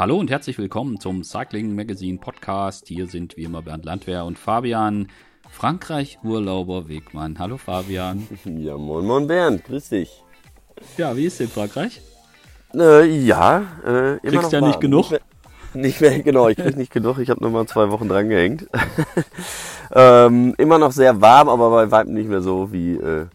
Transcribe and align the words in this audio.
Hallo 0.00 0.16
und 0.16 0.30
herzlich 0.30 0.56
willkommen 0.56 0.98
zum 0.98 1.22
Cycling 1.22 1.74
Magazine 1.74 2.16
Podcast. 2.16 2.88
Hier 2.88 3.06
sind 3.06 3.36
wie 3.36 3.42
immer 3.42 3.60
Bernd 3.60 3.84
Landwehr 3.84 4.24
und 4.24 4.38
Fabian, 4.38 5.08
Frankreich-Urlauber 5.50 6.88
Wegmann. 6.88 7.38
Hallo 7.38 7.58
Fabian. 7.58 8.26
Ja, 8.46 8.78
moin 8.78 9.04
moin 9.04 9.26
Bernd, 9.26 9.62
grüß 9.62 9.90
dich. 9.90 10.24
Ja, 10.96 11.14
wie 11.18 11.26
ist 11.26 11.34
es 11.34 11.40
in 11.40 11.48
Frankreich? 11.48 12.00
Äh, 12.74 13.04
ja, 13.26 13.62
äh, 13.84 13.90
immer 13.90 14.18
Kriegst 14.20 14.42
noch 14.44 14.52
ja 14.52 14.60
warm. 14.62 14.70
nicht 14.70 14.80
genug? 14.80 15.10
Nicht 15.10 15.10
mehr, 15.10 15.20
nicht 15.74 16.00
mehr 16.00 16.22
genau, 16.22 16.48
ich 16.48 16.56
krieg 16.56 16.78
nicht 16.78 16.94
genug. 16.94 17.18
Ich 17.18 17.28
habe 17.28 17.44
noch 17.44 17.50
mal 17.50 17.66
zwei 17.66 17.90
Wochen 17.90 18.08
dran 18.08 18.30
gehängt. 18.30 18.68
ähm, 19.94 20.54
immer 20.56 20.78
noch 20.78 20.92
sehr 20.92 21.20
warm, 21.20 21.50
aber 21.50 21.68
bei 21.68 21.90
weitem 21.90 22.14
nicht 22.14 22.30
mehr 22.30 22.40
so 22.40 22.72
wie, 22.72 22.94
äh, 22.94 23.26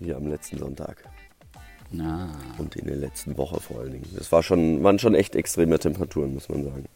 wie 0.00 0.12
am 0.12 0.26
letzten 0.26 0.58
Sonntag. 0.58 1.04
Na, 1.92 2.28
Und 2.58 2.76
in 2.76 2.86
der 2.86 2.96
letzten 2.96 3.36
Woche 3.36 3.60
vor 3.60 3.80
allen 3.80 3.92
Dingen. 3.92 4.08
Das 4.16 4.30
war 4.30 4.42
schon, 4.42 4.82
waren 4.84 4.98
schon 4.98 5.14
echt 5.14 5.34
extreme 5.34 5.78
Temperaturen, 5.78 6.34
muss 6.34 6.48
man 6.48 6.64
sagen. 6.64 6.86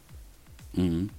mhm. 0.73 1.09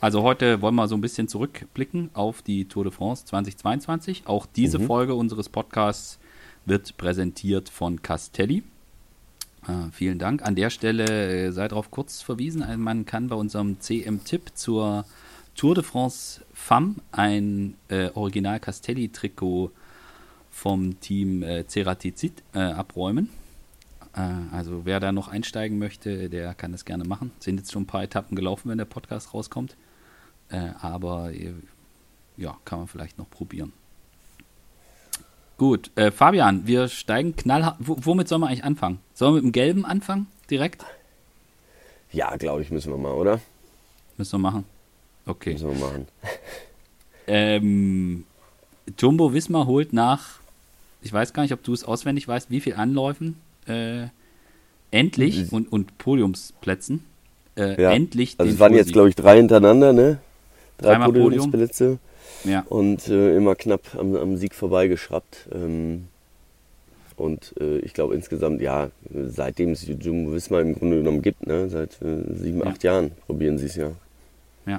Also 0.00 0.22
heute 0.22 0.62
wollen 0.62 0.76
wir 0.76 0.86
so 0.86 0.94
ein 0.96 1.00
bisschen 1.00 1.26
zurückblicken 1.26 2.10
auf 2.14 2.40
die 2.40 2.66
Tour 2.66 2.84
de 2.84 2.92
France 2.92 3.24
2022. 3.24 4.22
Auch 4.26 4.46
diese 4.46 4.78
Folge 4.78 5.14
unseres 5.16 5.48
Podcasts 5.48 6.20
wird 6.66 6.96
präsentiert 6.96 7.68
von 7.68 8.00
Castelli. 8.00 8.62
Äh, 9.66 9.90
vielen 9.90 10.20
Dank. 10.20 10.42
An 10.46 10.54
der 10.54 10.70
Stelle 10.70 11.04
äh, 11.48 11.50
sei 11.50 11.66
darauf 11.66 11.90
kurz 11.90 12.22
verwiesen, 12.22 12.62
äh, 12.62 12.76
man 12.76 13.06
kann 13.06 13.28
bei 13.28 13.34
unserem 13.34 13.80
CM-Tipp 13.80 14.52
zur 14.54 15.04
Tour 15.56 15.74
de 15.74 15.82
France 15.82 16.42
Femme 16.54 16.94
ein 17.10 17.74
äh, 17.88 18.10
Original 18.14 18.60
Castelli-Trikot 18.60 19.72
vom 20.58 20.98
Team 21.00 21.42
äh, 21.42 21.66
Ceratizid 21.66 22.42
äh, 22.52 22.58
abräumen. 22.58 23.30
Äh, 24.14 24.20
also 24.52 24.84
wer 24.84 24.98
da 24.98 25.12
noch 25.12 25.28
einsteigen 25.28 25.78
möchte, 25.78 26.28
der 26.28 26.54
kann 26.54 26.72
das 26.72 26.84
gerne 26.84 27.04
machen. 27.04 27.30
Sind 27.38 27.58
jetzt 27.58 27.72
schon 27.72 27.84
ein 27.84 27.86
paar 27.86 28.02
Etappen 28.02 28.36
gelaufen, 28.36 28.68
wenn 28.68 28.78
der 28.78 28.84
Podcast 28.84 29.32
rauskommt. 29.34 29.76
Äh, 30.50 30.70
aber 30.80 31.32
äh, 31.32 31.54
ja, 32.36 32.56
kann 32.64 32.80
man 32.80 32.88
vielleicht 32.88 33.18
noch 33.18 33.30
probieren. 33.30 33.72
Gut, 35.58 35.90
äh, 35.96 36.10
Fabian, 36.10 36.66
wir 36.66 36.88
steigen 36.88 37.36
knallhart. 37.36 37.76
W 37.80 37.94
womit 37.98 38.28
sollen 38.28 38.40
wir 38.40 38.48
eigentlich 38.48 38.64
anfangen? 38.64 38.98
Sollen 39.14 39.34
wir 39.34 39.42
mit 39.42 39.44
dem 39.44 39.52
Gelben 39.52 39.84
anfangen? 39.84 40.26
Direkt? 40.50 40.84
Ja, 42.12 42.36
glaube 42.36 42.62
ich, 42.62 42.70
müssen 42.70 42.92
wir 42.92 42.98
mal, 42.98 43.12
oder? 43.12 43.40
Müssen 44.16 44.32
wir 44.32 44.50
machen. 44.50 44.64
Okay. 45.26 45.52
Müssen 45.52 45.68
wir 45.68 45.86
machen. 45.86 46.08
Ähm, 47.26 48.24
Jumbo 48.98 49.34
Wismar 49.34 49.66
holt 49.66 49.92
nach, 49.92 50.40
ich 51.08 51.12
weiß 51.14 51.32
gar 51.32 51.42
nicht, 51.42 51.54
ob 51.54 51.62
du 51.62 51.72
es 51.72 51.84
auswendig 51.84 52.28
weißt, 52.28 52.50
wie 52.50 52.60
viel 52.60 52.74
Anläufen 52.74 53.36
äh, 53.66 54.08
endlich 54.90 55.50
und, 55.50 55.72
und 55.72 55.96
Podiumsplätzen 55.96 57.02
äh, 57.56 57.80
Ja. 57.80 57.92
endlich 57.92 58.34
Also 58.36 58.52
es 58.52 58.58
waren 58.58 58.74
jetzt, 58.74 58.92
glaube 58.92 59.08
ich, 59.08 59.14
drei 59.14 59.38
hintereinander, 59.38 59.94
ne? 59.94 60.18
Drei 60.76 60.90
Dreimal 60.90 61.08
Podium. 61.08 61.24
Podiumsplätze. 61.50 61.98
Ja, 62.44 62.60
und 62.68 63.08
äh, 63.08 63.34
immer 63.36 63.54
knapp 63.54 63.94
am, 63.98 64.14
am 64.16 64.36
Sieg 64.36 64.54
vorbeigeschraubt. 64.54 65.48
Ähm, 65.52 66.08
und 67.16 67.54
äh, 67.58 67.78
ich 67.78 67.94
glaube 67.94 68.14
insgesamt, 68.14 68.60
ja, 68.60 68.90
seitdem 69.10 69.70
es 69.72 69.86
Jumbo 69.86 70.32
Visma 70.34 70.60
im 70.60 70.74
Grunde 70.74 70.98
genommen 70.98 71.22
gibt, 71.22 71.46
ne, 71.46 71.70
seit 71.70 72.00
äh, 72.02 72.22
sieben, 72.34 72.60
Ja. 72.60 72.66
acht 72.66 72.84
Jahren 72.84 73.12
probieren 73.26 73.56
sie 73.56 73.66
es 73.66 73.76
ja. 73.76 73.92
ja. 74.66 74.78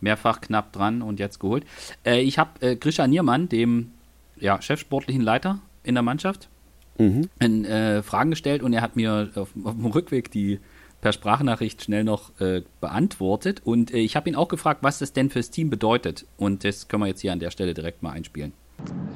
Mehrfach 0.00 0.40
knapp 0.40 0.72
dran 0.72 1.00
und 1.00 1.20
jetzt 1.20 1.38
geholt. 1.38 1.64
Äh, 2.04 2.22
ich 2.22 2.38
habe 2.38 2.50
äh, 2.60 2.74
Grisha 2.76 3.06
Niermann, 3.06 3.48
dem 3.48 3.92
ja, 4.38 4.60
chefsportlichen 4.60 5.22
Leiter 5.22 5.60
in 5.82 5.94
der 5.94 6.02
Mannschaft, 6.02 6.48
Mhm. 6.98 7.28
in, 7.40 7.64
äh, 7.64 8.02
Fragen 8.02 8.30
gestellt 8.30 8.62
und 8.62 8.72
er 8.72 8.80
hat 8.80 8.94
mir 8.94 9.28
auf, 9.34 9.48
auf 9.64 9.74
dem 9.74 9.86
Rückweg 9.86 10.30
die 10.30 10.60
per 11.00 11.12
Sprachnachricht 11.12 11.82
schnell 11.82 12.02
noch 12.04 12.40
äh, 12.40 12.62
beantwortet. 12.80 13.60
Und 13.64 13.92
äh, 13.92 13.98
ich 13.98 14.16
habe 14.16 14.28
ihn 14.30 14.36
auch 14.36 14.48
gefragt, 14.48 14.80
was 14.82 15.00
das 15.00 15.12
denn 15.12 15.28
fürs 15.28 15.50
Team 15.50 15.68
bedeutet. 15.68 16.24
Und 16.38 16.64
das 16.64 16.88
können 16.88 17.02
wir 17.02 17.08
jetzt 17.08 17.20
hier 17.20 17.32
an 17.32 17.40
der 17.40 17.50
Stelle 17.50 17.74
direkt 17.74 18.02
mal 18.02 18.12
einspielen. 18.12 18.52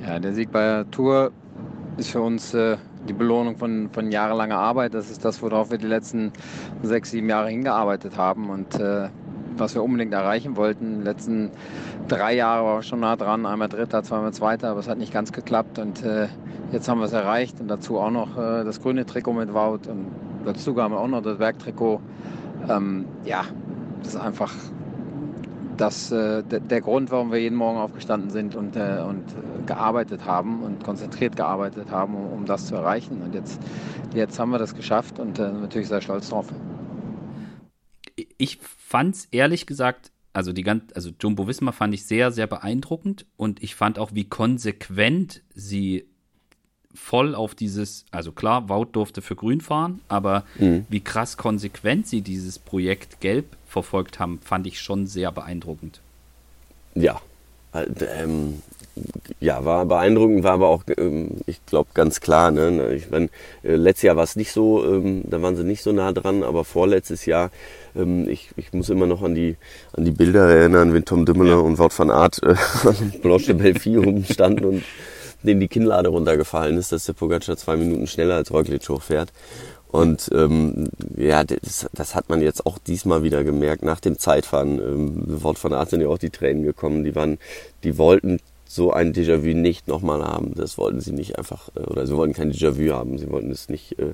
Ja, 0.05 0.19
der 0.19 0.35
Sieg 0.35 0.53
bei 0.53 0.61
der 0.61 0.91
Tour 0.91 1.33
ist 1.97 2.11
für 2.11 2.21
uns 2.21 2.53
äh, 2.53 2.77
die 3.09 3.13
Belohnung 3.15 3.57
von, 3.57 3.89
von 3.91 4.13
jahrelanger 4.13 4.59
Arbeit. 4.59 4.93
Das 4.93 5.11
ist 5.11 5.25
das, 5.25 5.41
worauf 5.41 5.71
wir 5.71 5.79
die 5.79 5.87
letzten 5.87 6.33
sechs, 6.83 7.11
sieben 7.11 7.29
Jahre 7.29 7.49
hingearbeitet 7.49 8.17
haben 8.19 8.51
und 8.51 8.75
äh, 8.79 9.09
was 9.61 9.75
wir 9.75 9.83
unbedingt 9.83 10.13
erreichen 10.13 10.57
wollten. 10.57 10.99
Die 11.01 11.05
letzten 11.05 11.51
drei 12.09 12.35
Jahre 12.35 12.79
wir 12.79 12.83
schon 12.83 13.01
nah 13.01 13.17
dran, 13.17 13.47
einmal 13.47 13.69
Dritter, 13.69 14.03
zweimal 14.03 14.33
Zweiter, 14.33 14.71
aber 14.71 14.81
es 14.81 14.89
hat 14.89 14.99
nicht 14.99 15.13
ganz 15.13 15.33
geklappt 15.33 15.79
und 15.79 16.03
äh, 16.05 16.29
jetzt 16.73 16.89
haben 16.89 16.99
wir 16.99 17.07
es 17.07 17.13
erreicht 17.13 17.61
und 17.61 17.69
dazu 17.69 17.99
auch 17.99 18.11
noch 18.11 18.37
äh, 18.37 18.65
das 18.65 18.81
grüne 18.83 19.07
Trikot 19.07 19.33
mit 19.33 19.53
Wout 19.55 19.89
und 19.89 20.07
dazu 20.45 20.77
haben 20.77 20.95
wir 20.95 21.01
auch 21.01 21.09
noch 21.09 21.23
das 21.23 21.39
Bergtrikot. 21.39 22.01
Ähm, 22.69 23.07
ja, 23.25 23.45
das 24.03 24.15
ist 24.15 24.21
einfach 24.21 24.53
das, 25.77 26.11
äh, 26.11 26.43
der, 26.43 26.81
Grund, 26.81 27.11
warum 27.11 27.31
wir 27.31 27.39
jeden 27.39 27.57
Morgen 27.57 27.79
aufgestanden 27.79 28.31
sind 28.31 28.57
und, 28.57 28.77
äh, 28.77 29.03
und 29.07 29.25
gearbeitet 29.67 30.27
haben 30.27 30.63
und 30.63 30.85
konzentriert 30.85 31.37
gearbeitet 31.37 31.91
haben, 31.91 32.15
um, 32.15 32.33
um 32.33 32.45
das 32.47 32.67
zu 32.67 32.75
erreichen. 32.75 33.23
Und 33.23 33.35
jetzt, 33.35 33.61
jetzt 34.15 34.39
haben 34.39 34.51
wir 34.51 34.59
das 34.59 34.75
geschafft 34.75 35.19
und 35.19 35.39
äh, 35.39 35.51
natürlich 35.53 35.89
sehr 35.89 36.01
stolz 36.01 36.31
drauf. 36.31 36.47
Ich 38.39 38.59
fand 38.59 39.15
es 39.15 39.29
ehrlich 39.31 39.67
gesagt, 39.67 40.11
also 40.33 40.53
die 40.53 40.63
ganz, 40.63 40.85
also 40.95 41.11
Jumbo 41.21 41.47
Wismar 41.47 41.73
fand 41.73 41.95
ich 41.95 42.05
sehr, 42.05 42.31
sehr 42.33 42.47
beeindruckend 42.47 43.27
und 43.37 43.63
ich 43.63 43.75
fand 43.75 43.99
auch, 43.99 44.11
wie 44.15 44.25
konsequent 44.25 45.43
sie 45.55 46.07
voll 46.95 47.35
auf 47.35 47.55
dieses, 47.55 48.05
also 48.11 48.33
klar, 48.33 48.69
Wout 48.69 48.87
durfte 48.93 49.23
für 49.23 49.37
Grün 49.37 49.61
fahren, 49.61 50.01
aber 50.09 50.45
wie 50.89 51.01
krass 51.01 51.37
konsequent 51.37 52.07
sie 52.07 52.23
dieses 52.23 52.59
Projekt 52.59 53.21
Gelb 53.21 53.57
verfolgt 53.67 54.19
haben, 54.19 54.41
fand 54.41 54.67
ich 54.67 54.81
schon 54.81 55.07
sehr 55.07 55.31
beeindruckend. 55.33 56.01
Ja. 56.95 57.21
Halt, 57.73 58.03
ähm, 58.03 58.63
ja, 59.41 59.65
war 59.65 59.85
beeindruckend, 59.87 60.43
war 60.45 60.53
aber 60.53 60.69
auch, 60.69 60.83
ähm, 60.97 61.31
ich 61.47 61.65
glaube, 61.67 61.91
ganz 61.95 62.21
klar. 62.21 62.51
Ne? 62.51 62.95
Ich 62.95 63.11
mein, 63.11 63.31
äh, 63.63 63.77
letztes 63.77 64.03
Jahr 64.03 64.17
war 64.17 64.25
es 64.25 64.37
nicht 64.37 64.53
so, 64.53 64.85
ähm, 64.85 65.23
da 65.25 65.43
waren 65.43 65.57
sie 65.57 65.65
nicht 65.65 65.83
so 65.83 65.93
nah 65.93 66.13
dran, 66.13 66.43
aber 66.43 66.65
vorletztes 66.65 67.27
Jahr, 67.27 67.51
ähm, 67.97 68.29
ich, 68.29 68.51
ich 68.57 68.73
muss 68.73 68.89
immer 68.91 69.07
noch 69.07 69.23
an 69.23 69.35
die, 69.35 69.57
an 69.93 70.05
die 70.05 70.11
Bilder 70.11 70.49
erinnern, 70.49 70.95
wenn 70.95 71.05
Tom 71.05 71.25
Dümmler 71.25 71.63
und 71.63 71.79
Wout 71.79 71.91
van 71.97 72.11
Aert 72.11 72.43
äh, 72.43 72.55
an 72.85 73.13
Blanche 73.23 73.55
de 73.55 73.55
Belleville 73.55 74.05
rumstanden 74.05 74.65
und 74.65 74.83
denen 75.43 75.61
die 75.61 75.69
Kinnlade 75.69 76.09
runtergefallen 76.09 76.77
ist, 76.77 76.93
dass 76.93 77.05
der 77.05 77.13
Pogacar 77.13 77.57
zwei 77.57 77.77
Minuten 77.77 78.07
schneller 78.07 78.37
als 78.37 78.51
Roglic 78.53 78.89
hochfährt. 78.89 79.33
Und 79.91 80.29
ähm, 80.35 80.89
ja, 81.17 81.45
das, 81.45 81.89
das 81.93 82.15
hat 82.15 82.29
man 82.29 82.43
jetzt 82.43 82.67
auch 82.67 82.79
diesmal 82.79 83.23
wieder 83.23 83.43
gemerkt 83.43 83.83
nach 83.83 84.01
dem 84.01 84.19
Zeitfahren. 84.19 84.79
Ähm, 84.79 85.25
sofort 85.27 85.59
von 85.59 85.73
Arzt 85.73 85.93
sind 85.93 86.03
ja 86.03 86.09
auch 86.09 86.19
die 86.19 86.31
Tränen 86.31 86.63
gekommen. 86.63 87.05
Die 87.05 87.15
waren, 87.15 87.39
die 87.85 87.97
wollten 87.97 88.39
so 88.69 88.93
ein 88.93 89.15
Déjà-vu 89.15 89.55
nicht 89.55 89.89
nochmal 89.89 90.23
haben. 90.23 90.53
Das 90.55 90.77
wollten 90.77 91.01
sie 91.01 91.13
nicht 91.13 91.39
einfach, 91.39 91.71
äh, 91.75 91.81
oder 91.81 92.07
sie 92.07 92.15
wollten 92.15 92.35
kein 92.35 92.53
Déjà-vu 92.53 92.93
haben. 92.93 93.19
Sie 93.19 93.31
wollten 93.31 93.51
es 93.51 93.69
nicht, 93.71 93.99
äh, 93.99 94.13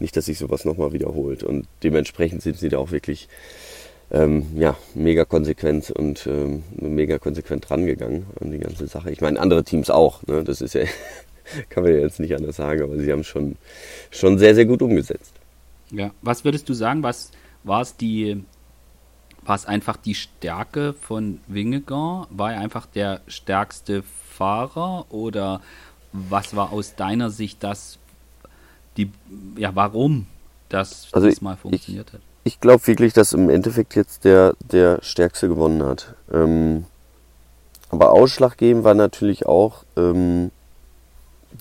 nicht, 0.00 0.16
dass 0.16 0.24
sich 0.24 0.38
sowas 0.38 0.64
nochmal 0.64 0.92
wiederholt. 0.92 1.44
Und 1.44 1.66
dementsprechend 1.82 2.42
sind 2.42 2.58
sie 2.58 2.70
da 2.70 2.78
auch 2.78 2.90
wirklich 2.90 3.28
ähm, 4.10 4.46
ja, 4.56 4.76
mega 4.94 5.26
konsequent 5.26 5.90
und 5.90 6.26
ähm, 6.26 6.62
mega 6.76 7.18
konsequent 7.18 7.70
rangegangen 7.70 8.24
an 8.40 8.50
die 8.50 8.58
ganze 8.58 8.86
Sache. 8.86 9.10
Ich 9.10 9.20
meine, 9.20 9.38
andere 9.38 9.64
Teams 9.64 9.90
auch. 9.90 10.26
Ne? 10.26 10.44
Das 10.44 10.62
ist 10.62 10.74
ja, 10.74 10.84
kann 11.68 11.84
man 11.84 11.92
ja 11.92 12.00
jetzt 12.00 12.20
nicht 12.20 12.34
anders 12.34 12.56
sagen, 12.56 12.82
aber 12.82 12.98
sie 12.98 13.12
haben 13.12 13.22
schon, 13.22 13.56
schon 14.10 14.38
sehr, 14.38 14.54
sehr 14.54 14.64
gut 14.64 14.80
umgesetzt. 14.80 15.34
Ja, 15.90 16.10
was 16.22 16.44
würdest 16.44 16.68
du 16.70 16.72
sagen, 16.72 17.02
was 17.02 17.32
war 17.64 17.82
es 17.82 17.96
die, 17.96 18.42
war 19.42 19.56
es 19.56 19.66
einfach 19.66 19.96
die 19.96 20.14
Stärke 20.14 20.92
von 20.94 21.40
Wingegaard? 21.48 22.28
War 22.30 22.52
er 22.52 22.60
einfach 22.60 22.86
der 22.86 23.20
stärkste 23.26 24.02
Fahrer 24.02 25.06
oder 25.10 25.60
was 26.12 26.54
war 26.56 26.72
aus 26.72 26.94
deiner 26.96 27.30
Sicht 27.30 27.62
das, 27.62 27.98
die, 28.96 29.10
ja, 29.56 29.74
warum 29.74 30.26
das 30.68 31.08
Also 31.12 31.28
diesmal 31.28 31.54
ich- 31.54 31.60
funktioniert 31.60 32.12
hat? 32.12 32.20
Ich 32.42 32.58
glaube 32.58 32.86
wirklich, 32.86 33.12
dass 33.12 33.34
im 33.34 33.50
Endeffekt 33.50 33.94
jetzt 33.94 34.24
der, 34.24 34.54
der 34.60 35.00
Stärkste 35.02 35.46
gewonnen 35.48 35.82
hat. 35.82 36.14
Ähm, 36.32 36.86
aber 37.90 38.12
ausschlaggebend 38.12 38.82
war 38.82 38.94
natürlich 38.94 39.44
auch 39.44 39.84
ähm, 39.96 40.50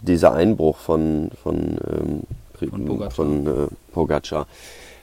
dieser 0.02 0.32
Einbruch 0.34 0.78
von, 0.78 1.32
von, 1.44 1.78
ähm, 1.92 2.24
Von 2.70 2.86
Pogacar. 2.86 3.12
von 3.12 3.48
äh, 3.48 3.68
Pogacar. 3.92 4.48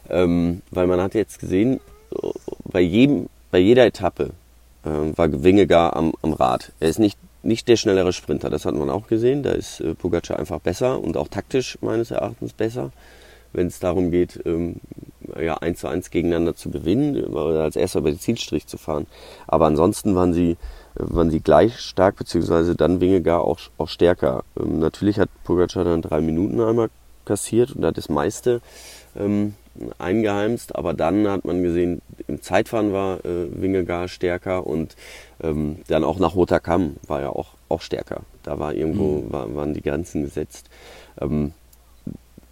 Ähm, 0.09 0.63
weil 0.71 0.87
man 0.87 1.01
hat 1.01 1.15
jetzt 1.15 1.41
gesehen, 1.41 1.79
bei, 2.65 2.81
jedem, 2.81 3.29
bei 3.51 3.59
jeder 3.59 3.87
Etappe 3.87 4.31
ähm, 4.85 5.17
war 5.17 5.43
Wingegar 5.43 5.97
am, 5.97 6.13
am 6.23 6.33
Rad. 6.33 6.73
Er 6.81 6.89
ist 6.89 6.99
nicht, 6.99 7.19
nicht 7.43 7.69
der 7.69 7.77
schnellere 7.77 8.13
Sprinter, 8.13 8.51
das 8.51 8.65
hat 8.65 8.75
man 8.75 8.91
auch 8.91 9.07
gesehen. 9.09 9.43
Da 9.43 9.53
ist 9.53 9.81
äh, 9.81 9.95
Pogacar 9.95 10.39
einfach 10.39 10.61
besser 10.61 11.03
und 11.03 11.17
auch 11.17 11.29
taktisch 11.29 11.79
meines 11.81 12.11
Erachtens 12.11 12.53
besser, 12.53 12.93
wenn 13.53 13.67
es 13.67 13.79
darum 13.79 14.11
geht, 14.11 14.41
ähm, 14.45 14.77
ja, 15.41 15.55
eins 15.59 15.81
zu 15.81 15.89
eins 15.89 16.11
gegeneinander 16.11 16.55
zu 16.55 16.71
gewinnen 16.71 17.25
oder 17.25 17.63
als 17.63 17.77
erster 17.77 18.01
über 18.01 18.11
den 18.11 18.21
Zielstrich 18.21 18.67
zu 18.67 18.79
fahren. 18.79 19.07
Aber 19.47 19.67
ansonsten 19.67 20.15
waren 20.15 20.33
sie, 20.33 20.53
äh, 20.53 20.57
waren 20.95 21.31
sie 21.31 21.41
gleich 21.41 21.79
stark, 21.79 22.17
beziehungsweise 22.17 22.75
dann 22.75 23.01
Wingegar 23.01 23.43
auch, 23.43 23.59
auch 23.79 23.89
stärker. 23.89 24.45
Ähm, 24.59 24.79
natürlich 24.79 25.19
hat 25.19 25.31
Pogacar 25.45 25.85
dann 25.85 26.03
drei 26.03 26.21
Minuten 26.21 26.61
einmal 26.61 26.91
kassiert 27.27 27.73
und 27.73 27.85
hat 27.85 27.99
das 27.99 28.09
meiste 28.09 28.61
ähm, 29.19 29.55
eingeheimst, 29.99 30.75
aber 30.75 30.95
dann 30.95 31.29
hat 31.29 31.45
man 31.45 31.63
gesehen, 31.63 32.01
im 32.27 32.41
Zeitfahren 32.43 32.93
war 32.93 33.25
äh, 33.25 33.49
Wingegar 33.51 34.09
stärker 34.09 34.67
und 34.67 34.97
ähm, 35.43 35.79
dann 35.89 36.05
auch 36.05 36.19
nach 36.19 36.35
Roter 36.35 36.61
Kamm 36.61 36.97
war 37.07 37.21
er 37.21 37.37
auch, 37.37 37.49
auch 37.69 37.83
stärker. 37.83 38.23
Da 38.43 38.59
war 38.59 38.75
irgendwo, 38.75 39.23
mhm. 39.23 39.33
war, 39.33 39.55
waren 39.55 39.75
die 39.75 39.83
Grenzen 39.83 40.23
gesetzt. 40.23 40.71
Ähm, 41.21 41.53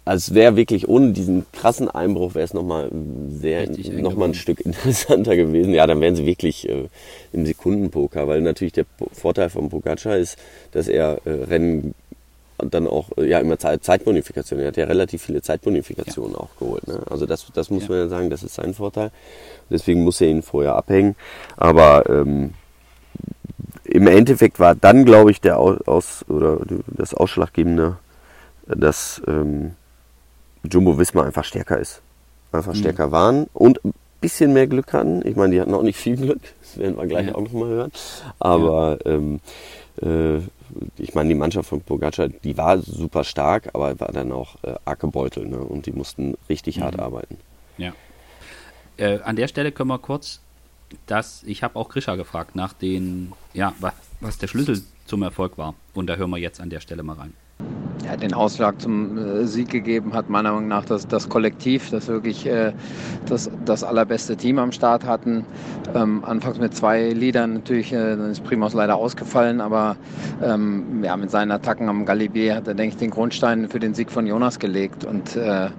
also 0.05 0.31
es 0.31 0.35
wäre 0.35 0.55
wirklich 0.55 0.87
ohne 0.87 1.13
diesen 1.13 1.47
krassen 1.51 1.89
Einbruch 1.89 2.35
wäre 2.35 2.45
es 2.45 2.53
nochmal 2.53 2.91
sehr 3.29 3.67
noch 3.91 4.15
mal 4.15 4.29
ein 4.29 4.33
Stück 4.35 4.59
interessanter 4.63 5.35
gewesen. 5.35 5.73
Ja, 5.73 5.87
dann 5.87 5.99
wären 5.99 6.15
sie 6.15 6.27
wirklich 6.27 6.69
äh, 6.69 6.87
im 7.33 7.45
Sekundenpoker, 7.47 8.27
weil 8.27 8.41
natürlich 8.41 8.73
der 8.73 8.85
Vorteil 9.11 9.49
von 9.49 9.69
Pogacar 9.69 10.17
ist, 10.17 10.37
dass 10.71 10.87
er 10.87 11.21
äh, 11.25 11.31
Rennen 11.31 11.95
dann 12.57 12.87
auch 12.87 13.09
äh, 13.17 13.27
ja 13.27 13.39
immer 13.39 13.57
Zeit, 13.57 13.83
Zeitbonifikation. 13.83 14.59
Er 14.59 14.67
hat 14.67 14.77
ja 14.77 14.85
relativ 14.85 15.23
viele 15.23 15.41
Zeitbonifikationen 15.41 16.33
ja. 16.33 16.39
auch 16.39 16.49
geholt. 16.57 16.87
Ne? 16.87 17.01
Also 17.09 17.25
das, 17.25 17.45
das 17.53 17.69
muss 17.69 17.83
ja. 17.83 17.89
man 17.89 17.97
ja 17.99 18.07
sagen, 18.07 18.29
das 18.29 18.43
ist 18.43 18.55
sein 18.55 18.73
Vorteil. 18.73 19.11
Deswegen 19.69 20.03
muss 20.03 20.21
er 20.21 20.27
ihn 20.27 20.41
vorher 20.41 20.75
abhängen. 20.75 21.15
Aber 21.57 22.09
ähm, 22.09 22.53
im 23.83 24.07
Endeffekt 24.07 24.59
war 24.59 24.75
dann, 24.75 25.05
glaube 25.05 25.31
ich, 25.31 25.41
der 25.41 25.59
Aus 25.59 26.25
oder 26.27 26.59
das 26.87 27.13
Ausschlaggebende, 27.13 27.97
dass 28.67 29.21
ähm, 29.27 29.75
Jumbo 30.63 30.97
Wismar 30.97 31.25
einfach 31.25 31.43
stärker 31.43 31.79
ist. 31.79 32.01
Einfach 32.51 32.73
mhm. 32.73 32.79
stärker 32.79 33.11
waren 33.11 33.47
und 33.53 33.83
ein 33.85 33.93
bisschen 34.21 34.53
mehr 34.53 34.67
Glück 34.67 34.93
hatten. 34.93 35.25
Ich 35.27 35.35
meine, 35.35 35.53
die 35.53 35.61
hatten 35.61 35.73
auch 35.73 35.83
nicht 35.83 35.97
viel 35.97 36.15
Glück, 36.15 36.41
das 36.61 36.77
werden 36.77 36.97
wir 36.97 37.05
gleich 37.05 37.27
ja. 37.27 37.35
auch 37.35 37.41
nochmal 37.41 37.69
hören. 37.69 37.91
Aber 38.39 38.97
ähm, 39.05 39.39
äh, 40.01 40.39
ich 40.97 41.13
meine, 41.13 41.29
die 41.29 41.35
Mannschaft 41.35 41.69
von 41.69 41.81
Pogacar, 41.81 42.29
die 42.29 42.57
war 42.57 42.77
super 42.79 43.23
stark, 43.23 43.69
aber 43.73 43.99
war 43.99 44.11
dann 44.11 44.31
auch 44.31 44.55
äh, 44.63 44.75
arg 44.85 44.99
gebeutelt 44.99 45.49
ne? 45.49 45.57
und 45.57 45.85
die 45.85 45.91
mussten 45.91 46.35
richtig 46.49 46.77
mhm. 46.77 46.83
hart 46.83 46.99
arbeiten. 46.99 47.37
Ja. 47.77 47.93
Äh, 48.97 49.19
an 49.19 49.35
der 49.35 49.47
Stelle 49.47 49.71
können 49.71 49.89
wir 49.89 49.99
kurz 49.99 50.41
das, 51.07 51.43
ich 51.43 51.63
habe 51.63 51.77
auch 51.77 51.89
Grisha 51.89 52.15
gefragt 52.15 52.55
nach 52.55 52.73
den, 52.73 53.33
ja, 53.53 53.73
was, 53.79 53.93
was 54.21 54.37
der 54.37 54.47
Schlüssel 54.47 54.81
zum 55.05 55.23
Erfolg 55.23 55.57
war. 55.57 55.73
Und 55.93 56.07
da 56.07 56.15
hören 56.15 56.29
wir 56.29 56.37
jetzt 56.37 56.61
an 56.61 56.69
der 56.69 56.79
Stelle 56.79 57.03
mal 57.03 57.15
rein 57.15 57.33
ja, 58.05 58.15
den 58.15 58.33
Ausschlag 58.33 58.79
zum 58.79 59.17
äh, 59.17 59.45
Sieg 59.45 59.69
gegeben 59.69 60.13
hat, 60.13 60.29
meiner 60.29 60.51
Meinung 60.51 60.67
nach 60.67 60.85
das, 60.85 61.07
das 61.07 61.27
Kollektiv, 61.27 61.89
das 61.89 62.07
wirklich 62.07 62.45
äh, 62.45 62.73
das, 63.25 63.49
das 63.65 63.83
allerbeste 63.83 64.37
Team 64.37 64.59
am 64.59 64.71
Start 64.71 65.05
hatten. 65.05 65.45
Ähm, 65.95 66.23
anfangs 66.23 66.59
mit 66.59 66.75
zwei 66.75 67.09
Liedern 67.09 67.53
natürlich, 67.53 67.91
äh, 67.93 68.15
dann 68.15 68.31
ist 68.31 68.43
Primus 68.43 68.73
leider 68.73 68.95
ausgefallen, 68.95 69.59
aber 69.59 69.95
ähm, 70.43 71.03
ja, 71.03 71.17
mit 71.17 71.31
seinen 71.31 71.51
Attacken 71.51 71.89
am 71.89 72.05
Galibier 72.05 72.55
hat 72.55 72.67
er, 72.67 72.75
denke 72.75 72.95
ich, 72.95 72.99
den 72.99 73.11
Grundstein 73.11 73.69
für 73.69 73.79
den 73.79 73.93
Sieg 73.93 74.11
von 74.11 74.27
Jonas 74.27 74.59
gelegt. 74.59 75.05
Und 75.05 75.35
äh, 75.35 75.69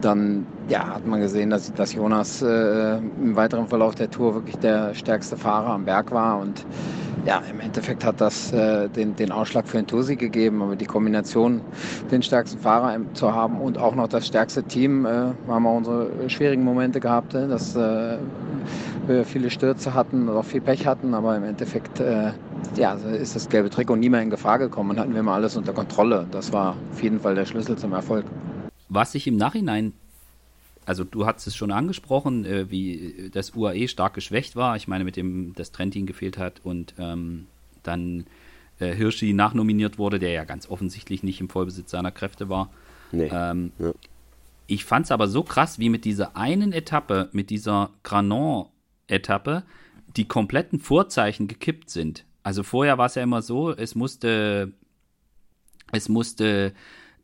dann 0.00 0.46
ja, 0.68 0.94
hat 0.94 1.06
man 1.06 1.20
gesehen, 1.20 1.50
dass, 1.50 1.72
dass 1.74 1.92
Jonas 1.94 2.42
äh, 2.42 2.96
im 2.96 3.36
weiteren 3.36 3.68
Verlauf 3.68 3.94
der 3.94 4.10
Tour 4.10 4.34
wirklich 4.34 4.56
der 4.56 4.94
stärkste 4.94 5.36
Fahrer 5.36 5.70
am 5.70 5.84
Berg 5.84 6.12
war 6.12 6.38
und 6.38 6.64
ja, 7.24 7.42
im 7.50 7.60
Endeffekt 7.60 8.04
hat 8.04 8.20
das 8.20 8.52
äh, 8.52 8.88
den, 8.88 9.16
den 9.16 9.32
Ausschlag 9.32 9.66
für 9.66 9.78
den 9.78 9.86
Tour 9.86 10.04
gegeben, 10.04 10.62
aber 10.62 10.76
die 10.76 10.84
Kombination, 10.84 11.60
den 12.10 12.22
stärksten 12.22 12.58
Fahrer 12.58 12.98
zu 13.14 13.34
haben 13.34 13.60
und 13.60 13.78
auch 13.78 13.94
noch 13.94 14.08
das 14.08 14.26
stärkste 14.26 14.62
Team, 14.62 15.06
äh, 15.06 15.08
haben 15.48 15.62
wir 15.62 15.72
unsere 15.72 16.28
schwierigen 16.28 16.64
Momente 16.64 17.00
gehabt, 17.00 17.34
äh, 17.34 17.48
dass 17.48 17.74
äh, 17.76 18.18
wir 19.06 19.24
viele 19.24 19.50
Stürze 19.50 19.94
hatten 19.94 20.28
oder 20.28 20.40
auch 20.40 20.44
viel 20.44 20.60
Pech 20.60 20.86
hatten, 20.86 21.14
aber 21.14 21.36
im 21.36 21.44
Endeffekt 21.44 22.00
äh, 22.00 22.32
ja, 22.76 22.94
ist 22.94 23.36
das 23.36 23.48
gelbe 23.48 23.70
Trikot 23.70 23.96
nie 23.96 24.08
mehr 24.08 24.22
in 24.22 24.30
Gefahr 24.30 24.58
gekommen 24.58 24.90
und 24.90 25.00
hatten 25.00 25.14
wir 25.14 25.22
mal 25.22 25.34
alles 25.34 25.56
unter 25.56 25.72
Kontrolle. 25.72 26.26
Das 26.30 26.52
war 26.52 26.76
auf 26.92 27.02
jeden 27.02 27.20
Fall 27.20 27.34
der 27.34 27.44
Schlüssel 27.44 27.76
zum 27.76 27.92
Erfolg. 27.92 28.24
Was 28.88 29.12
sich 29.12 29.26
im 29.26 29.36
Nachhinein 29.36 29.92
also 30.86 31.04
du 31.04 31.26
hast 31.26 31.46
es 31.46 31.56
schon 31.56 31.70
angesprochen, 31.70 32.44
äh, 32.44 32.70
wie 32.70 33.30
das 33.32 33.54
UAE 33.54 33.88
stark 33.88 34.14
geschwächt 34.14 34.56
war. 34.56 34.76
Ich 34.76 34.88
meine, 34.88 35.04
mit 35.04 35.16
dem 35.16 35.54
das 35.54 35.72
Trentin 35.72 36.06
gefehlt 36.06 36.38
hat 36.38 36.60
und 36.64 36.94
ähm, 36.98 37.46
dann 37.82 38.26
äh, 38.78 38.94
Hirschi 38.94 39.32
nachnominiert 39.32 39.98
wurde, 39.98 40.18
der 40.18 40.32
ja 40.32 40.44
ganz 40.44 40.68
offensichtlich 40.68 41.22
nicht 41.22 41.40
im 41.40 41.48
Vollbesitz 41.48 41.90
seiner 41.90 42.10
Kräfte 42.10 42.48
war. 42.48 42.70
Nee. 43.12 43.30
Ähm, 43.32 43.72
ja. 43.78 43.92
Ich 44.66 44.84
fand 44.84 45.04
es 45.04 45.12
aber 45.12 45.28
so 45.28 45.42
krass, 45.42 45.78
wie 45.78 45.90
mit 45.90 46.04
dieser 46.04 46.36
einen 46.36 46.72
Etappe, 46.72 47.28
mit 47.32 47.50
dieser 47.50 47.90
Granon-Etappe, 48.02 49.62
die 50.16 50.26
kompletten 50.26 50.78
Vorzeichen 50.80 51.48
gekippt 51.48 51.90
sind. 51.90 52.24
Also 52.42 52.62
vorher 52.62 52.98
war 52.98 53.06
es 53.06 53.14
ja 53.14 53.22
immer 53.22 53.42
so, 53.42 53.72
es 53.72 53.94
musste, 53.94 54.72
es 55.92 56.08
musste 56.08 56.72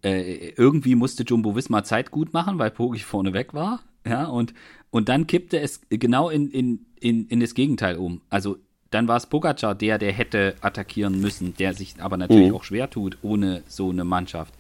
äh, 0.03 0.51
irgendwie 0.57 0.95
musste 0.95 1.25
Jumbo 1.25 1.55
Wismar 1.55 1.85
Zeit 1.85 2.11
gut 2.11 2.33
machen, 2.33 2.59
weil 2.59 2.71
Pogi 2.71 3.01
vorne 3.01 3.33
weg 3.33 3.55
war. 3.55 3.81
Ja, 4.07 4.25
und, 4.27 4.55
und 4.91 5.09
dann 5.09 5.27
kippte 5.27 5.61
es 5.61 5.83
genau 5.91 6.31
in, 6.31 6.51
in, 6.51 6.87
in, 7.01 7.27
in 7.29 7.41
das 7.41 7.55
Gegenteil 7.55 7.97
um. 7.97 8.23
Also 8.31 8.57
dann 8.91 9.09
war 9.09 9.17
es 9.17 9.27
Pogacar, 9.27 9.75
der, 9.75 9.99
der 9.99 10.13
hätte 10.13 10.57
attackieren 10.63 11.21
müssen, 11.21 11.55
der 11.57 11.75
sich 11.75 11.95
aber 12.01 12.17
natürlich 12.17 12.49
mhm. 12.49 12.57
auch 12.57 12.65
schwer 12.65 12.91
tut 12.91 13.19
ohne 13.23 13.63
so 13.69 13.91
eine 13.91 14.05
Mannschaft. 14.05 14.55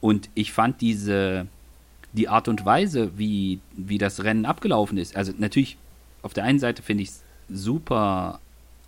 Und 0.00 0.30
ich 0.34 0.52
fand 0.52 0.80
diese, 0.80 1.46
die 2.12 2.28
Art 2.28 2.48
und 2.48 2.64
Weise, 2.64 3.12
wie, 3.16 3.60
wie 3.76 3.98
das 3.98 4.24
Rennen 4.24 4.46
abgelaufen 4.46 4.98
ist, 4.98 5.16
also 5.16 5.32
natürlich 5.36 5.76
auf 6.22 6.34
der 6.34 6.44
einen 6.44 6.58
Seite 6.58 6.82
finde 6.82 7.04
ich 7.04 7.10
es 7.10 7.22
super 7.48 8.40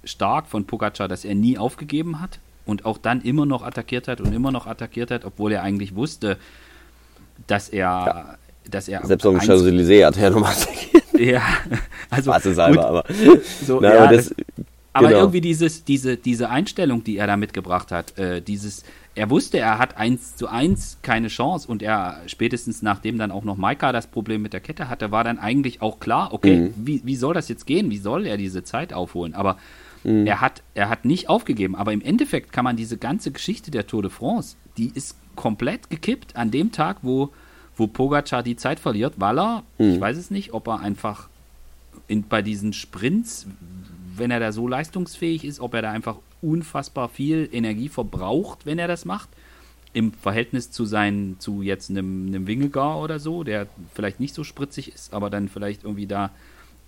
stark 0.03 0.49
von 0.49 0.67
Pogacar, 0.67 1.09
dass 1.09 1.25
er 1.25 1.35
nie 1.35 1.59
aufgegeben 1.59 2.21
hat 2.21 2.41
und 2.71 2.85
auch 2.87 2.99
dann 2.99 3.21
immer 3.21 3.45
noch 3.47 3.63
attackiert 3.63 4.09
hat 4.09 4.21
und 4.21 4.33
immer 4.33 4.53
noch 4.53 4.67
attackiert 4.67 5.11
hat, 5.11 5.25
obwohl 5.25 5.53
er 5.53 5.63
eigentlich 5.63 5.95
wusste, 5.95 6.39
dass 7.47 7.69
er, 7.69 7.81
ja. 7.81 8.39
dass 8.71 8.89
er 8.89 9.05
selbst 9.05 9.25
dem 9.25 9.41
Champs-Élysées 9.41 10.07
hat 10.07 10.17
er 10.17 10.31
nochmal 10.31 10.53
attackiert. 10.53 10.91
Ja, 11.21 11.43
also 12.09 12.33
halber, 12.33 12.87
aber 12.87 13.05
so, 13.67 13.79
Na, 13.79 13.95
ja, 13.95 14.05
aber, 14.05 14.17
das, 14.17 14.29
das, 14.29 14.37
aber 14.95 15.09
genau. 15.09 15.21
irgendwie 15.21 15.43
dieses, 15.43 15.85
diese, 15.85 16.17
diese 16.17 16.49
Einstellung, 16.49 17.05
die 17.05 17.19
er 17.19 17.27
da 17.27 17.37
mitgebracht 17.37 17.93
hat, 17.93 18.17
äh, 18.19 18.41
dieses, 18.41 18.85
er 19.15 19.29
wusste, 19.29 19.59
er 19.59 19.79
hat 19.79 19.99
eins 19.99 20.37
zu 20.37 20.49
eins 20.49 20.97
keine 21.03 21.29
Chance 21.29 21.69
und 21.69 21.83
er 21.83 22.23
spätestens 22.27 22.81
nachdem 22.81 23.19
dann 23.19 23.33
auch 23.33 23.45
noch 23.45 23.59
Maika 23.59 23.93
das 23.93 24.07
Problem 24.07 24.41
mit 24.41 24.55
der 24.55 24.61
Kette 24.61 24.89
hatte, 24.89 25.11
war 25.11 25.23
dann 25.23 25.39
eigentlich 25.39 25.83
auch 25.83 26.01
klar, 26.01 26.33
okay, 26.33 26.57
mhm. 26.57 26.75
wie, 26.77 27.03
wie 27.05 27.17
soll 27.17 27.35
das 27.35 27.51
jetzt 27.51 27.67
gehen? 27.67 27.91
Wie 27.91 27.99
soll 27.99 28.27
er 28.27 28.39
diese 28.39 28.65
Zeit 28.65 28.95
aufholen? 28.95 29.35
Aber 29.35 29.59
Mhm. 30.05 30.27
Er, 30.27 30.41
hat, 30.41 30.63
er 30.75 30.89
hat 30.89 31.05
nicht 31.05 31.29
aufgegeben, 31.29 31.77
aber 31.77 31.93
im 31.93 32.01
Endeffekt 32.01 32.53
kann 32.53 32.65
man 32.65 32.77
diese 32.77 32.97
ganze 32.97 33.31
Geschichte 33.31 33.71
der 33.71 33.87
Tour 33.87 34.03
de 34.03 34.11
France, 34.11 34.57
die 34.77 34.91
ist 34.95 35.17
komplett 35.37 35.91
gekippt 35.91 36.37
an 36.37 36.51
dem 36.51 36.73
Tag, 36.73 36.99
wo, 37.03 37.31
wo 37.77 37.87
Pogacar 37.87 38.43
die 38.43 38.57
Zeit 38.57 38.81
verliert, 38.81 39.15
weil 39.17 39.39
er, 39.39 39.63
mhm. 39.79 39.95
ich 39.95 40.01
weiß 40.01 40.17
es 40.17 40.31
nicht, 40.31 40.53
ob 40.53 40.69
er 40.69 40.81
einfach 40.81 41.29
in, 42.09 42.25
bei 42.25 42.43
diesen 42.43 42.73
Sprints, 42.73 43.47
wenn 44.17 44.31
er 44.31 44.41
da 44.41 44.53
so 44.53 44.67
leistungsfähig 44.69 45.45
ist, 45.45 45.61
ob 45.61 45.75
er 45.75 45.83
da 45.83 45.91
einfach 45.91 46.17
unfassbar 46.43 47.09
viel 47.09 47.49
Energie 47.53 47.89
verbraucht, 47.89 48.67
wenn 48.67 48.79
er 48.79 48.89
das 48.89 49.05
macht. 49.05 49.29
Im 49.93 50.13
Verhältnis 50.13 50.71
zu 50.71 50.85
sein, 50.85 51.37
zu 51.41 51.63
jetzt 51.63 51.91
einem, 51.91 52.29
einem 52.29 52.47
Wingegar 52.47 53.01
oder 53.01 53.19
so, 53.19 53.43
der 53.43 53.67
vielleicht 53.95 54.21
nicht 54.21 54.35
so 54.35 54.45
spritzig 54.45 54.93
ist, 54.93 55.13
aber 55.13 55.31
dann 55.31 55.49
vielleicht 55.49 55.85
irgendwie 55.85 56.07
da 56.07 56.31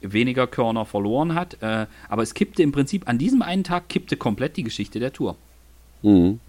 weniger 0.03 0.47
Körner 0.47 0.85
verloren 0.85 1.35
hat. 1.35 1.57
Äh, 1.63 1.87
aber 2.09 2.23
es 2.23 2.35
kippte 2.35 2.63
im 2.63 2.73
Prinzip, 2.73 3.09
an 3.09 3.19
diesem 3.19 3.43
einen 3.43 3.65
Tag 3.65 3.89
kippte 3.89 4.17
komplett 4.17 4.57
die 4.57 4.63
Geschichte 4.63 5.01
der 5.01 5.13
Tour. 5.13 5.37
Mhm. 6.03 6.41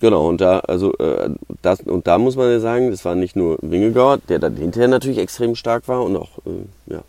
Genau, 0.00 0.28
und 0.28 0.40
da, 0.40 0.60
also, 0.60 0.96
äh, 0.96 1.30
das, 1.60 1.80
und 1.80 2.06
da 2.06 2.16
muss 2.16 2.34
man 2.34 2.50
ja 2.50 2.58
sagen, 2.58 2.90
das 2.90 3.04
war 3.04 3.14
nicht 3.14 3.36
nur 3.36 3.58
Wingegaard, 3.60 4.22
der 4.28 4.38
dann 4.38 4.56
hinterher 4.56 4.88
natürlich 4.88 5.18
extrem 5.18 5.54
stark 5.54 5.88
war 5.88 6.02
und 6.02 6.16
auch, 6.16 6.38
äh, 6.46 6.92
ja, 6.92 7.02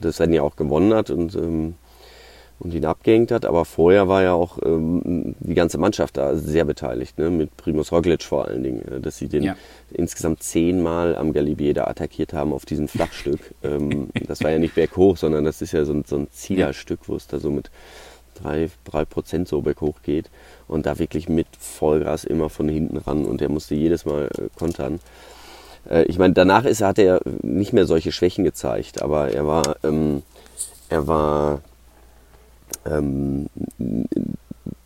das 0.00 0.18
Rennen 0.18 0.32
ja 0.32 0.42
auch 0.42 0.56
gewonnen 0.56 0.94
hat 0.94 1.10
und 1.10 1.34
ähm, 1.34 1.74
und 2.60 2.74
ihn 2.74 2.84
abgehängt 2.84 3.30
hat. 3.30 3.44
Aber 3.44 3.64
vorher 3.64 4.08
war 4.08 4.22
ja 4.22 4.32
auch 4.32 4.58
ähm, 4.64 5.34
die 5.40 5.54
ganze 5.54 5.78
Mannschaft 5.78 6.16
da 6.16 6.36
sehr 6.36 6.64
beteiligt, 6.64 7.18
ne? 7.18 7.30
mit 7.30 7.56
Primus 7.56 7.92
Roglic 7.92 8.22
vor 8.22 8.46
allen 8.46 8.62
Dingen, 8.62 8.82
äh, 8.88 9.00
dass 9.00 9.18
sie 9.18 9.28
den 9.28 9.44
ja. 9.44 9.56
insgesamt 9.90 10.42
zehnmal 10.42 11.16
am 11.16 11.32
Galibier 11.32 11.74
da 11.74 11.86
attackiert 11.86 12.32
haben 12.32 12.52
auf 12.52 12.66
diesem 12.66 12.88
Flachstück. 12.88 13.40
ähm, 13.62 14.08
das 14.26 14.42
war 14.42 14.50
ja 14.50 14.58
nicht 14.58 14.74
berghoch, 14.74 15.16
sondern 15.16 15.44
das 15.44 15.62
ist 15.62 15.72
ja 15.72 15.84
so 15.84 15.92
ein, 15.92 16.04
so 16.06 16.16
ein 16.16 16.28
Zielerstück, 16.30 17.00
wo 17.06 17.16
es 17.16 17.26
da 17.26 17.38
so 17.38 17.50
mit 17.50 17.70
drei, 18.42 18.70
drei 18.84 19.04
Prozent 19.04 19.48
so 19.48 19.60
berghoch 19.62 20.02
geht 20.02 20.30
und 20.66 20.86
da 20.86 20.98
wirklich 20.98 21.28
mit 21.28 21.46
Vollgas 21.58 22.24
immer 22.24 22.50
von 22.50 22.68
hinten 22.68 22.96
ran 22.98 23.24
und 23.24 23.42
er 23.42 23.48
musste 23.48 23.74
jedes 23.74 24.04
Mal 24.04 24.28
äh, 24.38 24.48
kontern. 24.56 25.00
Äh, 25.88 26.04
ich 26.04 26.18
meine, 26.18 26.34
danach 26.34 26.64
ist, 26.64 26.82
hat 26.82 26.98
er 26.98 27.20
nicht 27.42 27.72
mehr 27.72 27.86
solche 27.86 28.12
Schwächen 28.12 28.44
gezeigt, 28.44 29.02
aber 29.02 29.30
er 29.30 29.46
war, 29.46 29.76
ähm, 29.84 30.22
er 30.88 31.06
war 31.06 31.60
ähm, 32.86 33.48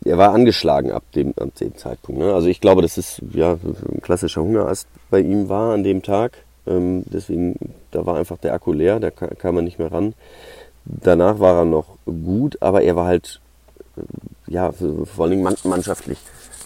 er 0.05 0.17
war 0.17 0.33
angeschlagen 0.33 0.91
ab 0.91 1.03
dem, 1.15 1.33
ab 1.39 1.55
dem 1.55 1.75
Zeitpunkt. 1.75 2.21
Ne? 2.21 2.33
Also 2.33 2.47
ich 2.47 2.61
glaube, 2.61 2.81
dass 2.81 2.97
es 2.97 3.21
ja 3.33 3.53
ein 3.53 4.01
klassischer 4.01 4.41
Hungerast 4.41 4.87
bei 5.09 5.19
ihm 5.19 5.49
war 5.49 5.73
an 5.73 5.83
dem 5.83 6.01
Tag. 6.01 6.37
Ähm, 6.65 7.03
deswegen, 7.05 7.55
da 7.91 8.05
war 8.05 8.17
einfach 8.17 8.37
der 8.37 8.53
Akku 8.53 8.73
leer, 8.73 8.99
da 8.99 9.11
kam, 9.11 9.55
er 9.57 9.61
nicht 9.61 9.79
mehr 9.79 9.91
ran. 9.91 10.13
Danach 10.85 11.39
war 11.39 11.59
er 11.59 11.65
noch 11.65 11.97
gut, 12.05 12.61
aber 12.61 12.83
er 12.83 12.95
war 12.95 13.05
halt, 13.05 13.39
ja, 14.47 14.71
vor 14.71 15.25
allem 15.25 15.43
mannschaftlich 15.63 16.17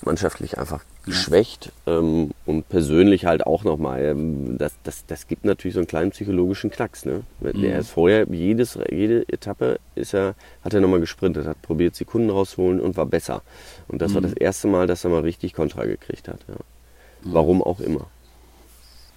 mannschaftlich 0.05 0.57
einfach 0.57 0.83
geschwächt 1.05 1.71
ähm, 1.85 2.31
und 2.45 2.69
persönlich 2.69 3.25
halt 3.25 3.45
auch 3.45 3.63
nochmal. 3.63 4.03
Ähm, 4.03 4.57
das, 4.57 4.73
das, 4.83 5.05
das 5.05 5.27
gibt 5.27 5.45
natürlich 5.45 5.73
so 5.75 5.79
einen 5.79 5.87
kleinen 5.87 6.11
psychologischen 6.11 6.69
Knacks. 6.69 7.05
Ne? 7.05 7.23
Mhm. 7.39 7.63
Ist 7.63 7.89
vorher, 7.89 8.27
jedes, 8.29 8.77
jede 8.89 9.27
Etappe 9.29 9.79
ist 9.95 10.13
er, 10.13 10.35
hat 10.63 10.73
er 10.73 10.81
nochmal 10.81 10.99
gesprintet, 10.99 11.47
hat 11.47 11.61
probiert 11.61 11.95
Sekunden 11.95 12.29
rauszuholen 12.29 12.79
und 12.79 12.97
war 12.97 13.05
besser. 13.05 13.41
Und 13.87 14.01
das 14.01 14.11
mhm. 14.11 14.15
war 14.15 14.21
das 14.21 14.33
erste 14.33 14.67
Mal, 14.67 14.87
dass 14.87 15.03
er 15.03 15.09
mal 15.09 15.21
richtig 15.21 15.53
Kontra 15.53 15.85
gekriegt 15.85 16.27
hat. 16.27 16.39
Ja. 16.47 16.55
Mhm. 16.55 17.33
Warum 17.33 17.61
auch 17.63 17.79
immer. 17.79 18.07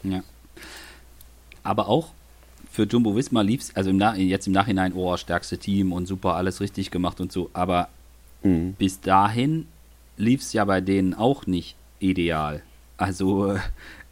Ja. 0.02 0.22
Aber 1.62 1.88
auch 1.88 2.08
für 2.70 2.84
Jumbo 2.84 3.16
Visma 3.16 3.42
lief 3.42 3.62
es, 3.62 3.76
also 3.76 3.90
im 3.90 4.00
jetzt 4.16 4.46
im 4.46 4.52
Nachhinein, 4.52 4.92
oh, 4.94 5.16
stärkste 5.16 5.58
Team 5.58 5.92
und 5.92 6.06
super, 6.06 6.36
alles 6.36 6.60
richtig 6.60 6.90
gemacht 6.90 7.20
und 7.20 7.32
so, 7.32 7.50
aber 7.52 7.88
mhm. 8.42 8.74
bis 8.74 9.00
dahin 9.00 9.66
lief 10.20 10.42
es 10.42 10.52
ja 10.52 10.64
bei 10.64 10.80
denen 10.80 11.14
auch 11.14 11.46
nicht 11.46 11.76
ideal. 11.98 12.62
Also 12.96 13.56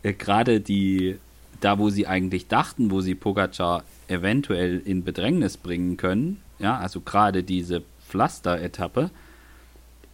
äh, 0.02 0.12
gerade 0.12 0.60
die, 0.60 1.18
da 1.60 1.78
wo 1.78 1.90
sie 1.90 2.06
eigentlich 2.06 2.48
dachten, 2.48 2.90
wo 2.90 3.00
sie 3.00 3.14
Pogacar 3.14 3.84
eventuell 4.08 4.80
in 4.84 5.04
Bedrängnis 5.04 5.56
bringen 5.56 5.96
können, 5.96 6.40
ja, 6.58 6.78
also 6.78 7.00
gerade 7.00 7.42
diese 7.42 7.82
Pflaster-Etappe, 8.08 9.10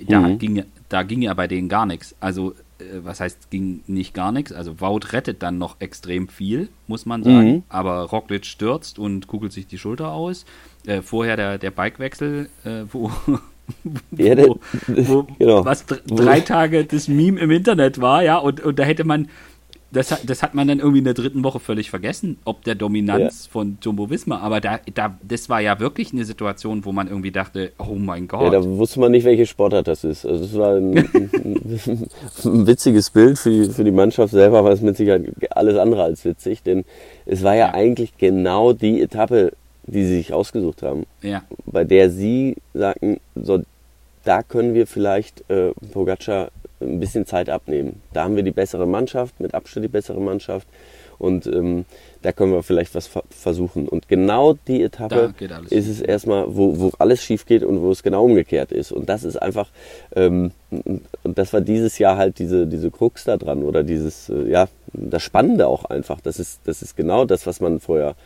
da, 0.00 0.20
mhm. 0.20 0.38
ging, 0.38 0.64
da 0.88 1.02
ging 1.04 1.22
ja 1.22 1.32
bei 1.34 1.46
denen 1.46 1.68
gar 1.68 1.86
nichts. 1.86 2.16
Also, 2.20 2.52
äh, 2.78 2.84
was 3.02 3.20
heißt, 3.20 3.50
ging 3.50 3.82
nicht 3.86 4.12
gar 4.12 4.32
nichts? 4.32 4.52
Also, 4.52 4.80
Wout 4.80 5.12
rettet 5.12 5.42
dann 5.42 5.58
noch 5.58 5.80
extrem 5.80 6.28
viel, 6.28 6.68
muss 6.88 7.06
man 7.06 7.22
sagen. 7.22 7.52
Mhm. 7.52 7.62
Aber 7.68 8.02
Roglic 8.02 8.44
stürzt 8.44 8.98
und 8.98 9.28
kugelt 9.28 9.52
sich 9.52 9.66
die 9.68 9.78
Schulter 9.78 10.10
aus. 10.10 10.44
Äh, 10.84 11.00
vorher 11.00 11.36
der, 11.36 11.58
der 11.58 11.70
Bikewechsel, 11.70 12.50
äh, 12.64 12.82
wo, 12.90 13.12
ja, 14.12 14.36
wo, 14.36 14.58
wo 14.86 15.26
genau. 15.38 15.64
was 15.64 15.84
drei 15.86 16.40
Tage 16.40 16.84
das 16.84 17.08
Meme 17.08 17.40
im 17.40 17.50
Internet 17.50 18.00
war, 18.00 18.22
ja, 18.22 18.38
und, 18.38 18.60
und 18.60 18.78
da 18.78 18.84
hätte 18.84 19.04
man, 19.04 19.28
das, 19.94 20.14
das 20.26 20.42
hat 20.42 20.54
man 20.54 20.66
dann 20.66 20.80
irgendwie 20.80 20.98
in 20.98 21.04
der 21.04 21.14
dritten 21.14 21.44
Woche 21.44 21.60
völlig 21.60 21.88
vergessen, 21.88 22.38
ob 22.44 22.64
der 22.64 22.74
Dominanz 22.74 23.44
ja. 23.46 23.52
von 23.52 23.78
Jumbo 23.80 24.10
Visma, 24.10 24.38
aber 24.38 24.60
da, 24.60 24.80
da, 24.92 25.16
das 25.22 25.48
war 25.48 25.60
ja 25.60 25.78
wirklich 25.78 26.12
eine 26.12 26.24
Situation, 26.24 26.84
wo 26.84 26.92
man 26.92 27.08
irgendwie 27.08 27.30
dachte, 27.30 27.72
oh 27.78 27.94
mein 27.94 28.26
Gott. 28.26 28.42
Ja, 28.42 28.50
da 28.50 28.64
wusste 28.64 29.00
man 29.00 29.12
nicht, 29.12 29.24
welche 29.24 29.46
Sportart 29.46 29.86
das 29.86 30.04
ist. 30.04 30.26
Also 30.26 30.44
es 30.44 30.54
war 30.56 30.74
ein, 30.76 30.98
ein, 30.98 32.08
ein 32.44 32.66
witziges 32.66 33.10
Bild 33.10 33.38
für 33.38 33.50
die, 33.50 33.70
für 33.70 33.84
die 33.84 33.92
Mannschaft 33.92 34.32
selber, 34.32 34.64
war 34.64 34.72
es 34.72 34.80
mit 34.80 34.96
Sicherheit 34.96 35.30
alles 35.50 35.78
andere 35.78 36.02
als 36.02 36.24
witzig, 36.24 36.62
denn 36.62 36.84
es 37.24 37.42
war 37.42 37.54
ja, 37.54 37.68
ja. 37.68 37.74
eigentlich 37.74 38.18
genau 38.18 38.72
die 38.72 39.00
Etappe, 39.00 39.52
die 39.86 40.04
sie 40.04 40.16
sich 40.16 40.32
ausgesucht 40.32 40.82
haben. 40.82 41.06
Ja. 41.22 41.42
Bei 41.66 41.84
der 41.84 42.10
sie 42.10 42.56
sagten, 42.72 43.20
so, 43.34 43.62
da 44.24 44.42
können 44.42 44.74
wir 44.74 44.86
vielleicht 44.86 45.48
äh, 45.50 45.72
Pogacar 45.92 46.50
ein 46.80 47.00
bisschen 47.00 47.26
Zeit 47.26 47.48
abnehmen. 47.48 48.00
Da 48.12 48.24
haben 48.24 48.36
wir 48.36 48.42
die 48.42 48.50
bessere 48.50 48.86
Mannschaft, 48.86 49.38
mit 49.40 49.54
Abstand 49.54 49.84
die 49.84 49.88
bessere 49.88 50.20
Mannschaft. 50.20 50.66
Und 51.18 51.46
ähm, 51.46 51.84
da 52.22 52.32
können 52.32 52.52
wir 52.52 52.62
vielleicht 52.62 52.94
was 52.94 53.08
versuchen. 53.30 53.88
Und 53.88 54.08
genau 54.08 54.54
die 54.66 54.82
Etappe 54.82 55.32
ist 55.70 55.88
es 55.88 56.00
erstmal, 56.00 56.44
wo, 56.48 56.78
wo 56.78 56.90
alles 56.98 57.22
schief 57.22 57.46
geht 57.46 57.62
und 57.62 57.80
wo 57.82 57.92
es 57.92 58.02
genau 58.02 58.24
umgekehrt 58.24 58.72
ist. 58.72 58.90
Und 58.90 59.08
das 59.08 59.22
ist 59.22 59.40
einfach, 59.40 59.68
ähm, 60.16 60.50
und 60.70 61.38
das 61.38 61.52
war 61.52 61.60
dieses 61.60 61.98
Jahr 61.98 62.16
halt 62.16 62.38
diese, 62.38 62.66
diese 62.66 62.90
Krux 62.90 63.24
da 63.24 63.36
dran 63.36 63.62
oder 63.62 63.84
dieses, 63.84 64.28
äh, 64.28 64.50
ja, 64.50 64.66
das 64.92 65.22
Spannende 65.22 65.68
auch 65.68 65.84
einfach. 65.84 66.20
Das 66.20 66.40
ist, 66.40 66.60
das 66.64 66.82
ist 66.82 66.96
genau 66.96 67.24
das, 67.24 67.46
was 67.46 67.60
man 67.60 67.78
vorher 67.78 68.16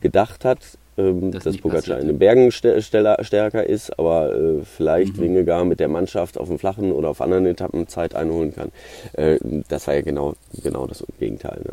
gedacht 0.00 0.44
hat, 0.44 0.60
ähm, 0.98 1.30
das 1.30 1.44
dass 1.44 1.58
Pogacar 1.58 1.98
in 1.98 2.08
den 2.08 2.18
Bergen 2.18 2.50
st 2.50 2.66
stärker 2.80 3.64
ist, 3.64 3.98
aber 3.98 4.34
äh, 4.34 4.64
vielleicht 4.64 5.16
mhm. 5.16 5.22
Wingegar 5.22 5.64
mit 5.64 5.80
der 5.80 5.88
Mannschaft 5.88 6.38
auf 6.38 6.48
dem 6.48 6.58
Flachen 6.58 6.92
oder 6.92 7.10
auf 7.10 7.20
anderen 7.20 7.46
Etappen 7.46 7.86
Zeit 7.88 8.14
einholen 8.14 8.54
kann. 8.54 8.72
Äh, 9.12 9.38
das 9.68 9.86
war 9.86 9.94
ja 9.94 10.02
genau, 10.02 10.34
genau 10.62 10.86
das 10.86 11.04
Gegenteil. 11.18 11.60
Ne? 11.64 11.72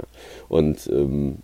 Und 0.50 0.88
ähm, 0.88 1.38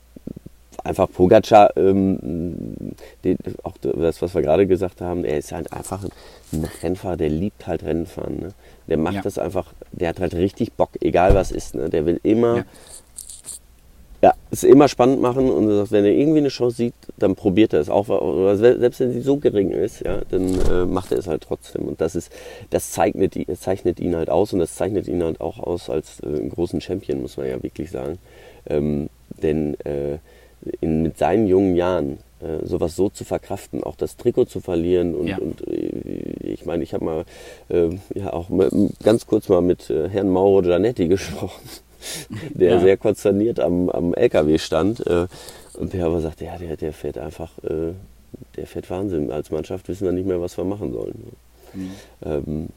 einfach 0.83 1.09
Pogacar, 1.09 1.75
ähm, 1.77 2.95
die, 3.23 3.37
auch 3.63 3.77
das, 3.81 4.21
was 4.21 4.33
wir 4.35 4.41
gerade 4.41 4.67
gesagt 4.67 5.01
haben, 5.01 5.23
er 5.23 5.37
ist 5.37 5.51
halt 5.51 5.71
einfach 5.71 6.03
ein 6.51 6.67
Rennfahrer, 6.83 7.17
der 7.17 7.29
liebt 7.29 7.67
halt 7.67 7.83
Rennfahren. 7.83 8.39
Ne? 8.39 8.49
Der 8.87 8.97
macht 8.97 9.15
ja. 9.15 9.21
das 9.21 9.37
einfach, 9.37 9.73
der 9.91 10.09
hat 10.09 10.19
halt 10.19 10.33
richtig 10.33 10.73
Bock, 10.73 10.91
egal 11.01 11.33
was 11.33 11.51
ist. 11.51 11.75
Ne? 11.75 11.89
Der 11.89 12.05
will 12.05 12.19
immer 12.23 12.57
ja 12.57 12.63
ja, 14.21 14.33
es 14.51 14.63
immer 14.63 14.89
spannend 14.89 15.21
machen 15.21 15.49
und 15.49 15.69
sagt, 15.69 15.91
wenn 15.91 16.03
er 16.03 16.11
irgendwie 16.11 16.39
eine 16.39 16.49
Chance 16.49 16.75
sieht, 16.75 16.93
dann 17.17 17.35
probiert 17.35 17.73
er 17.73 17.79
es 17.79 17.89
auch. 17.89 18.09
Oder 18.09 18.57
selbst 18.57 18.99
wenn 18.99 19.13
sie 19.13 19.21
so 19.21 19.37
gering 19.37 19.71
ist, 19.71 20.01
ja, 20.01 20.21
dann 20.29 20.59
äh, 20.69 20.85
macht 20.85 21.11
er 21.11 21.19
es 21.19 21.27
halt 21.27 21.43
trotzdem. 21.43 21.87
Und 21.87 22.01
das 22.01 22.15
ist, 22.15 22.31
das 22.69 22.91
zeichnet, 22.91 23.35
zeichnet 23.57 23.99
ihn 23.99 24.15
halt 24.15 24.29
aus 24.29 24.51
und 24.51 24.59
das 24.59 24.75
zeichnet 24.75 25.07
ihn 25.07 25.23
halt 25.23 25.39
auch 25.39 25.59
aus 25.59 25.89
als 25.89 26.19
äh, 26.21 26.27
einen 26.27 26.49
großen 26.49 26.81
Champion, 26.81 27.21
muss 27.21 27.37
man 27.37 27.47
ja 27.47 27.63
wirklich 27.63 27.91
sagen. 27.91 28.17
Ähm, 28.67 29.09
denn 29.41 29.79
äh, 29.85 30.17
in, 30.81 31.03
mit 31.03 31.17
seinen 31.17 31.47
jungen 31.47 31.77
Jahren 31.77 32.17
äh, 32.41 32.65
sowas 32.65 32.97
so 32.97 33.07
zu 33.07 33.23
verkraften, 33.23 33.83
auch 33.83 33.95
das 33.95 34.17
Trikot 34.17 34.45
zu 34.45 34.59
verlieren 34.59 35.15
und, 35.15 35.27
ja. 35.27 35.37
und 35.37 35.65
äh, 35.65 36.33
ich 36.41 36.65
meine, 36.65 36.83
ich 36.83 36.93
habe 36.93 37.05
mal 37.05 37.25
äh, 37.69 37.89
ja 38.15 38.33
auch 38.33 38.49
mal, 38.49 38.69
ganz 39.01 39.27
kurz 39.27 39.47
mal 39.47 39.61
mit 39.61 39.89
äh, 39.89 40.09
Herrn 40.09 40.29
Mauro 40.29 40.61
Gianetti 40.61 41.07
gesprochen 41.09 41.61
der 42.53 42.71
ja. 42.71 42.79
sehr 42.79 42.97
konsterniert 42.97 43.59
am, 43.59 43.89
am 43.89 44.13
LKW 44.13 44.57
stand. 44.57 45.05
Äh, 45.05 45.27
und 45.73 45.93
der 45.93 46.05
aber 46.05 46.21
sagte, 46.21 46.45
ja, 46.45 46.57
der, 46.57 46.75
der 46.77 46.93
fährt 46.93 47.17
einfach, 47.17 47.51
äh, 47.63 47.93
der 48.55 48.67
fährt 48.67 48.89
Wahnsinn. 48.89 49.31
Als 49.31 49.51
Mannschaft 49.51 49.87
wissen 49.87 50.05
wir 50.05 50.11
nicht 50.11 50.27
mehr, 50.27 50.41
was 50.41 50.57
wir 50.57 50.65
machen 50.65 50.91
sollen. 50.93 51.31
Mhm. 51.73 51.91
Ähm, 52.25 52.67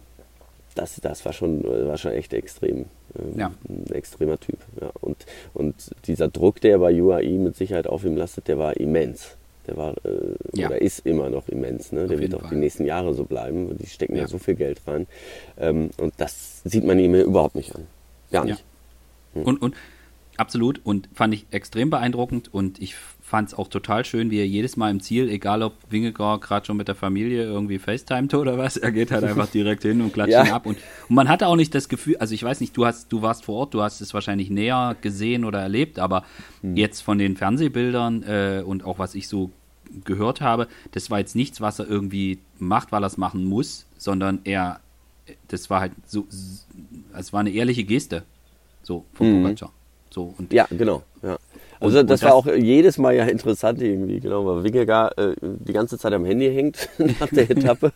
das, 0.75 1.01
das 1.03 1.25
war 1.25 1.33
schon, 1.33 1.65
war 1.65 1.99
schon 1.99 2.13
echt 2.13 2.33
extrem. 2.33 2.87
Ähm, 3.19 3.39
ja. 3.39 3.53
Ein 3.69 3.93
extremer 3.93 4.39
Typ. 4.39 4.59
Ja. 4.81 4.91
Und, 5.01 5.27
und 5.53 5.75
dieser 6.07 6.29
Druck, 6.29 6.61
der 6.61 6.79
bei 6.79 7.01
UAE 7.01 7.39
mit 7.39 7.57
Sicherheit 7.57 7.87
auf 7.87 8.05
ihm 8.05 8.17
lastet, 8.17 8.49
der 8.49 8.59
war 8.59 8.77
immens. 8.77 9.37
Der 9.67 9.77
war 9.77 9.95
äh, 10.05 10.35
ja. 10.55 10.69
oder 10.69 10.81
ist 10.81 11.07
immer 11.07 11.31
noch 11.31 11.49
immens. 11.49 11.93
Ne? 11.93 12.07
Der 12.09 12.19
wird 12.19 12.35
auch 12.35 12.41
Fall. 12.41 12.51
die 12.51 12.57
nächsten 12.57 12.85
Jahre 12.85 13.15
so 13.15 13.25
bleiben. 13.25 13.77
Die 13.79 13.87
stecken 13.87 14.17
ja, 14.17 14.23
ja 14.23 14.29
so 14.29 14.39
viel 14.39 14.55
Geld 14.55 14.81
rein. 14.87 15.07
Ähm, 15.59 15.91
und 15.99 16.15
das 16.17 16.63
sieht 16.65 16.85
man 16.85 16.99
ihm 16.99 17.15
überhaupt 17.15 17.55
nicht 17.55 17.75
an. 17.75 17.87
Gar 18.33 18.47
nicht. 18.47 18.65
Hm. 19.35 19.43
Und, 19.43 19.63
und 19.63 19.75
absolut 20.37 20.81
und 20.85 21.09
fand 21.15 21.35
ich 21.35 21.47
extrem 21.51 21.91
beeindruckend 21.91 22.53
und 22.53 22.81
ich 22.81 22.95
fand 23.21 23.49
es 23.49 23.55
auch 23.55 23.69
total 23.69 24.05
schön, 24.05 24.31
wie 24.31 24.39
er 24.39 24.47
jedes 24.47 24.77
Mal 24.77 24.91
im 24.91 25.01
Ziel, 25.01 25.29
egal 25.31 25.63
ob 25.63 25.75
Wingegaard 25.89 26.43
gerade 26.43 26.67
schon 26.67 26.77
mit 26.77 26.89
der 26.89 26.95
Familie 26.95 27.45
irgendwie 27.45 27.79
FaceTimete 27.79 28.39
oder 28.39 28.59
was, 28.59 28.77
er 28.77 28.93
geht 28.93 29.11
halt 29.11 29.25
einfach 29.29 29.49
direkt 29.49 29.83
hin 29.83 30.03
und 30.03 30.13
klatscht 30.13 30.33
ja. 30.33 30.45
ihn 30.45 30.53
ab. 30.53 30.67
Und, 30.67 30.77
und, 31.09 31.17
man 31.17 31.29
hatte 31.29 31.47
auch 31.47 31.57
nicht 31.57 31.75
das 31.75 31.89
Gefühl, 31.89 32.17
also 32.19 32.35
ich 32.35 32.43
weiß 32.43 32.61
nicht, 32.61 32.77
du 32.77 32.85
hast, 32.85 33.11
du 33.11 33.23
warst 33.23 33.45
vor 33.45 33.57
Ort, 33.57 33.75
du 33.75 33.83
hast 33.83 34.01
es 34.01 34.13
wahrscheinlich 34.13 34.51
näher 34.51 34.97
gesehen 35.01 35.45
oder 35.45 35.61
erlebt, 35.61 35.99
aber 35.99 36.25
mhm. 36.61 36.77
jetzt 36.77 37.01
von 37.01 37.19
den 37.19 37.37
Fernsehbildern 37.37 38.23
äh, 38.23 38.63
und 38.67 38.85
auch 38.85 38.99
was 38.99 39.15
ich 39.15 39.29
so 39.29 39.51
gehört 40.05 40.41
habe, 40.41 40.69
das 40.93 41.11
war 41.11 41.19
jetzt 41.19 41.37
nichts, 41.37 41.61
was 41.61 41.79
er 41.79 41.89
irgendwie 41.89 42.39
macht, 42.59 42.93
weil 42.93 43.03
er 43.03 43.07
es 43.07 43.17
machen 43.17 43.45
muss, 43.45 43.87
sondern 43.97 44.41
er, 44.45 44.81
das 45.49 45.71
war 45.71 45.81
halt 45.81 45.93
so, 46.07 46.27
es 47.17 47.33
war 47.33 47.41
eine 47.41 47.51
ehrliche 47.51 47.85
Geste. 47.85 48.25
So, 48.83 49.05
von 49.13 49.27
mhm. 49.29 49.43
Pogacar. 49.43 49.73
So, 50.11 50.35
und 50.37 50.53
ja, 50.53 50.67
genau. 50.71 51.03
Ja. 51.23 51.39
Also 51.81 51.99
und, 51.99 52.11
das, 52.11 52.21
und 52.21 52.23
das 52.23 52.23
war 52.23 52.35
auch 52.35 52.47
jedes 52.47 52.97
Mal 52.99 53.15
ja 53.17 53.25
interessant 53.25 53.83
irgendwie, 53.83 54.21
genau, 54.21 54.47
weil 54.47 54.63
Wingegar 54.63 55.19
äh, 55.19 55.35
die 55.41 55.73
ganze 55.73 55.99
Zeit 55.99 56.13
am 56.13 56.25
Handy 56.25 56.53
hängt 56.53 56.89
nach 57.21 57.29
der 57.29 57.51
Etappe. 57.51 57.93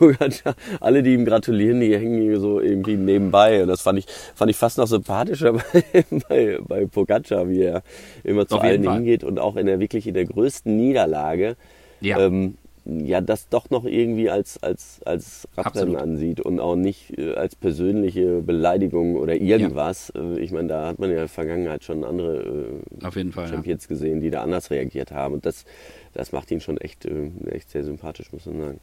Alle, 0.80 1.02
die 1.02 1.14
ihm 1.14 1.24
gratulieren, 1.24 1.80
die 1.80 1.96
hängen 1.96 2.38
so 2.40 2.60
irgendwie 2.60 2.96
nebenbei. 2.96 3.62
Und 3.62 3.68
das 3.68 3.80
fand 3.80 4.00
ich, 4.00 4.06
fand 4.34 4.50
ich 4.50 4.56
fast 4.56 4.76
noch 4.76 4.86
sympathischer 4.86 5.52
bei, 5.82 6.04
bei, 6.28 6.58
bei 6.60 6.86
Pogacar, 6.86 7.48
wie 7.48 7.62
er 7.62 7.82
immer 8.22 8.46
zu 8.46 8.58
allen 8.58 8.82
hingeht 8.82 9.24
und 9.24 9.38
auch 9.38 9.56
in 9.56 9.66
der 9.66 9.80
wirklich 9.80 10.06
in 10.06 10.14
der 10.14 10.26
größten 10.26 10.76
Niederlage 10.76 11.56
ja. 12.00 12.18
ähm, 12.18 12.58
ja 12.86 13.20
das 13.20 13.48
doch 13.48 13.70
noch 13.70 13.84
irgendwie 13.84 14.30
als, 14.30 14.62
als, 14.62 15.00
als 15.04 15.48
Radrennen 15.56 15.96
ansieht 15.96 16.40
und 16.40 16.60
auch 16.60 16.76
nicht 16.76 17.18
äh, 17.18 17.34
als 17.34 17.56
persönliche 17.56 18.42
Beleidigung 18.42 19.16
oder 19.16 19.34
irgendwas. 19.34 20.12
Ja. 20.14 20.22
Äh, 20.22 20.38
ich 20.40 20.52
meine, 20.52 20.68
da 20.68 20.86
hat 20.86 20.98
man 20.98 21.10
ja 21.10 21.16
in 21.16 21.20
der 21.22 21.28
Vergangenheit 21.28 21.84
schon 21.84 22.04
andere 22.04 22.78
äh, 23.02 23.30
Fall, 23.32 23.48
Champions 23.48 23.84
ja. 23.84 23.88
gesehen, 23.88 24.20
die 24.20 24.30
da 24.30 24.42
anders 24.42 24.70
reagiert 24.70 25.10
haben. 25.10 25.34
Und 25.34 25.46
das, 25.46 25.64
das 26.12 26.32
macht 26.32 26.50
ihn 26.50 26.60
schon 26.60 26.78
echt, 26.78 27.06
äh, 27.06 27.30
echt 27.50 27.70
sehr 27.70 27.84
sympathisch, 27.84 28.32
muss 28.32 28.46
man 28.46 28.60
sagen. 28.60 28.80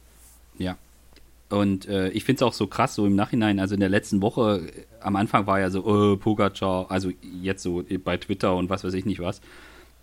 Ja. 0.58 0.76
Und 1.48 1.88
äh, 1.88 2.08
ich 2.10 2.24
finde 2.24 2.38
es 2.38 2.42
auch 2.42 2.52
so 2.52 2.66
krass, 2.66 2.94
so 2.94 3.06
im 3.06 3.16
Nachhinein, 3.16 3.58
also 3.58 3.74
in 3.74 3.80
der 3.80 3.88
letzten 3.88 4.20
Woche, 4.20 4.62
äh, 4.66 4.82
am 5.00 5.16
Anfang 5.16 5.46
war 5.46 5.60
ja 5.60 5.70
so, 5.70 5.84
oh, 5.84 6.16
Pogacar, 6.16 6.90
also 6.90 7.10
jetzt 7.40 7.62
so 7.62 7.84
bei 8.02 8.16
Twitter 8.18 8.54
und 8.56 8.68
was 8.70 8.84
weiß 8.84 8.94
ich 8.94 9.06
nicht 9.06 9.20
was 9.20 9.40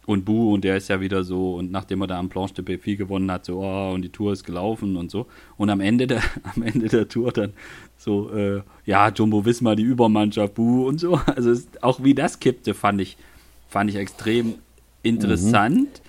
und 0.05 0.25
Bu 0.25 0.53
und 0.53 0.63
der 0.63 0.77
ist 0.77 0.87
ja 0.87 0.99
wieder 0.99 1.23
so 1.23 1.55
und 1.55 1.71
nachdem 1.71 2.01
er 2.01 2.07
da 2.07 2.19
am 2.19 2.29
Planche 2.29 2.55
de 2.55 2.65
Pépi 2.65 2.95
gewonnen 2.95 3.31
hat, 3.31 3.45
so 3.45 3.59
oh, 3.59 3.91
und 3.93 4.01
die 4.01 4.09
Tour 4.09 4.33
ist 4.33 4.43
gelaufen 4.43 4.95
und 4.97 5.11
so. 5.11 5.27
Und 5.57 5.69
am 5.69 5.79
Ende 5.79 6.07
der 6.07 6.21
am 6.55 6.63
Ende 6.63 6.87
der 6.87 7.07
Tour 7.07 7.31
dann 7.31 7.53
so 7.97 8.31
äh, 8.31 8.61
ja 8.85 9.09
Jumbo 9.09 9.45
Wismar 9.45 9.75
die 9.75 9.83
Übermannschaft 9.83 10.55
Bu 10.55 10.87
und 10.87 10.99
so. 10.99 11.19
Also 11.25 11.51
es, 11.51 11.67
auch 11.81 12.03
wie 12.03 12.13
das 12.13 12.39
kippte 12.39 12.73
fand 12.73 13.01
ich 13.01 13.17
fand 13.67 13.89
ich 13.89 13.95
extrem 13.95 14.55
interessant. 15.03 16.01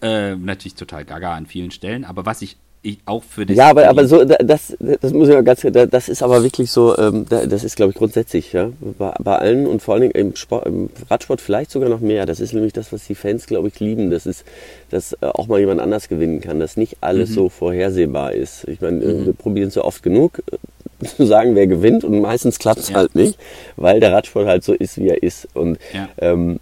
Mhm. 0.00 0.08
äh, 0.08 0.36
natürlich 0.36 0.74
total 0.76 1.04
gaga 1.04 1.34
an 1.34 1.46
vielen 1.46 1.70
Stellen 1.70 2.04
aber 2.04 2.24
was 2.26 2.42
ich 2.42 2.56
ich, 2.82 2.98
auch 3.04 3.22
für 3.22 3.44
das. 3.44 3.58
Ja, 3.58 3.68
aber, 3.68 3.88
aber 3.88 4.06
so, 4.06 4.24
das, 4.24 4.74
das 4.78 5.12
muss 5.12 5.28
ich 5.28 5.34
mal 5.34 5.44
ganz, 5.44 5.66
das 5.90 6.08
ist 6.08 6.22
aber 6.22 6.42
wirklich 6.42 6.70
so, 6.70 6.96
ähm, 6.96 7.26
das 7.28 7.62
ist, 7.62 7.76
glaube 7.76 7.92
ich, 7.92 7.98
grundsätzlich, 7.98 8.54
ja, 8.54 8.70
bei, 8.98 9.12
bei 9.18 9.36
allen 9.36 9.66
und 9.66 9.82
vor 9.82 9.94
allen 9.94 10.02
Dingen 10.02 10.14
im, 10.14 10.36
Sport, 10.36 10.66
im 10.66 10.88
Radsport 11.10 11.42
vielleicht 11.42 11.70
sogar 11.70 11.90
noch 11.90 12.00
mehr. 12.00 12.24
Das 12.24 12.40
ist 12.40 12.54
nämlich 12.54 12.72
das, 12.72 12.90
was 12.90 13.06
die 13.06 13.14
Fans, 13.14 13.46
glaube 13.46 13.68
ich, 13.68 13.78
lieben. 13.80 14.10
Das 14.10 14.24
ist, 14.24 14.44
dass 14.90 15.12
äh, 15.12 15.26
auch 15.26 15.46
mal 15.46 15.60
jemand 15.60 15.80
anders 15.80 16.08
gewinnen 16.08 16.40
kann, 16.40 16.58
dass 16.58 16.78
nicht 16.78 16.96
alles 17.02 17.30
mhm. 17.30 17.34
so 17.34 17.48
vorhersehbar 17.50 18.32
ist. 18.32 18.66
Ich 18.66 18.80
meine, 18.80 19.04
äh, 19.04 19.12
mhm. 19.12 19.26
wir 19.26 19.32
probieren 19.34 19.68
es 19.68 19.74
so 19.74 19.84
oft 19.84 20.02
genug 20.02 20.42
äh, 20.50 21.06
zu 21.06 21.26
sagen, 21.26 21.54
wer 21.56 21.66
gewinnt 21.66 22.02
und 22.02 22.18
meistens 22.22 22.58
klappt 22.58 22.80
es 22.80 22.88
ja. 22.88 22.96
halt 22.96 23.14
nicht, 23.14 23.38
weil 23.76 24.00
der 24.00 24.12
Radsport 24.12 24.46
halt 24.46 24.64
so 24.64 24.72
ist, 24.72 24.96
wie 24.96 25.08
er 25.08 25.22
ist. 25.22 25.48
Und 25.52 25.78
ja. 25.92 26.08
ähm, 26.16 26.60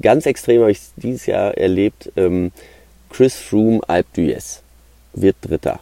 ganz 0.00 0.26
extrem 0.26 0.60
habe 0.60 0.70
ich 0.70 0.78
dieses 0.94 1.26
Jahr 1.26 1.58
erlebt, 1.58 2.12
ähm, 2.16 2.52
Chris 3.10 3.34
Froome 3.34 3.80
Alpe 3.88 4.08
d'Huez 4.16 4.60
wird 5.16 5.36
Dritter. 5.42 5.80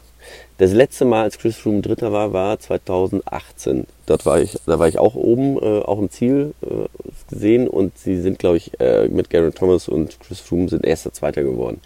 Das 0.57 0.73
letzte 0.73 1.05
Mal, 1.05 1.25
als 1.25 1.39
Chris 1.39 1.57
Froome 1.57 1.83
Dritter 1.83 2.13
war, 2.13 2.33
war 2.33 2.59
2018. 2.59 3.87
Dort 4.07 4.25
war 4.25 4.41
ich, 4.41 4.57
da 4.67 4.79
war 4.79 4.89
ich 4.89 4.99
auch 4.99 5.17
oben, 5.17 5.59
äh, 5.59 5.81
auch 5.81 5.99
im 5.99 6.11
Ziel 6.11 6.55
äh, 6.63 6.87
gesehen 7.29 7.67
und 7.67 7.99
sie 7.99 8.21
sind, 8.21 8.39
glaube 8.39 8.59
ich, 8.59 8.81
äh, 8.81 9.09
mit 9.09 9.31
Garen 9.31 9.53
Thomas 9.53 9.89
und 9.89 10.19
Chris 10.21 10.41
Froome 10.41 10.69
sind 10.69 10.85
erster, 10.85 11.13
zweiter 11.13 11.43
geworden. 11.43 11.81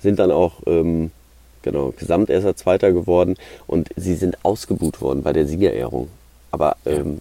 Sind 0.00 0.18
dann 0.18 0.30
auch, 0.30 0.60
ähm, 0.66 1.10
genau, 1.62 1.92
gesamterster, 1.96 2.54
zweiter 2.56 2.92
geworden 2.92 3.36
und 3.66 3.88
sie 3.96 4.14
sind 4.14 4.44
ausgebuht 4.44 5.00
worden 5.00 5.22
bei 5.22 5.32
der 5.32 5.46
Siegerehrung. 5.46 6.08
Aber 6.50 6.76
ähm, 6.84 7.20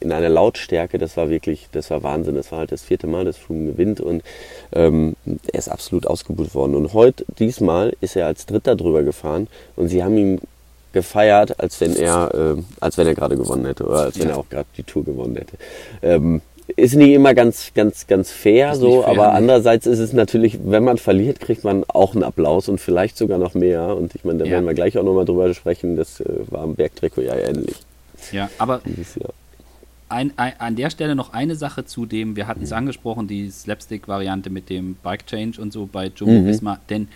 in 0.00 0.12
einer 0.12 0.28
Lautstärke, 0.28 0.98
das 0.98 1.16
war 1.16 1.30
wirklich, 1.30 1.68
das 1.72 1.90
war 1.90 2.02
Wahnsinn. 2.02 2.34
Das 2.34 2.52
war 2.52 2.60
halt 2.60 2.72
das 2.72 2.82
vierte 2.82 3.06
Mal, 3.06 3.24
dass 3.24 3.36
Froome 3.36 3.72
gewinnt 3.72 4.00
und 4.00 4.22
ähm, 4.72 5.16
er 5.52 5.58
ist 5.58 5.68
absolut 5.68 6.06
ausgebucht 6.06 6.54
worden. 6.54 6.74
Und 6.74 6.92
heute, 6.92 7.24
diesmal, 7.38 7.94
ist 8.00 8.16
er 8.16 8.26
als 8.26 8.46
Dritter 8.46 8.76
drüber 8.76 9.02
gefahren 9.02 9.48
und 9.76 9.88
sie 9.88 10.04
haben 10.04 10.16
ihn 10.16 10.40
gefeiert, 10.92 11.60
als 11.60 11.80
wenn 11.80 11.96
er, 11.96 12.56
äh, 12.56 12.62
als 12.80 12.96
wenn 12.96 13.06
er 13.06 13.14
gerade 13.14 13.36
gewonnen 13.36 13.66
hätte 13.66 13.84
oder 13.84 14.00
als 14.00 14.18
wenn 14.18 14.28
er 14.28 14.38
auch 14.38 14.48
gerade 14.48 14.68
die 14.76 14.84
Tour 14.84 15.04
gewonnen 15.04 15.36
hätte. 15.36 15.56
Ähm, 16.02 16.40
ist 16.76 16.94
nicht 16.94 17.12
immer 17.12 17.34
ganz, 17.34 17.72
ganz, 17.74 18.06
ganz 18.06 18.30
fair 18.30 18.74
so, 18.74 19.02
fair, 19.02 19.10
aber 19.10 19.26
nicht. 19.26 19.36
andererseits 19.36 19.86
ist 19.86 19.98
es 19.98 20.14
natürlich, 20.14 20.58
wenn 20.64 20.82
man 20.82 20.96
verliert, 20.96 21.40
kriegt 21.40 21.62
man 21.62 21.84
auch 21.88 22.14
einen 22.14 22.24
Applaus 22.24 22.68
und 22.68 22.80
vielleicht 22.80 23.18
sogar 23.18 23.38
noch 23.38 23.54
mehr. 23.54 23.94
Und 23.96 24.14
ich 24.14 24.24
meine, 24.24 24.38
da 24.38 24.44
ja. 24.46 24.52
werden 24.52 24.66
wir 24.66 24.74
gleich 24.74 24.96
auch 24.96 25.02
nochmal 25.02 25.26
drüber 25.26 25.52
sprechen. 25.52 25.96
Das 25.96 26.20
äh, 26.20 26.24
war 26.48 26.62
am 26.62 26.74
Bergtrikot 26.74 27.20
ja 27.20 27.34
ähnlich. 27.34 27.76
Ja, 28.32 28.48
aber 28.56 28.80
ein, 30.08 30.32
ein, 30.36 30.52
an 30.58 30.76
der 30.76 30.90
Stelle 30.90 31.14
noch 31.14 31.32
eine 31.32 31.56
Sache 31.56 31.84
zu 31.84 32.06
dem, 32.06 32.36
wir 32.36 32.46
hatten 32.46 32.62
es 32.62 32.70
mhm. 32.70 32.76
angesprochen, 32.76 33.26
die 33.26 33.50
Slapstick-Variante 33.50 34.50
mit 34.50 34.70
dem 34.70 34.96
Bike-Change 35.02 35.60
und 35.60 35.72
so 35.72 35.86
bei 35.86 36.12
Jumbo 36.14 36.40
mhm. 36.40 36.46
Visma, 36.46 36.78
denn 36.90 37.08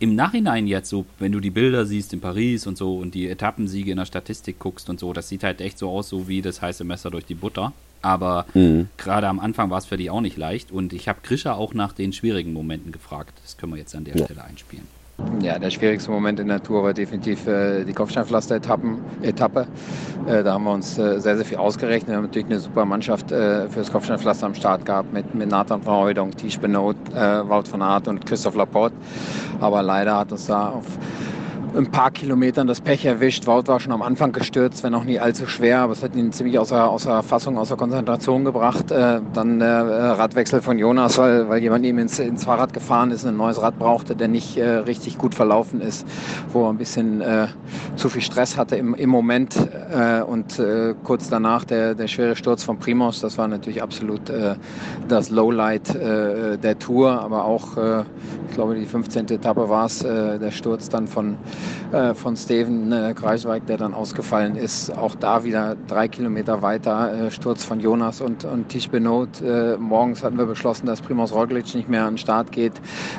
im 0.00 0.16
Nachhinein 0.16 0.66
jetzt 0.66 0.90
so, 0.90 1.06
wenn 1.18 1.32
du 1.32 1.40
die 1.40 1.50
Bilder 1.50 1.86
siehst 1.86 2.12
in 2.12 2.20
Paris 2.20 2.66
und 2.66 2.76
so 2.76 2.98
und 2.98 3.14
die 3.14 3.28
Etappensiege 3.28 3.90
in 3.90 3.96
der 3.96 4.04
Statistik 4.04 4.58
guckst 4.58 4.90
und 4.90 5.00
so, 5.00 5.12
das 5.12 5.28
sieht 5.28 5.44
halt 5.44 5.60
echt 5.60 5.78
so 5.78 5.88
aus, 5.88 6.08
so 6.08 6.28
wie 6.28 6.42
das 6.42 6.60
heiße 6.60 6.84
Messer 6.84 7.10
durch 7.10 7.24
die 7.24 7.34
Butter. 7.34 7.72
Aber 8.02 8.44
mhm. 8.52 8.88
gerade 8.98 9.28
am 9.28 9.40
Anfang 9.40 9.70
war 9.70 9.78
es 9.78 9.86
für 9.86 9.96
die 9.96 10.10
auch 10.10 10.20
nicht 10.20 10.36
leicht 10.36 10.70
und 10.70 10.92
ich 10.92 11.08
habe 11.08 11.20
Grisha 11.22 11.54
auch 11.54 11.72
nach 11.72 11.92
den 11.92 12.12
schwierigen 12.12 12.52
Momenten 12.52 12.92
gefragt. 12.92 13.32
Das 13.42 13.56
können 13.56 13.72
wir 13.72 13.78
jetzt 13.78 13.94
an 13.94 14.04
der 14.04 14.16
ja. 14.16 14.24
Stelle 14.24 14.44
einspielen. 14.44 14.86
Ja, 15.40 15.58
der 15.58 15.70
schwierigste 15.70 16.10
Moment 16.10 16.40
in 16.40 16.48
der 16.48 16.62
Tour 16.62 16.82
war 16.82 16.92
definitiv 16.92 17.46
äh, 17.46 17.84
die 17.84 17.92
Kopfsteinpflaster-Etappe. 17.92 19.66
Äh, 20.26 20.42
da 20.42 20.54
haben 20.54 20.64
wir 20.64 20.72
uns 20.72 20.98
äh, 20.98 21.20
sehr, 21.20 21.36
sehr 21.36 21.44
viel 21.44 21.58
ausgerechnet. 21.58 22.08
Wir 22.08 22.16
haben 22.16 22.24
natürlich 22.24 22.46
eine 22.46 22.58
super 22.58 22.84
Mannschaft 22.84 23.30
äh, 23.30 23.68
für 23.68 23.80
das 23.80 23.92
Kopfsteinpflaster 23.92 24.46
am 24.46 24.54
Start 24.54 24.84
gehabt 24.84 25.12
mit, 25.12 25.34
mit 25.34 25.48
Nathan 25.48 25.82
von 25.82 25.94
Heudong, 25.94 26.32
Tisch 26.32 26.58
Benot, 26.58 26.96
äh, 27.14 27.48
Wout 27.48 27.64
von 27.64 27.82
Aert 27.82 28.08
und 28.08 28.26
Christoph 28.26 28.56
Laporte. 28.56 28.96
Aber 29.60 29.82
leider 29.82 30.16
hat 30.16 30.32
uns 30.32 30.46
da 30.46 30.70
auf 30.70 30.86
ein 31.76 31.90
paar 31.90 32.10
Kilometern 32.10 32.66
das 32.66 32.80
Pech 32.80 33.04
erwischt. 33.04 33.46
Wout 33.46 33.64
war 33.66 33.80
schon 33.80 33.92
am 33.92 34.02
Anfang 34.02 34.32
gestürzt, 34.32 34.84
wenn 34.84 34.94
auch 34.94 35.04
nie 35.04 35.18
allzu 35.18 35.46
schwer, 35.46 35.80
aber 35.80 35.92
es 35.92 36.02
hat 36.02 36.14
ihn 36.14 36.32
ziemlich 36.32 36.58
außer, 36.58 36.88
außer 36.88 37.22
Fassung, 37.22 37.58
außer 37.58 37.76
Konzentration 37.76 38.44
gebracht. 38.44 38.90
Äh, 38.90 39.20
dann 39.32 39.58
der 39.58 39.68
äh, 39.68 40.10
Radwechsel 40.12 40.62
von 40.62 40.78
Jonas, 40.78 41.18
weil, 41.18 41.48
weil 41.48 41.60
jemand 41.62 41.84
ihm 41.84 41.98
ins, 41.98 42.18
ins 42.18 42.44
Fahrrad 42.44 42.72
gefahren 42.72 43.10
ist, 43.10 43.26
ein 43.26 43.36
neues 43.36 43.60
Rad 43.60 43.78
brauchte, 43.78 44.14
der 44.14 44.28
nicht 44.28 44.56
äh, 44.56 44.68
richtig 44.68 45.18
gut 45.18 45.34
verlaufen 45.34 45.80
ist, 45.80 46.06
wo 46.52 46.64
er 46.64 46.70
ein 46.70 46.78
bisschen 46.78 47.20
äh, 47.20 47.48
zu 47.96 48.08
viel 48.08 48.22
Stress 48.22 48.56
hatte 48.56 48.76
im, 48.76 48.94
im 48.94 49.10
Moment. 49.10 49.56
Äh, 49.56 50.22
und 50.22 50.58
äh, 50.60 50.94
kurz 51.02 51.28
danach 51.28 51.64
der, 51.64 51.94
der 51.94 52.06
schwere 52.06 52.36
Sturz 52.36 52.62
von 52.62 52.78
Primos, 52.78 53.20
das 53.20 53.36
war 53.36 53.48
natürlich 53.48 53.82
absolut 53.82 54.22
das 55.08 55.30
Lowlight 55.30 55.94
der 55.94 56.78
Tour, 56.78 57.20
aber 57.20 57.44
auch, 57.44 57.76
ich 58.48 58.54
glaube, 58.54 58.74
die 58.74 58.86
15. 58.86 59.28
Etappe 59.28 59.68
war 59.68 59.86
es, 59.86 59.98
der 60.00 60.50
Sturz 60.50 60.88
dann 60.88 61.06
von 61.06 61.36
äh, 61.92 62.14
von 62.14 62.36
Steven 62.36 62.92
äh, 62.92 63.14
Kreisweig, 63.14 63.66
der 63.66 63.76
dann 63.76 63.94
ausgefallen 63.94 64.56
ist. 64.56 64.90
Auch 64.96 65.14
da 65.14 65.44
wieder 65.44 65.76
drei 65.86 66.08
Kilometer 66.08 66.62
weiter, 66.62 67.26
äh, 67.26 67.30
Sturz 67.30 67.64
von 67.64 67.80
Jonas 67.80 68.20
und, 68.20 68.44
und 68.44 68.68
Tisch 68.68 68.88
Benot. 68.88 69.40
Äh, 69.40 69.76
morgens 69.78 70.22
hatten 70.22 70.38
wir 70.38 70.46
beschlossen, 70.46 70.86
dass 70.86 71.00
Primoz 71.00 71.32
Roglic 71.32 71.74
nicht 71.74 71.88
mehr 71.88 72.04
an 72.04 72.14
den 72.14 72.18
Start 72.18 72.52
geht. 72.52 72.72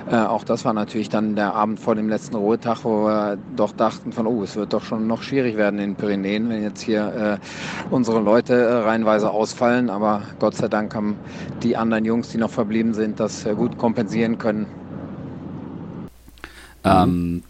Äh, 0.10 0.18
auch 0.18 0.44
das 0.44 0.66
war 0.66 0.74
natürlich 0.74 1.10
dann 1.10 1.36
der 1.36 1.54
Abend 1.54 1.80
vor 1.80 1.96
dem 1.96 2.10
letzten 2.10 2.36
Ruhetag, 2.36 2.84
wo 2.84 3.06
wir 3.06 3.38
doch 3.56 3.72
dachten 3.72 4.12
von, 4.12 4.28
oh, 4.28 4.44
es 4.44 4.56
wird 4.56 4.74
doch 4.74 4.84
schon 4.84 5.08
noch 5.08 5.24
schwierig 5.24 5.58
werden 5.58 5.80
in 5.80 5.92
den 5.92 5.96
Pyrenäen, 5.96 6.50
wenn 6.50 6.64
jetzt 6.64 6.82
hier 6.82 7.40
äh, 7.42 7.94
unsere 7.94 8.20
Leute 8.20 8.84
reihenweise 8.86 9.30
ausfallen. 9.32 9.90
Aber 9.90 10.24
Gott 10.40 10.56
sei 10.56 10.68
Dank 10.68 10.94
haben 10.96 11.16
die 11.64 11.78
anderen 11.78 12.06
Jungs, 12.06 12.30
die 12.30 12.38
noch 12.38 12.52
verblieben 12.52 12.94
sind, 12.94 13.20
das 13.20 13.46
gut 13.56 13.78
kompensieren 13.78 14.38
können. 14.38 14.66
Ähm, 16.86 17.44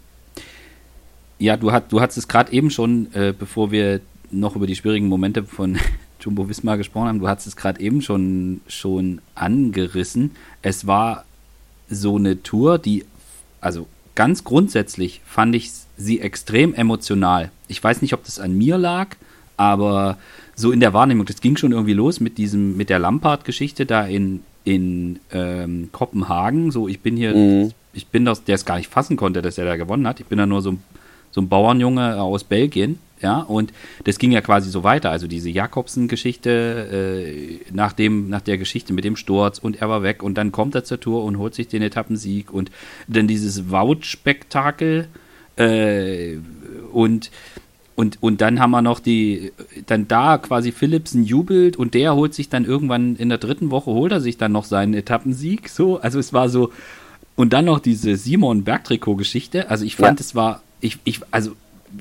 ja, 1.38 1.56
du, 1.56 1.72
hat, 1.72 1.92
du 1.92 2.00
hast 2.00 2.16
es 2.16 2.28
gerade 2.28 2.52
eben 2.52 2.70
schon, 2.70 3.12
äh, 3.12 3.34
bevor 3.36 3.70
wir 3.70 4.00
noch 4.30 4.56
über 4.56 4.66
die 4.66 4.76
schwierigen 4.76 5.08
Momente 5.08 5.44
von 5.44 5.78
Jumbo 6.20 6.48
Wismar 6.48 6.76
gesprochen 6.76 7.08
haben, 7.08 7.20
du 7.20 7.28
hast 7.28 7.46
es 7.46 7.56
gerade 7.56 7.80
eben 7.80 8.02
schon, 8.02 8.60
schon 8.66 9.20
angerissen. 9.34 10.32
Es 10.62 10.86
war 10.86 11.24
so 11.88 12.16
eine 12.16 12.42
Tour, 12.42 12.78
die, 12.78 13.04
also 13.60 13.86
ganz 14.14 14.44
grundsätzlich 14.44 15.20
fand 15.24 15.54
ich 15.54 15.70
sie 15.96 16.20
extrem 16.20 16.74
emotional. 16.74 17.50
Ich 17.68 17.82
weiß 17.82 18.02
nicht, 18.02 18.14
ob 18.14 18.24
das 18.24 18.40
an 18.40 18.56
mir 18.56 18.78
lag, 18.78 19.16
aber 19.56 20.18
so 20.54 20.72
in 20.72 20.80
der 20.80 20.94
Wahrnehmung, 20.94 21.26
das 21.26 21.40
ging 21.40 21.56
schon 21.56 21.72
irgendwie 21.72 21.92
los 21.92 22.18
mit 22.18 22.38
diesem, 22.38 22.76
mit 22.76 22.90
der 22.90 22.98
Lampard-Geschichte 22.98 23.86
da 23.86 24.06
in, 24.06 24.42
in 24.64 25.20
ähm, 25.32 25.90
Kopenhagen. 25.92 26.70
So, 26.70 26.88
ich 26.88 27.00
bin 27.00 27.16
hier, 27.16 27.34
mhm. 27.34 27.72
ich 27.92 28.06
bin 28.08 28.24
das, 28.24 28.44
der 28.44 28.56
es 28.56 28.64
gar 28.64 28.78
nicht 28.78 28.90
fassen 28.90 29.16
konnte, 29.16 29.42
dass 29.42 29.58
er 29.58 29.66
da 29.66 29.76
gewonnen 29.76 30.06
hat. 30.06 30.18
Ich 30.18 30.26
bin 30.26 30.38
da 30.38 30.46
nur 30.46 30.62
so 30.62 30.76
so 31.36 31.42
ein 31.42 31.50
Bauernjunge 31.50 32.18
aus 32.22 32.44
Belgien, 32.44 32.98
ja, 33.20 33.40
und 33.40 33.74
das 34.04 34.18
ging 34.18 34.32
ja 34.32 34.40
quasi 34.40 34.70
so 34.70 34.84
weiter. 34.84 35.10
Also 35.10 35.26
diese 35.26 35.50
Jakobsen-Geschichte, 35.50 37.28
äh, 37.30 37.72
nach, 37.74 37.94
nach 37.98 38.40
der 38.40 38.56
Geschichte 38.56 38.94
mit 38.94 39.04
dem 39.04 39.16
Sturz 39.16 39.58
und 39.58 39.82
er 39.82 39.90
war 39.90 40.02
weg 40.02 40.22
und 40.22 40.38
dann 40.38 40.50
kommt 40.50 40.74
er 40.74 40.84
zur 40.84 40.98
Tour 40.98 41.24
und 41.24 41.36
holt 41.36 41.54
sich 41.54 41.68
den 41.68 41.82
Etappensieg 41.82 42.50
und 42.50 42.70
dann 43.06 43.28
dieses 43.28 43.70
Wout-Spektakel 43.70 45.08
äh, 45.56 46.36
und 46.92 47.30
und, 47.96 48.22
und 48.22 48.42
dann 48.42 48.60
haben 48.60 48.72
wir 48.72 48.82
noch 48.82 49.00
die, 49.00 49.52
dann 49.86 50.06
da 50.06 50.36
quasi 50.36 50.70
Philipsen 50.70 51.24
jubelt 51.24 51.78
und 51.78 51.94
der 51.94 52.14
holt 52.14 52.34
sich 52.34 52.50
dann 52.50 52.66
irgendwann 52.66 53.16
in 53.16 53.30
der 53.30 53.38
dritten 53.38 53.70
Woche, 53.70 53.90
holt 53.90 54.12
er 54.12 54.20
sich 54.20 54.36
dann 54.36 54.52
noch 54.52 54.64
seinen 54.64 54.92
Etappensieg. 54.92 55.70
So, 55.70 55.98
also 55.98 56.18
es 56.18 56.34
war 56.34 56.50
so, 56.50 56.72
und 57.36 57.54
dann 57.54 57.64
noch 57.64 57.78
diese 57.78 58.16
Simon 58.16 58.64
Bergtrikot-Geschichte. 58.64 59.70
Also 59.70 59.86
ich 59.86 59.96
fand, 59.96 60.20
ja. 60.20 60.24
es 60.24 60.34
war 60.34 60.62
ich, 60.80 60.98
ich, 61.04 61.20
also 61.30 61.52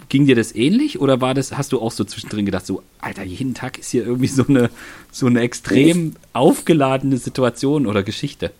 ging 0.09 0.25
dir 0.25 0.35
das 0.35 0.53
ähnlich 0.55 0.99
oder 0.99 1.21
war 1.21 1.33
das, 1.33 1.57
hast 1.57 1.71
du 1.71 1.81
auch 1.81 1.91
so 1.91 2.03
zwischendrin 2.03 2.45
gedacht, 2.45 2.65
so, 2.65 2.81
Alter, 2.99 3.23
jeden 3.23 3.53
Tag 3.53 3.77
ist 3.77 3.91
hier 3.91 4.05
irgendwie 4.05 4.27
so 4.27 4.45
eine, 4.47 4.69
so 5.11 5.27
eine 5.27 5.41
extrem 5.41 6.15
aufgeladene 6.33 7.17
Situation 7.17 7.87
oder 7.87 8.03
Geschichte? 8.03 8.51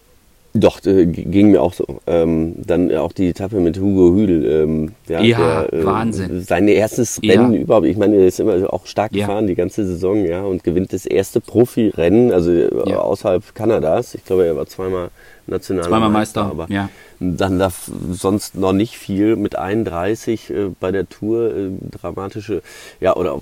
Doch, 0.58 0.86
äh, 0.86 1.06
ging 1.06 1.52
mir 1.52 1.62
auch 1.62 1.74
so. 1.74 2.00
Ähm, 2.08 2.54
dann 2.66 2.90
auch 2.96 3.12
die 3.12 3.28
Etappe 3.28 3.60
mit 3.60 3.78
Hugo 3.78 4.16
Hüdel. 4.16 4.46
Ähm, 4.46 4.92
ja, 5.10 5.20
ja 5.20 5.64
der, 5.66 5.74
äh, 5.74 5.86
Wahnsinn. 5.86 6.42
Sein 6.44 6.70
erstes 6.70 7.22
Rennen 7.22 7.54
ja. 7.54 7.60
überhaupt. 7.60 7.86
Ich 7.86 7.98
meine, 7.98 8.16
er 8.16 8.28
ist 8.28 8.40
immer 8.40 8.74
auch 8.74 8.86
stark 8.86 9.14
ja. 9.14 9.26
gefahren 9.26 9.48
die 9.48 9.56
ganze 9.56 9.86
Saison, 9.86 10.24
ja, 10.24 10.44
und 10.44 10.64
gewinnt 10.64 10.94
das 10.94 11.06
erste 11.06 11.42
Profirennen, 11.42 12.32
also 12.32 12.52
äh, 12.52 12.94
außerhalb 12.94 13.54
Kanadas. 13.54 14.16
Ich 14.16 14.24
glaube, 14.24 14.46
er 14.46 14.56
war 14.56 14.66
zweimal 14.66 15.10
nationaler 15.48 15.88
Zweimal 15.88 16.10
Meister, 16.10 16.44
Meister 16.44 16.64
aber 16.64 16.74
ja. 16.74 16.90
dann 17.20 17.60
darf 17.60 17.90
sonst 18.12 18.56
noch 18.56 18.74
nicht 18.74 18.98
viel 18.98 19.36
mit 19.36 19.56
31 19.56 20.50
äh, 20.50 20.70
bei 20.80 20.92
der 20.92 21.08
Tour 21.08 21.56
äh, 21.56 21.70
dramatische, 21.92 22.62
ja, 23.00 23.16
oder 23.16 23.42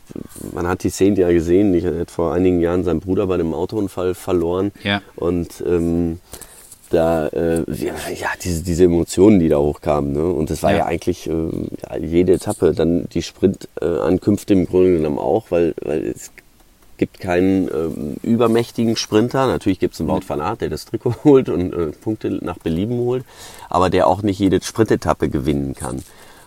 man 0.54 0.68
hat 0.68 0.84
die 0.84 0.90
Szenen 0.90 1.16
ja 1.16 1.32
gesehen, 1.32 1.74
ich 1.74 1.86
hatte 1.86 2.06
vor 2.08 2.34
einigen 2.34 2.60
Jahren 2.60 2.84
seinen 2.84 3.00
Bruder 3.00 3.28
bei 3.28 3.38
dem 3.38 3.54
Autounfall 3.54 4.16
verloren 4.16 4.72
ja. 4.84 5.02
und 5.16 5.64
ähm, 5.66 6.20
da, 6.94 7.28
äh, 7.28 7.64
ja, 7.74 8.30
diese, 8.44 8.64
diese 8.64 8.84
Emotionen, 8.86 9.40
die 9.40 9.50
da 9.50 9.58
hochkamen. 9.58 10.14
Ne? 10.14 10.26
Und 10.26 10.50
das 10.50 10.64
war 10.64 10.72
ja, 10.72 10.80
ja 10.80 10.86
eigentlich 10.86 11.28
äh, 11.28 11.32
ja, 11.32 11.98
jede 11.98 12.34
Etappe, 12.34 12.74
dann 12.74 13.08
die 13.10 13.24
Sprintankünfte 13.24 14.54
im 14.54 14.68
Grunde 14.68 14.98
genommen 14.98 15.18
auch, 15.18 15.46
weil, 15.50 15.74
weil 15.82 16.06
es 16.06 16.32
gibt 17.04 17.20
keinen 17.20 17.68
ähm, 17.68 18.16
übermächtigen 18.24 18.96
Sprinter. 18.96 19.46
Natürlich 19.48 19.80
gibt 19.80 19.94
es 19.94 20.00
einen 20.00 20.08
Wout 20.08 20.22
van 20.26 20.40
Aert, 20.40 20.62
der 20.62 20.70
das 20.70 20.86
Trikot 20.86 21.16
holt 21.26 21.50
und 21.50 21.74
äh, 21.74 21.88
Punkte 21.88 22.30
nach 22.42 22.58
Belieben 22.58 22.98
holt, 22.98 23.26
aber 23.70 23.90
der 23.90 24.08
auch 24.08 24.22
nicht 24.22 24.40
jede 24.40 24.64
Sprintetappe 24.64 25.28
gewinnen 25.28 25.76
kann. 25.76 26.02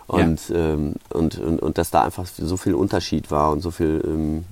Und, 0.07 0.49
ja. 0.49 0.57
ähm, 0.57 0.95
und, 1.11 1.39
und, 1.39 1.61
und 1.61 1.77
dass 1.77 1.91
da 1.91 2.05
einfach 2.05 2.25
so 2.25 2.57
viel 2.57 2.73
Unterschied 2.73 3.31
war 3.31 3.51
und 3.51 3.61
so 3.61 3.71
viel 3.71 4.01
ähm, 4.03 4.45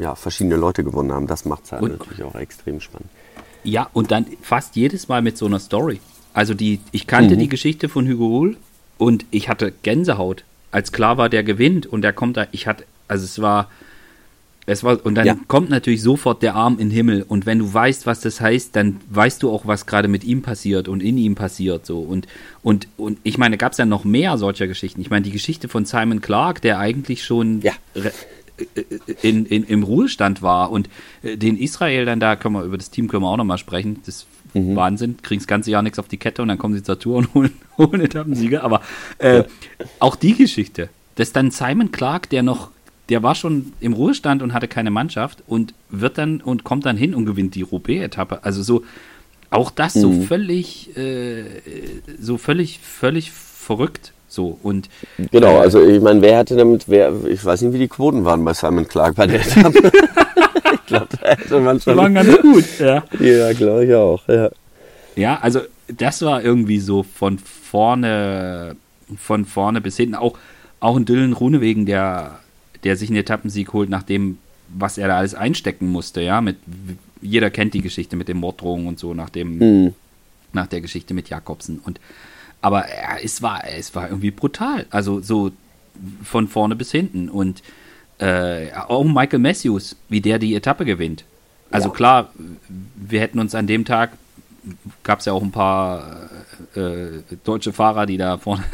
ja, 0.00 0.16
verschiedene 0.16 0.56
Leute 0.56 0.82
gewonnen 0.82 1.12
haben, 1.12 1.28
das 1.28 1.44
macht 1.44 1.66
es 1.66 1.72
halt 1.72 1.82
und, 1.82 1.98
natürlich 1.98 2.24
auch 2.24 2.34
extrem 2.34 2.80
spannend. 2.80 3.08
Ja, 3.62 3.88
und 3.92 4.10
dann 4.10 4.26
fast 4.40 4.74
jedes 4.74 5.06
Mal 5.06 5.22
mit 5.22 5.38
so 5.38 5.46
einer 5.46 5.60
Story. 5.60 6.00
Also 6.32 6.54
die, 6.54 6.80
ich 6.90 7.06
kannte 7.06 7.36
mhm. 7.36 7.38
die 7.38 7.48
Geschichte 7.48 7.88
von 7.88 8.08
Hugo 8.08 8.30
Hull 8.30 8.56
und 8.98 9.26
ich 9.30 9.48
hatte 9.48 9.72
Gänsehaut, 9.84 10.42
als 10.72 10.90
klar 10.90 11.18
war, 11.18 11.28
der 11.28 11.44
gewinnt 11.44 11.86
und 11.86 12.02
der 12.02 12.12
kommt 12.12 12.36
da, 12.36 12.48
ich 12.50 12.66
hatte, 12.66 12.84
also 13.06 13.24
es 13.24 13.40
war, 13.40 13.68
es 14.64 14.84
war, 14.84 15.04
und 15.04 15.16
dann 15.16 15.26
ja. 15.26 15.36
kommt 15.48 15.70
natürlich 15.70 16.02
sofort 16.02 16.42
der 16.42 16.54
Arm 16.54 16.74
in 16.74 16.88
den 16.88 16.90
Himmel. 16.90 17.24
Und 17.26 17.46
wenn 17.46 17.58
du 17.58 17.72
weißt, 17.72 18.06
was 18.06 18.20
das 18.20 18.40
heißt, 18.40 18.76
dann 18.76 19.00
weißt 19.10 19.42
du 19.42 19.50
auch, 19.50 19.66
was 19.66 19.86
gerade 19.86 20.06
mit 20.06 20.22
ihm 20.22 20.42
passiert 20.42 20.86
und 20.86 21.02
in 21.02 21.18
ihm 21.18 21.34
passiert. 21.34 21.84
So. 21.84 21.98
Und, 21.98 22.28
und, 22.62 22.86
und 22.96 23.18
ich 23.24 23.38
meine, 23.38 23.58
gab 23.58 23.72
es 23.72 23.78
ja 23.78 23.86
noch 23.86 24.04
mehr 24.04 24.38
solcher 24.38 24.68
Geschichten. 24.68 25.00
Ich 25.00 25.10
meine, 25.10 25.24
die 25.24 25.32
Geschichte 25.32 25.68
von 25.68 25.84
Simon 25.84 26.20
Clark, 26.20 26.62
der 26.62 26.78
eigentlich 26.78 27.24
schon 27.24 27.60
ja. 27.62 27.72
in, 29.22 29.46
in, 29.46 29.64
im 29.64 29.82
Ruhestand 29.82 30.42
war 30.42 30.70
und 30.70 30.88
äh, 31.24 31.36
den 31.36 31.58
Israel 31.58 32.04
dann 32.04 32.20
da, 32.20 32.36
können 32.36 32.54
wir 32.54 32.62
über 32.62 32.78
das 32.78 32.90
Team 32.90 33.08
können 33.08 33.24
wir 33.24 33.30
auch 33.30 33.36
nochmal 33.36 33.58
sprechen. 33.58 33.96
Das 34.06 34.18
ist 34.18 34.26
mhm. 34.54 34.76
Wahnsinn, 34.76 35.16
kriegen 35.22 35.40
das 35.40 35.48
ganze 35.48 35.72
Jahr 35.72 35.82
nichts 35.82 35.98
auf 35.98 36.06
die 36.06 36.18
Kette 36.18 36.40
und 36.40 36.48
dann 36.48 36.58
kommen 36.58 36.74
sie 36.74 36.84
zur 36.84 37.00
Tour 37.00 37.16
und 37.16 37.34
holen, 37.34 37.52
holen 37.78 38.00
Etappensieger. 38.00 38.62
Aber 38.62 38.80
äh, 39.18 39.38
ja. 39.38 39.44
auch 39.98 40.14
die 40.14 40.34
Geschichte, 40.34 40.88
dass 41.16 41.32
dann 41.32 41.50
Simon 41.50 41.90
Clark, 41.90 42.30
der 42.30 42.44
noch 42.44 42.70
der 43.12 43.22
war 43.22 43.34
schon 43.34 43.74
im 43.78 43.92
Ruhestand 43.92 44.40
und 44.40 44.54
hatte 44.54 44.68
keine 44.68 44.90
Mannschaft 44.90 45.42
und 45.46 45.74
wird 45.90 46.16
dann 46.16 46.40
und 46.40 46.64
kommt 46.64 46.86
dann 46.86 46.96
hin 46.96 47.14
und 47.14 47.26
gewinnt 47.26 47.54
die 47.54 47.60
Roubaix-Etappe. 47.60 48.42
Also 48.42 48.62
so, 48.62 48.84
auch 49.50 49.70
das 49.70 49.92
so 49.92 50.08
mhm. 50.08 50.22
völlig, 50.22 50.96
äh, 50.96 51.44
so 52.18 52.38
völlig, 52.38 52.78
völlig 52.78 53.30
verrückt. 53.30 54.14
So 54.28 54.58
und 54.62 54.88
genau, 55.30 55.58
äh, 55.58 55.60
also 55.60 55.82
ich 55.86 56.00
meine, 56.00 56.22
wer 56.22 56.38
hatte 56.38 56.56
damit, 56.56 56.84
wer, 56.88 57.12
ich 57.28 57.44
weiß 57.44 57.60
nicht, 57.60 57.74
wie 57.74 57.80
die 57.80 57.88
Quoten 57.88 58.24
waren 58.24 58.42
bei 58.46 58.54
Simon 58.54 58.88
Clark 58.88 59.14
bei 59.16 59.26
der 59.26 59.40
Etappe. 59.46 59.92
ich 60.72 60.86
glaube, 60.86 61.08
da 61.20 61.28
hätte 61.28 61.60
man 61.60 61.78
schon. 61.82 61.92
Die 61.92 61.98
waren 61.98 62.14
ganz 62.14 62.40
gut, 62.40 62.64
ja. 62.78 63.04
Ja, 63.20 63.52
glaube 63.52 63.84
ich 63.84 63.94
auch, 63.94 64.26
ja. 64.26 64.48
Ja, 65.16 65.38
also 65.42 65.60
das 65.86 66.22
war 66.22 66.42
irgendwie 66.42 66.80
so 66.80 67.02
von 67.02 67.38
vorne, 67.38 68.74
von 69.18 69.44
vorne 69.44 69.82
bis 69.82 69.98
hinten. 69.98 70.14
Auch, 70.14 70.38
auch 70.80 70.96
ein 70.96 71.04
Dylan 71.04 71.34
Runewegen, 71.34 71.84
der 71.84 72.38
der 72.84 72.96
sich 72.96 73.08
einen 73.08 73.18
Etappensieg 73.18 73.72
holt, 73.72 73.88
nachdem, 73.88 74.38
was 74.68 74.98
er 74.98 75.08
da 75.08 75.18
alles 75.18 75.34
einstecken 75.34 75.88
musste, 75.88 76.20
ja, 76.22 76.40
mit 76.40 76.56
jeder 77.20 77.50
kennt 77.50 77.74
die 77.74 77.82
Geschichte 77.82 78.16
mit 78.16 78.28
den 78.28 78.38
Morddrohungen 78.38 78.86
und 78.88 78.98
so, 78.98 79.14
nach 79.14 79.30
dem, 79.30 79.58
mhm. 79.58 79.94
nach 80.52 80.66
der 80.66 80.80
Geschichte 80.80 81.14
mit 81.14 81.28
Jakobsen. 81.28 81.80
Und 81.84 82.00
aber 82.60 82.88
ja, 82.88 83.16
es 83.22 83.42
war, 83.42 83.64
es 83.68 83.94
war 83.94 84.08
irgendwie 84.08 84.30
brutal. 84.30 84.86
Also 84.90 85.20
so 85.20 85.50
von 86.22 86.48
vorne 86.48 86.76
bis 86.76 86.92
hinten. 86.92 87.28
Und 87.28 87.62
äh, 88.18 88.72
auch 88.72 89.04
Michael 89.04 89.40
Matthews, 89.40 89.96
wie 90.08 90.20
der 90.20 90.38
die 90.38 90.54
Etappe 90.54 90.84
gewinnt. 90.84 91.24
Also 91.70 91.88
ja. 91.88 91.94
klar, 91.94 92.32
wir 92.94 93.20
hätten 93.20 93.40
uns 93.40 93.54
an 93.54 93.66
dem 93.66 93.84
Tag, 93.84 94.12
gab 95.02 95.18
es 95.18 95.24
ja 95.24 95.32
auch 95.32 95.42
ein 95.42 95.50
paar 95.50 96.28
äh, 96.76 97.22
deutsche 97.42 97.72
Fahrer, 97.72 98.06
die 98.06 98.16
da 98.16 98.38
vorne 98.38 98.64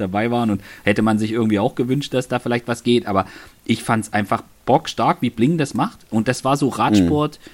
dabei 0.00 0.30
waren 0.30 0.50
und 0.50 0.62
hätte 0.84 1.02
man 1.02 1.18
sich 1.18 1.32
irgendwie 1.32 1.58
auch 1.58 1.74
gewünscht, 1.74 2.14
dass 2.14 2.28
da 2.28 2.38
vielleicht 2.38 2.68
was 2.68 2.82
geht. 2.82 3.06
Aber 3.06 3.26
ich 3.64 3.82
fand 3.82 4.06
es 4.06 4.12
einfach 4.12 4.42
bockstark, 4.66 5.18
wie 5.20 5.30
Bling 5.30 5.58
das 5.58 5.74
macht. 5.74 5.98
Und 6.10 6.28
das 6.28 6.44
war 6.44 6.56
so 6.56 6.68
Radsport, 6.68 7.38
mhm. 7.38 7.50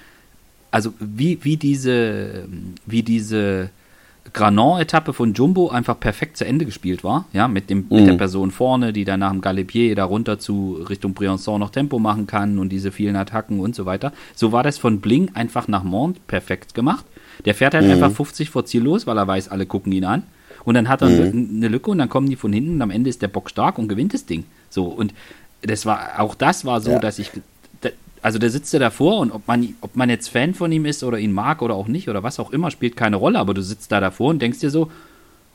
also 0.71 0.95
wie, 0.99 1.39
wie 1.43 1.57
diese, 1.57 2.49
wie 2.87 3.03
diese 3.03 3.71
Granon-Etappe 4.33 5.13
von 5.13 5.35
Jumbo 5.35 5.69
einfach 5.69 5.99
perfekt 5.99 6.37
zu 6.37 6.45
Ende 6.45 6.65
gespielt 6.65 7.05
war, 7.05 7.27
ja, 7.33 7.49
mit, 7.49 7.71
dem, 7.71 7.79
mhm. 7.79 7.87
mit 7.91 8.07
der 8.07 8.15
mhm. 8.15 8.19
Person 8.19 8.51
vorne, 8.51 8.93
die 8.93 9.05
dann 9.05 9.21
nach 9.21 9.31
dem 9.31 9.41
Galipier 9.41 9.95
da 9.95 10.05
runter 10.05 10.39
zu 10.39 10.85
Richtung 10.89 11.15
Briançon 11.15 11.59
noch 11.59 11.71
Tempo 11.71 11.99
machen 11.99 12.27
kann 12.27 12.59
und 12.59 12.71
diese 12.71 12.93
vielen 12.93 13.17
Attacken 13.17 13.61
und 13.61 13.75
so 13.75 13.87
weiter. 13.87 14.13
So 14.35 14.53
war 14.53 14.63
das 14.63 14.79
von 14.79 15.01
Bling 15.01 15.31
einfach 15.35 15.69
nach 15.69 15.85
Mont 15.85 16.27
perfekt 16.27 16.75
gemacht. 16.75 17.05
Der 17.45 17.55
fährt 17.55 17.75
halt 17.75 17.85
mhm. 17.85 17.93
einfach 17.93 18.11
50 18.11 18.51
vor 18.51 18.65
Ziel 18.65 18.83
los, 18.83 19.07
weil 19.07 19.19
er 19.19 19.27
weiß, 19.27 19.49
alle 19.49 19.67
gucken 19.67 19.93
ihn 19.93 20.05
an 20.05 20.23
und 20.67 20.75
dann 20.75 20.89
hat 20.89 21.01
er 21.01 21.09
mhm. 21.09 21.57
eine 21.57 21.69
Lücke 21.69 21.91
und 21.91 21.99
dann 21.99 22.11
kommen 22.11 22.29
die 22.29 22.37
von 22.37 22.53
hinten 22.53 22.75
und 22.75 22.83
am 22.83 22.91
Ende 22.91 23.09
ist 23.09 23.23
der 23.23 23.29
Bock 23.29 23.49
stark 23.49 23.79
und 23.79 23.89
gewinnt 23.89 24.13
das 24.13 24.27
Ding. 24.27 24.45
So 24.69 24.85
und 24.85 25.15
das 25.63 25.87
war 25.87 26.21
auch 26.21 26.35
das 26.35 26.67
war 26.67 26.83
so, 26.83 26.91
ja. 26.91 26.99
dass 26.99 27.19
ich 27.19 27.31
also 28.23 28.41
der 28.41 28.51
sitzt 28.51 28.73
ja 28.73 28.81
davor 28.81 29.21
und 29.21 29.31
ob 29.31 29.47
man, 29.47 29.75
ob 29.81 29.95
man 29.95 30.11
jetzt 30.11 30.29
Fan 30.29 30.53
von 30.53 30.73
ihm 30.73 30.85
ist 30.85 31.05
oder 31.05 31.17
ihn 31.17 31.33
mag 31.33 31.63
oder 31.63 31.75
auch 31.75 31.87
nicht 31.87 32.09
oder 32.09 32.25
was 32.25 32.41
auch 32.41 32.51
immer, 32.51 32.73
spielt 32.73 32.97
keine 32.97 33.15
Rolle, 33.15 33.39
aber 33.39 33.55
du 33.55 33.63
sitzt 33.63 33.93
da 33.93 34.01
davor 34.01 34.31
und 34.31 34.43
denkst 34.43 34.59
dir 34.59 34.71
so, 34.71 34.91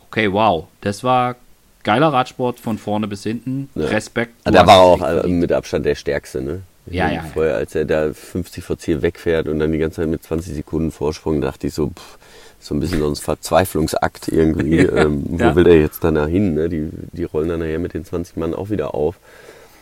okay, 0.08 0.32
wow, 0.32 0.68
das 0.80 1.04
war 1.04 1.36
geiler 1.84 2.14
Radsport 2.14 2.62
von 2.62 2.78
vorne 2.78 3.10
bis 3.10 3.24
hinten, 3.24 3.68
ja. 3.76 3.88
Respekt. 3.88 4.36
Da 4.46 4.66
war 4.66 4.80
auch 4.80 5.02
äh, 5.02 5.28
mit 5.28 5.52
Abstand 5.52 5.86
der 5.86 5.96
stärkste, 5.96 6.42
ne? 6.42 6.62
ja, 6.86 7.12
ja, 7.12 7.24
vorher, 7.34 7.56
als 7.56 7.76
er 7.76 7.84
da 7.84 8.14
50 8.14 8.64
vor 8.64 8.78
Ziel 8.78 9.02
wegfährt 9.02 9.48
und 9.48 9.60
dann 9.60 9.72
die 9.72 9.78
ganze 9.78 9.98
Zeit 9.98 10.08
mit 10.08 10.24
20 10.24 10.56
Sekunden 10.56 10.92
Vorsprung, 10.92 11.42
dachte 11.42 11.68
ich 11.68 11.74
so, 11.74 11.88
pff, 11.88 12.18
so 12.62 12.76
ein 12.76 12.80
bisschen 12.80 13.00
so 13.00 13.08
ein 13.08 13.16
Verzweiflungsakt 13.16 14.28
irgendwie. 14.28 14.84
Ja, 14.84 14.96
ähm, 14.98 15.24
wo 15.28 15.44
ja. 15.44 15.56
will 15.56 15.64
der 15.64 15.80
jetzt 15.80 16.04
dann 16.04 16.28
hin? 16.28 16.56
Ne? 16.56 16.70
Die, 16.70 16.90
die 17.12 17.24
rollen 17.24 17.50
dann 17.50 17.60
nachher 17.60 17.80
mit 17.80 17.94
den 17.94 18.06
20 18.06 18.38
Mann 18.38 18.54
auch 18.54 18.70
wieder 18.70 18.94
auf. 18.94 19.16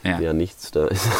Ja, 0.03 0.19
ja 0.19 0.33
nichts, 0.33 0.71
da 0.71 0.87
ist. 0.87 1.07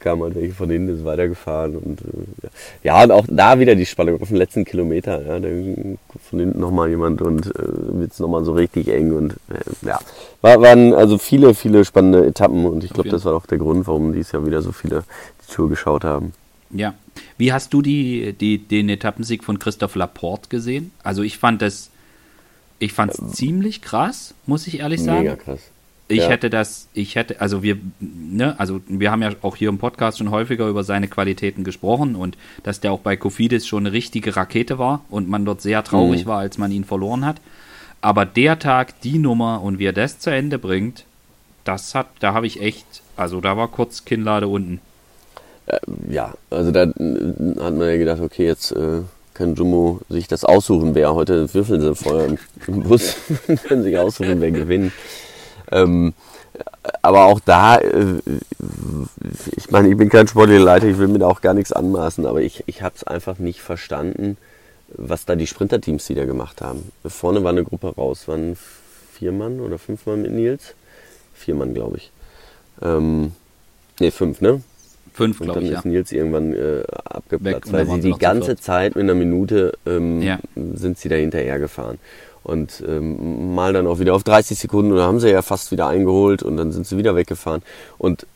kam 0.00 0.22
halt 0.22 0.34
welche 0.34 0.54
von 0.54 0.70
hinten, 0.70 0.94
ist 0.96 1.04
weitergefahren 1.04 1.76
und 1.76 2.00
äh, 2.00 2.48
ja, 2.82 3.02
und 3.02 3.10
auch 3.10 3.24
da 3.28 3.58
wieder 3.58 3.74
die 3.74 3.86
Spannung 3.86 4.20
auf 4.20 4.28
den 4.28 4.36
letzten 4.36 4.64
Kilometer, 4.64 5.22
ja, 5.24 5.38
da 5.38 5.48
von 5.48 6.38
hinten 6.38 6.60
nochmal 6.60 6.88
jemand 6.88 7.22
und 7.22 7.46
äh, 7.46 7.98
wird 8.00 8.12
es 8.12 8.18
nochmal 8.18 8.44
so 8.44 8.52
richtig 8.52 8.88
eng 8.88 9.12
und 9.12 9.32
äh, 9.50 9.86
ja, 9.86 9.98
war, 10.40 10.60
waren 10.60 10.94
also 10.94 11.18
viele, 11.18 11.54
viele 11.54 11.84
spannende 11.84 12.26
Etappen 12.26 12.66
und 12.66 12.84
ich 12.84 12.92
glaube, 12.92 13.08
das 13.08 13.24
war 13.24 13.34
auch 13.34 13.46
der 13.46 13.58
Grund, 13.58 13.86
warum 13.86 14.12
dieses 14.12 14.32
Jahr 14.32 14.46
wieder 14.46 14.62
so 14.62 14.72
viele 14.72 15.04
die 15.46 15.52
Tour 15.52 15.68
geschaut 15.68 16.04
haben. 16.04 16.32
Ja. 16.70 16.94
Wie 17.38 17.52
hast 17.52 17.72
du 17.72 17.82
die, 17.82 18.32
die, 18.32 18.58
den 18.58 18.88
Etappensieg 18.88 19.44
von 19.44 19.58
Christoph 19.58 19.94
Laporte 19.94 20.48
gesehen? 20.48 20.90
Also 21.02 21.22
ich 21.22 21.38
fand 21.38 21.62
das, 21.62 21.90
ich 22.78 22.92
fand 22.92 23.12
es 23.12 23.18
ähm, 23.18 23.28
ziemlich 23.32 23.82
krass, 23.82 24.34
muss 24.46 24.66
ich 24.66 24.80
ehrlich 24.80 25.02
sagen. 25.02 25.22
Mega 25.22 25.36
krass. 25.36 25.60
Ich 26.08 26.18
ja. 26.18 26.28
hätte 26.28 26.50
das, 26.50 26.88
ich 26.94 27.16
hätte, 27.16 27.40
also 27.40 27.64
wir, 27.64 27.78
ne, 27.98 28.54
also 28.60 28.80
wir 28.86 29.10
haben 29.10 29.22
ja 29.22 29.32
auch 29.42 29.56
hier 29.56 29.68
im 29.68 29.78
Podcast 29.78 30.18
schon 30.18 30.30
häufiger 30.30 30.68
über 30.68 30.84
seine 30.84 31.08
Qualitäten 31.08 31.64
gesprochen 31.64 32.14
und 32.14 32.38
dass 32.62 32.78
der 32.78 32.92
auch 32.92 33.00
bei 33.00 33.16
Kofidis 33.16 33.66
schon 33.66 33.86
eine 33.86 33.92
richtige 33.92 34.36
Rakete 34.36 34.78
war 34.78 35.04
und 35.08 35.28
man 35.28 35.44
dort 35.44 35.62
sehr 35.62 35.82
traurig 35.82 36.24
mhm. 36.24 36.28
war, 36.28 36.38
als 36.38 36.58
man 36.58 36.70
ihn 36.70 36.84
verloren 36.84 37.24
hat. 37.24 37.40
Aber 38.00 38.24
der 38.24 38.60
Tag, 38.60 39.00
die 39.00 39.18
Nummer 39.18 39.62
und 39.62 39.80
wie 39.80 39.86
er 39.86 39.92
das 39.92 40.20
zu 40.20 40.30
Ende 40.30 40.60
bringt, 40.60 41.06
das 41.64 41.96
hat, 41.96 42.06
da 42.20 42.34
habe 42.34 42.46
ich 42.46 42.60
echt, 42.60 43.02
also 43.16 43.40
da 43.40 43.56
war 43.56 43.66
kurz 43.66 44.04
Kinnlade 44.04 44.46
unten. 44.46 44.80
Äh, 45.66 45.78
ja, 46.10 46.34
also 46.50 46.70
da 46.70 46.84
äh, 46.84 46.90
hat 47.60 47.74
man 47.74 47.88
ja 47.88 47.96
gedacht, 47.96 48.20
okay, 48.20 48.46
jetzt 48.46 48.72
äh, 48.72 49.02
kann 49.34 49.54
Jumbo 49.54 50.00
sich 50.08 50.28
das 50.28 50.44
aussuchen, 50.44 50.94
wer 50.94 51.14
heute 51.14 51.52
würfeln 51.52 51.80
sie 51.80 51.94
vorher 51.94 52.26
im, 52.26 52.38
im 52.66 52.82
Bus, 52.82 53.16
können 53.68 53.82
sich 53.82 53.98
aussuchen, 53.98 54.40
wer 54.40 54.50
gewinnt. 54.50 54.92
Ähm, 55.70 56.14
aber 57.02 57.24
auch 57.24 57.40
da, 57.40 57.78
äh, 57.78 58.20
ich 59.56 59.70
meine, 59.70 59.88
ich 59.88 59.96
bin 59.96 60.08
kein 60.08 60.28
sportlicher 60.28 60.62
Leiter, 60.62 60.86
ich 60.86 60.98
will 60.98 61.08
mir 61.08 61.18
da 61.18 61.26
auch 61.26 61.40
gar 61.40 61.54
nichts 61.54 61.72
anmaßen, 61.72 62.26
aber 62.26 62.40
ich, 62.40 62.64
ich 62.66 62.82
habe 62.82 62.94
es 62.94 63.04
einfach 63.04 63.38
nicht 63.38 63.60
verstanden, 63.60 64.36
was 64.88 65.24
da 65.24 65.34
die 65.34 65.46
Sprinterteams 65.46 66.08
wieder 66.08 66.26
gemacht 66.26 66.60
haben. 66.62 66.92
Vorne 67.04 67.42
war 67.42 67.50
eine 67.50 67.64
Gruppe 67.64 67.94
raus, 67.94 68.28
waren 68.28 68.56
vier 69.12 69.32
Mann 69.32 69.60
oder 69.60 69.78
fünf 69.78 70.06
Mann 70.06 70.22
mit 70.22 70.32
Nils? 70.32 70.74
Vier 71.34 71.54
Mann, 71.54 71.74
glaube 71.74 71.98
ich. 71.98 72.12
Ähm, 72.80 73.32
ne, 73.98 74.10
fünf, 74.10 74.40
ne? 74.40 74.62
Fünf, 75.16 75.38
glaube 75.40 75.60
ich. 75.60 75.68
Und 75.68 75.72
dann 75.72 75.78
ist 75.78 75.84
ja. 75.84 75.90
Nils 75.90 76.12
irgendwann 76.12 76.52
äh, 76.52 76.82
abgeplatzt, 77.04 77.72
weil 77.72 77.86
sie 77.86 78.00
die 78.02 78.18
ganze 78.18 78.56
Zeit 78.56 78.96
mit 78.96 79.04
einer 79.04 79.14
Minute 79.14 79.72
ähm, 79.86 80.20
ja. 80.20 80.38
sind 80.74 80.98
sie 80.98 81.08
da 81.08 81.16
hinterher 81.16 81.58
gefahren. 81.58 81.96
Und 82.42 82.84
ähm, 82.86 83.54
mal 83.54 83.72
dann 83.72 83.86
auch 83.86 83.98
wieder 83.98 84.14
auf 84.14 84.24
30 84.24 84.58
Sekunden 84.58 84.92
und 84.92 84.98
dann 84.98 85.06
haben 85.06 85.18
sie 85.18 85.30
ja 85.30 85.40
fast 85.40 85.72
wieder 85.72 85.88
eingeholt 85.88 86.42
und 86.42 86.58
dann 86.58 86.70
sind 86.70 86.86
sie 86.86 86.98
wieder 86.98 87.16
weggefahren. 87.16 87.62
Und 87.96 88.26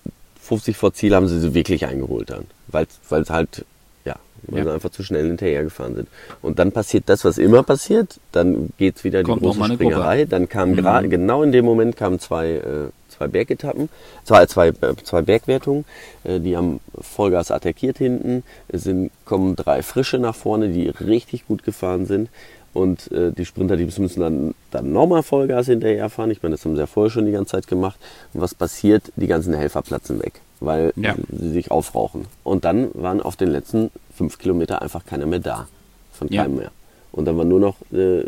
50 0.41 0.75
vor 0.75 0.95
Ziel 0.95 1.15
haben 1.15 1.29
sie 1.29 1.39
sie 1.39 1.53
wirklich 1.53 1.85
eingeholt 1.85 2.31
dann, 2.31 2.47
weil 2.69 2.87
es 2.87 3.31
halt, 3.31 3.67
ja, 4.07 4.17
weil 4.45 4.61
ja. 4.61 4.65
sie 4.65 4.73
einfach 4.73 4.91
zu 4.91 5.03
schnell 5.03 5.27
hinterher 5.27 5.63
gefahren 5.63 5.97
sind. 5.97 6.09
Und 6.41 6.59
dann 6.59 6.73
passiert 6.73 7.05
das, 7.11 7.27
was 7.27 7.37
immer 7.37 7.63
passiert, 7.63 8.19
dann 8.33 8.71
geht 8.79 8.97
es 8.97 9.05
wieder 9.05 9.23
Kommt 9.23 9.43
die 9.43 9.45
große 9.45 9.75
Springerei. 9.75 10.25
Dann 10.25 10.49
kam 10.49 10.71
mhm. 10.71 10.77
gerade, 10.77 11.09
genau 11.11 11.43
in 11.43 11.53
dem 11.53 11.67
Moment 11.67 11.97
kamen 11.99 12.19
zwei 12.19 12.53
äh, 12.53 12.89
zwei 13.21 13.29
Bergetappen, 13.29 13.89
zwei, 14.25 14.47
zwei, 14.47 14.73
zwei 15.05 15.23
Bergwertungen, 15.23 15.85
äh, 16.25 16.41
die 16.41 16.57
haben 16.57 16.81
Vollgas 16.99 17.51
attackiert 17.51 17.99
hinten, 17.99 18.43
es 18.69 18.85
sind, 18.85 19.11
kommen 19.27 19.57
drei 19.57 19.83
Frische 19.83 20.19
nach 20.19 20.35
vorne, 20.35 20.71
die 20.71 20.89
richtig 20.89 21.47
gut 21.47 21.63
gefahren 21.63 22.07
sind. 22.07 22.31
Und 22.73 23.11
äh, 23.11 23.33
die 23.33 23.45
Sprinterteams 23.45 23.99
müssen 23.99 24.21
dann, 24.21 24.55
dann 24.71 24.93
nochmal 24.93 25.25
Vollgas 25.25 25.67
hinterherfahren. 25.67 26.31
Ich 26.31 26.41
meine, 26.41 26.55
das 26.55 26.65
haben 26.65 26.77
sie 26.77 26.81
ja 26.81 26.87
vorher 26.87 27.11
schon 27.11 27.27
die 27.27 27.33
ganze 27.33 27.51
Zeit 27.51 27.67
gemacht. 27.67 27.99
Und 28.33 28.43
was 28.43 28.55
passiert? 28.55 29.11
Die 29.17 29.27
ganzen 29.27 29.55
Helfer 29.55 29.83
platzen 29.83 30.23
weg, 30.23 30.35
weil 30.61 30.93
ja. 30.95 31.17
sie 31.37 31.51
sich 31.51 31.73
aufrauchen. 31.73 32.27
Und 32.45 32.65
dann 32.65 32.91
waren 32.95 33.21
auf 33.21 33.35
den 33.35 33.51
letzten 33.51 33.91
fünf 34.17 34.39
Kilometer 34.39 34.83
einfach 34.83 35.05
keiner 35.05 35.27
mehr 35.27 35.41
da. 35.41 35.67
Von 36.13 36.29
keinem 36.29 36.55
ja. 36.55 36.61
mehr. 36.61 36.71
Und 37.11 37.25
dann 37.25 37.37
war 37.37 37.45
nur 37.45 37.59
noch 37.59 37.75
äh, 37.93 38.23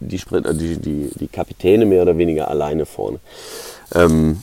die, 0.00 0.18
Sprint, 0.18 0.46
äh, 0.46 0.54
die, 0.54 0.78
die, 0.78 1.10
die 1.14 1.28
Kapitäne 1.28 1.84
mehr 1.84 2.02
oder 2.02 2.16
weniger 2.16 2.48
alleine 2.48 2.86
vorne. 2.86 3.20
Ähm, 3.94 4.40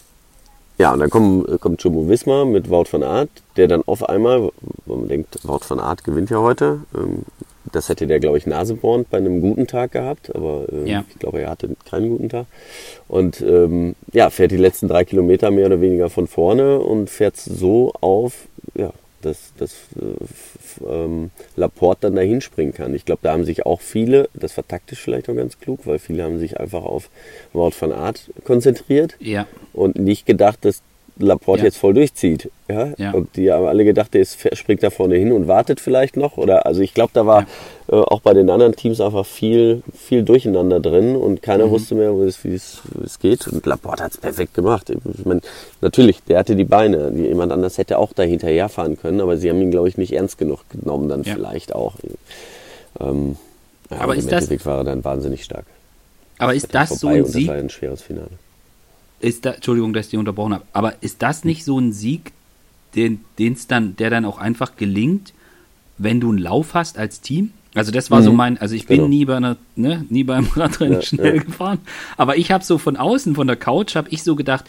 ja, 0.78 0.94
und 0.94 1.00
dann 1.00 1.10
kommt, 1.10 1.62
kommt 1.62 1.84
Jumbo 1.84 2.10
Wismar 2.10 2.46
mit 2.46 2.70
Wout 2.70 2.86
van 2.92 3.04
Aert, 3.04 3.30
der 3.56 3.68
dann 3.68 3.84
auf 3.86 4.08
einmal, 4.08 4.52
wo 4.86 4.96
man 4.96 5.08
denkt, 5.08 5.40
Wout 5.44 5.62
van 5.68 5.80
Aert 5.80 6.04
gewinnt 6.04 6.30
ja 6.30 6.40
heute. 6.40 6.80
Ähm, 6.96 7.24
das 7.72 7.90
hätte 7.90 8.08
der, 8.08 8.20
glaube 8.20 8.38
ich, 8.38 8.48
Naseborn 8.48 9.06
bei 9.10 9.18
einem 9.18 9.42
guten 9.42 9.68
Tag 9.68 9.92
gehabt, 9.92 10.36
aber 10.36 10.66
äh, 10.72 10.90
ja. 10.90 11.04
ich 11.08 11.20
glaube, 11.20 11.42
er 11.42 11.52
hatte 11.52 11.70
keinen 11.90 12.10
guten 12.10 12.30
Tag. 12.30 12.48
Und 13.08 13.42
ähm, 13.42 13.96
ja, 14.12 14.30
fährt 14.30 14.52
die 14.52 14.58
letzten 14.58 14.88
drei 14.88 15.06
Kilometer 15.06 15.52
mehr 15.52 15.68
oder 15.68 15.82
weniger 15.82 16.10
von 16.10 16.28
vorne 16.28 16.80
und 16.80 17.10
fährt 17.10 17.38
so 17.38 17.94
auf, 18.02 18.48
dass, 19.22 19.54
dass 19.58 19.74
äh, 19.96 20.86
ähm, 20.86 21.32
Laporte 21.56 22.08
dann 22.08 22.16
dahin 22.16 22.42
springen 22.42 22.74
kann. 22.74 22.94
Ich 22.94 23.06
glaube, 23.06 23.22
da 23.24 23.34
haben 23.34 23.46
sich 23.46 23.66
auch 23.66 23.82
viele, 23.82 24.30
das 24.34 24.56
war 24.58 24.68
taktisch 24.68 25.00
vielleicht 25.00 25.30
auch 25.30 25.36
ganz 25.36 25.60
klug, 25.60 25.86
weil 25.86 26.00
viele 26.00 26.24
haben 26.24 26.40
sich 26.40 26.60
einfach 26.60 26.84
auf 26.84 27.10
Wort 27.54 27.74
von 27.74 27.92
Art 27.92 28.32
konzentriert 28.44 29.16
ja. 29.20 29.48
und 29.74 29.98
nicht 29.98 30.26
gedacht, 30.26 30.60
dass 30.66 30.82
Laporte 31.26 31.62
ja. 31.62 31.66
jetzt 31.66 31.78
voll 31.78 31.94
durchzieht. 31.94 32.50
Ja? 32.68 32.94
ja? 32.98 33.12
Und 33.12 33.36
die 33.36 33.52
haben 33.52 33.66
alle 33.66 33.86
gedacht, 33.86 34.14
der 34.14 34.22
ist, 34.22 34.38
springt 34.58 34.84
da 34.84 34.90
vorne 34.90 35.16
hin 35.16 35.32
und 35.32 35.48
wartet 35.48 35.80
vielleicht 35.80 36.18
noch. 36.18 36.38
Oder 36.38 36.66
also 36.66 36.82
ich 36.82 36.94
glaube, 36.94 37.12
da 37.14 37.26
war 37.26 37.46
ja. 37.92 37.98
äh, 37.98 38.02
auch 38.02 38.22
bei 38.22 38.34
den 38.34 38.50
anderen 38.50 38.76
Teams 38.76 39.02
einfach 39.02 39.26
viel, 39.26 39.84
viel 39.96 40.24
Durcheinander 40.24 40.80
drin 40.80 41.16
und 41.16 41.42
keiner 41.42 41.68
mhm. 41.68 41.72
wusste 41.72 41.96
mehr, 41.96 42.14
wie 42.18 42.54
es, 42.54 42.82
geht. 43.22 43.48
Und 43.48 43.66
Laporte 43.66 44.04
hat 44.04 44.12
es 44.12 44.18
perfekt 44.18 44.54
gemacht. 44.54 44.90
Ich 44.90 45.26
mein, 45.26 45.42
natürlich, 45.82 46.24
der 46.24 46.40
hatte 46.40 46.56
die 46.56 46.66
Beine. 46.66 47.12
Jemand 47.16 47.52
anders 47.52 47.78
hätte 47.78 47.98
auch 47.98 48.14
da 48.14 48.24
hinterherfahren 48.24 48.98
können, 48.98 49.22
aber 49.22 49.38
sie 49.38 49.50
haben 49.50 49.62
ihn, 49.62 49.72
glaube 49.72 49.88
ich, 49.88 49.98
nicht 49.98 50.14
ernst 50.14 50.38
genug 50.38 50.62
genommen, 50.70 51.10
dann 51.10 51.24
vielleicht 51.24 51.74
auch. 51.76 51.96
Ähm, 53.00 53.38
aber 53.90 54.16
ist 54.16 54.32
das, 54.32 54.50
war 54.66 54.80
er 54.80 54.84
dann 54.86 55.04
wahnsinnig 55.04 55.44
stark. 55.44 55.66
Aber 56.38 56.56
ist 56.56 56.74
das 56.74 57.00
so 57.00 57.08
ein 57.08 57.26
Sieg? 57.26 57.48
Das 57.48 57.56
war 57.56 57.62
ein 57.62 57.70
schweres 57.70 58.02
Finale 58.02 58.30
ist 59.22 59.46
da, 59.46 59.52
Entschuldigung, 59.52 59.94
dass 59.94 60.08
ich 60.08 60.12
die 60.12 60.18
unterbrochen 60.18 60.54
habe, 60.54 60.66
aber 60.74 60.96
ist 61.02 61.22
das 61.22 61.44
nicht 61.44 61.64
so 61.64 61.80
ein 61.80 61.94
Sieg, 61.94 62.32
den 62.96 63.22
es 63.38 63.68
dann, 63.68 63.96
der 63.96 64.10
dann 64.10 64.26
auch 64.26 64.38
einfach 64.38 64.76
gelingt, 64.76 65.34
wenn 65.98 66.20
du 66.20 66.30
einen 66.30 66.40
Lauf 66.40 66.74
hast 66.74 66.98
als 66.98 67.22
Team? 67.22 67.52
Also 67.74 67.92
das 67.92 68.12
war 68.12 68.20
mhm. 68.20 68.26
so 68.26 68.34
mein, 68.34 68.58
also 68.58 68.76
ich 68.76 68.86
genau. 68.86 69.04
bin 69.04 69.10
nie 69.10 69.26
bei 69.26 69.38
einer, 69.38 69.56
ne, 69.76 70.06
nie 70.10 70.24
beim 70.24 70.46
Radrennen 70.56 70.96
ja, 70.96 71.02
schnell 71.02 71.38
ja. 71.38 71.44
gefahren, 71.44 71.80
aber 72.18 72.38
ich 72.38 72.52
habe 72.52 72.64
so 72.64 72.78
von 72.78 72.98
außen, 72.98 73.36
von 73.36 73.48
der 73.48 73.56
Couch, 73.56 73.96
habe 73.96 74.10
ich 74.10 74.24
so 74.24 74.36
gedacht, 74.36 74.66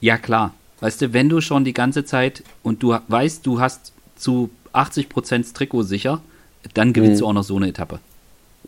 ja 0.00 0.16
klar, 0.16 0.54
weißt 0.80 1.02
du, 1.02 1.12
wenn 1.12 1.28
du 1.28 1.40
schon 1.40 1.64
die 1.64 1.74
ganze 1.74 2.04
Zeit 2.04 2.42
und 2.62 2.82
du 2.82 2.96
weißt, 3.08 3.44
du 3.44 3.60
hast 3.60 3.92
zu 4.16 4.50
80 4.72 5.08
Prozent 5.08 5.52
Trikot 5.54 5.82
sicher, 5.82 6.22
dann 6.74 6.92
gewinnst 6.92 7.16
mhm. 7.16 7.24
du 7.24 7.26
auch 7.28 7.32
noch 7.34 7.44
so 7.44 7.56
eine 7.56 7.68
Etappe. 7.68 7.98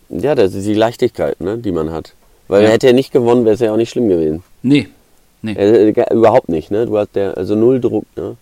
Ja, 0.09 0.35
das 0.35 0.55
ist 0.55 0.67
die 0.67 0.75
Leichtigkeit, 0.75 1.41
ne, 1.41 1.57
die 1.57 1.73
man 1.73 1.91
hat. 1.91 2.15
Weil 2.49 2.65
ja. 2.65 2.71
hätte 2.71 2.89
er 2.89 2.93
nicht 2.93 3.13
gewonnen, 3.13 3.45
wäre 3.45 3.55
es 3.55 3.61
ja 3.61 3.73
auch 3.73 3.77
nicht 3.77 3.91
schlimm 3.91 4.09
gewesen. 4.09 4.43
Nee, 4.63 4.89
Nee. 5.43 5.55
Äh, 5.55 5.93
überhaupt 6.13 6.49
nicht, 6.49 6.71
ne? 6.71 6.87
Du 6.87 6.97
hast 6.97 7.15
der, 7.15 7.37
also 7.37 7.55
null 7.55 7.81
Druck, 7.81 8.05
ne? 8.17 8.37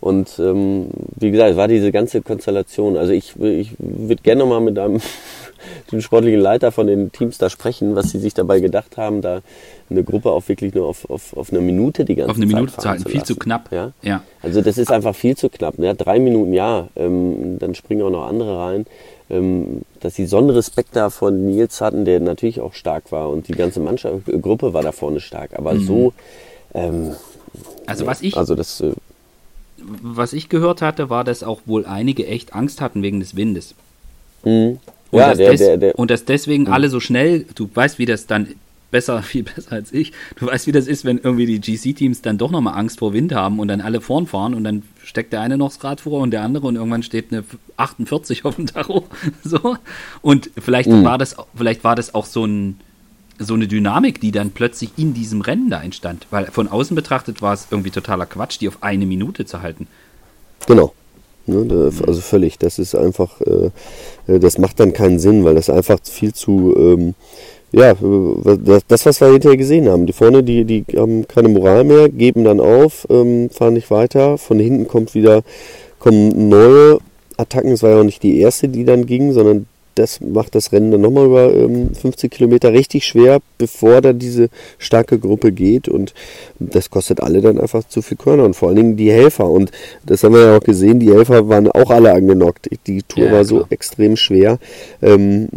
Und 0.00 0.38
ähm, 0.38 0.88
wie 1.16 1.30
gesagt, 1.30 1.52
es 1.52 1.56
war 1.56 1.68
diese 1.68 1.90
ganze 1.90 2.20
Konstellation. 2.22 2.96
Also 2.96 3.12
ich, 3.12 3.34
ich 3.40 3.72
würde 3.78 4.22
gerne 4.22 4.44
mal 4.44 4.60
mit 4.60 4.78
einem 4.78 5.00
den 5.90 6.02
sportlichen 6.02 6.40
Leiter 6.40 6.70
von 6.70 6.86
den 6.86 7.12
Teams 7.12 7.38
da 7.38 7.50
sprechen, 7.50 7.96
was 7.96 8.10
sie 8.10 8.18
sich 8.18 8.34
dabei 8.34 8.60
gedacht 8.60 8.96
haben, 8.96 9.22
da 9.22 9.40
eine 9.88 10.04
Gruppe 10.04 10.30
auch 10.30 10.46
wirklich 10.48 10.74
nur 10.74 10.86
auf, 10.86 11.08
auf, 11.08 11.36
auf 11.36 11.50
eine 11.50 11.60
Minute 11.60 12.04
die 12.04 12.14
ganze 12.14 12.28
Zeit 12.28 12.36
Auf 12.36 12.36
eine 12.36 12.46
Minute 12.46 12.76
zu 12.76 12.88
halten, 12.88 13.02
zu 13.02 13.08
viel 13.08 13.22
zu 13.22 13.36
knapp. 13.36 13.72
Ja? 13.72 13.92
ja. 14.02 14.22
Also 14.42 14.60
das 14.60 14.78
ist 14.78 14.92
einfach 14.92 15.14
viel 15.14 15.36
zu 15.36 15.48
knapp. 15.48 15.78
Ne? 15.78 15.94
Drei 15.94 16.18
Minuten, 16.18 16.52
ja, 16.52 16.88
ähm, 16.96 17.58
dann 17.58 17.74
springen 17.74 18.02
auch 18.02 18.10
noch 18.10 18.26
andere 18.26 18.58
rein. 18.58 18.86
Ähm, 19.28 19.82
dass 20.06 20.14
sie 20.14 20.26
so 20.26 20.38
einen 20.38 20.50
Respekt 20.50 20.94
da 20.94 21.10
von 21.10 21.46
Nils 21.46 21.80
hatten, 21.80 22.04
der 22.04 22.20
natürlich 22.20 22.60
auch 22.60 22.74
stark 22.74 23.10
war 23.10 23.28
und 23.28 23.48
die 23.48 23.52
ganze 23.52 23.80
Mannschaft, 23.80 24.26
Gruppe 24.40 24.72
war 24.72 24.82
da 24.82 24.92
vorne 24.92 25.18
stark. 25.20 25.50
Aber 25.58 25.74
mhm. 25.74 25.86
so 25.86 26.12
ähm, 26.74 27.16
also 27.86 28.06
was 28.06 28.22
ich, 28.22 28.36
also 28.36 28.54
das, 28.54 28.80
äh, 28.80 28.92
was 29.78 30.32
ich 30.32 30.48
gehört 30.48 30.82
hatte, 30.82 31.10
war, 31.10 31.24
dass 31.24 31.42
auch 31.42 31.62
wohl 31.66 31.86
einige 31.86 32.26
echt 32.26 32.54
Angst 32.54 32.80
hatten 32.80 33.02
wegen 33.02 33.20
des 33.20 33.34
Windes. 33.34 33.74
Mhm. 34.44 34.78
Und, 35.10 35.18
ja, 35.18 35.28
dass 35.28 35.38
der, 35.38 35.56
der, 35.56 35.76
der, 35.76 35.98
und 35.98 36.10
dass 36.10 36.24
deswegen 36.24 36.64
mhm. 36.64 36.72
alle 36.72 36.88
so 36.88 37.00
schnell, 37.00 37.46
du 37.54 37.68
weißt, 37.72 37.98
wie 37.98 38.06
das 38.06 38.26
dann 38.26 38.54
besser, 38.90 39.22
viel 39.22 39.42
besser 39.42 39.72
als 39.72 39.92
ich. 39.92 40.12
Du 40.36 40.46
weißt, 40.46 40.66
wie 40.66 40.72
das 40.72 40.86
ist, 40.86 41.04
wenn 41.04 41.18
irgendwie 41.18 41.46
die 41.46 41.60
GC-Teams 41.60 42.22
dann 42.22 42.38
doch 42.38 42.50
nochmal 42.50 42.78
Angst 42.78 42.98
vor 42.98 43.12
Wind 43.12 43.34
haben 43.34 43.58
und 43.58 43.68
dann 43.68 43.80
alle 43.80 44.00
vorn 44.00 44.26
fahren 44.26 44.54
und 44.54 44.64
dann 44.64 44.82
steckt 45.02 45.32
der 45.32 45.40
eine 45.40 45.56
noch 45.56 45.68
das 45.68 45.82
Rad 45.84 46.00
vor 46.00 46.20
und 46.20 46.30
der 46.30 46.42
andere 46.42 46.66
und 46.66 46.76
irgendwann 46.76 47.02
steht 47.02 47.32
eine 47.32 47.44
48 47.76 48.44
auf 48.44 48.56
dem 48.56 48.66
Tacho. 48.66 49.04
So. 49.44 49.76
Und 50.22 50.50
vielleicht 50.58 50.88
mhm. 50.88 51.04
war 51.04 51.18
das, 51.18 51.36
vielleicht 51.54 51.84
war 51.84 51.94
das 51.94 52.14
auch 52.14 52.26
so 52.26 52.44
ein, 52.44 52.80
so 53.38 53.54
eine 53.54 53.68
Dynamik, 53.68 54.20
die 54.20 54.32
dann 54.32 54.50
plötzlich 54.50 54.90
in 54.96 55.14
diesem 55.14 55.40
Rennen 55.40 55.70
da 55.70 55.82
entstand. 55.82 56.26
Weil 56.30 56.46
von 56.46 56.68
außen 56.68 56.94
betrachtet 56.94 57.42
war 57.42 57.52
es 57.52 57.68
irgendwie 57.70 57.90
totaler 57.90 58.26
Quatsch, 58.26 58.60
die 58.60 58.68
auf 58.68 58.82
eine 58.82 59.06
Minute 59.06 59.44
zu 59.44 59.62
halten. 59.62 59.86
Genau. 60.66 60.92
Ne, 61.46 61.92
also 62.06 62.20
völlig. 62.20 62.58
Das 62.58 62.78
ist 62.78 62.94
einfach, 62.94 63.40
äh, 63.40 63.70
äh, 64.26 64.40
das 64.40 64.58
macht 64.58 64.80
dann 64.80 64.92
keinen 64.92 65.20
Sinn, 65.20 65.44
weil 65.44 65.54
das 65.54 65.70
einfach 65.70 65.98
viel 66.02 66.34
zu, 66.34 66.74
ähm, 66.76 67.14
ja, 67.72 67.94
das, 68.88 69.06
was 69.06 69.20
wir 69.20 69.32
hinterher 69.32 69.56
gesehen 69.56 69.88
haben. 69.88 70.06
Die 70.06 70.12
vorne, 70.12 70.42
die, 70.42 70.64
die 70.64 70.84
haben 70.96 71.26
keine 71.26 71.48
Moral 71.48 71.84
mehr, 71.84 72.08
geben 72.08 72.44
dann 72.44 72.60
auf, 72.60 73.06
ähm, 73.10 73.50
fahren 73.50 73.74
nicht 73.74 73.90
weiter. 73.90 74.38
Von 74.38 74.58
hinten 74.58 74.88
kommt 74.88 75.14
wieder, 75.14 75.42
kommen 75.98 76.48
neue 76.48 76.98
Attacken. 77.36 77.72
Es 77.72 77.82
war 77.82 77.90
ja 77.90 78.00
auch 78.00 78.04
nicht 78.04 78.22
die 78.22 78.40
erste, 78.40 78.68
die 78.68 78.84
dann 78.84 79.06
ging, 79.06 79.32
sondern 79.32 79.66
das 79.96 80.20
macht 80.20 80.54
das 80.54 80.72
Rennen 80.72 80.90
dann 80.90 81.00
nochmal 81.00 81.26
über 81.26 81.54
ähm, 81.54 81.94
50 81.94 82.30
Kilometer 82.30 82.72
richtig 82.72 83.04
schwer, 83.04 83.40
bevor 83.56 84.02
dann 84.02 84.18
diese 84.18 84.50
starke 84.78 85.18
Gruppe 85.18 85.52
geht. 85.52 85.88
Und 85.88 86.12
das 86.58 86.90
kostet 86.90 87.20
alle 87.20 87.40
dann 87.40 87.58
einfach 87.58 87.82
zu 87.88 88.02
viel 88.02 88.18
Körner 88.18 88.44
und 88.44 88.54
vor 88.54 88.68
allen 88.68 88.76
Dingen 88.76 88.96
die 88.96 89.10
Helfer. 89.10 89.48
Und 89.48 89.72
das 90.04 90.22
haben 90.22 90.34
wir 90.34 90.42
ja 90.42 90.56
auch 90.58 90.62
gesehen, 90.62 91.00
die 91.00 91.12
Helfer 91.12 91.48
waren 91.48 91.70
auch 91.70 91.90
alle 91.90 92.12
angenockt. 92.12 92.68
Die 92.86 93.02
Tour 93.02 93.24
ja, 93.24 93.32
war 93.32 93.44
so 93.44 93.66
extrem 93.70 94.16
schwer. 94.16 94.58
Ähm, 95.00 95.48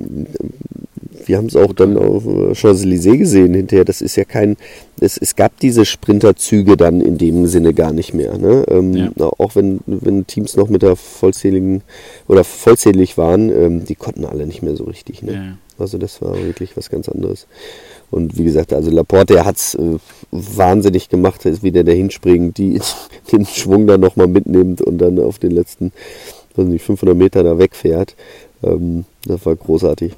wir 1.29 1.37
haben 1.37 1.45
es 1.45 1.55
auch 1.55 1.73
dann 1.73 1.95
auf 1.95 2.23
Champs-Élysées 2.23 3.17
gesehen 3.17 3.53
hinterher. 3.53 3.85
Das 3.85 4.01
ist 4.01 4.15
ja 4.15 4.25
kein, 4.25 4.57
es, 4.99 5.15
es 5.15 5.35
gab 5.35 5.59
diese 5.59 5.85
Sprinterzüge 5.85 6.75
dann 6.75 7.01
in 7.01 7.19
dem 7.19 7.45
Sinne 7.45 7.75
gar 7.75 7.93
nicht 7.93 8.15
mehr. 8.15 8.37
Ne? 8.39 8.65
Ähm, 8.67 8.93
ja. 8.93 9.11
Auch 9.19 9.55
wenn, 9.55 9.79
wenn 9.85 10.25
Teams 10.25 10.57
noch 10.57 10.69
mit 10.69 10.81
der 10.81 10.95
vollzähligen 10.95 11.83
oder 12.27 12.43
vollzählig 12.43 13.17
waren, 13.19 13.49
ähm, 13.51 13.85
die 13.85 13.93
konnten 13.93 14.25
alle 14.25 14.47
nicht 14.47 14.63
mehr 14.63 14.75
so 14.75 14.85
richtig. 14.85 15.21
Ne? 15.21 15.33
Ja. 15.33 15.57
Also 15.77 15.99
das 15.99 16.19
war 16.23 16.35
wirklich 16.35 16.75
was 16.75 16.89
ganz 16.89 17.07
anderes. 17.07 17.45
Und 18.09 18.39
wie 18.39 18.43
gesagt, 18.43 18.73
also 18.73 18.89
Laporte, 18.89 19.35
er 19.35 19.45
hat 19.45 19.57
es 19.57 19.75
äh, 19.75 19.97
wahnsinnig 20.31 21.09
gemacht, 21.09 21.41
wie 21.61 21.71
der 21.71 21.83
da 21.83 21.91
hinspringt, 21.91 22.57
die, 22.57 22.81
den 23.31 23.45
Schwung 23.45 23.85
dann 23.85 24.01
nochmal 24.01 24.27
mitnimmt 24.27 24.81
und 24.81 24.97
dann 24.97 25.19
auf 25.19 25.37
den 25.37 25.51
letzten, 25.51 25.91
weiß 26.55 26.65
nicht, 26.65 26.83
500 26.83 27.15
Meter 27.15 27.43
da 27.43 27.59
wegfährt. 27.59 28.15
Ähm, 28.63 29.05
das 29.27 29.45
war 29.45 29.55
großartig. 29.55 30.13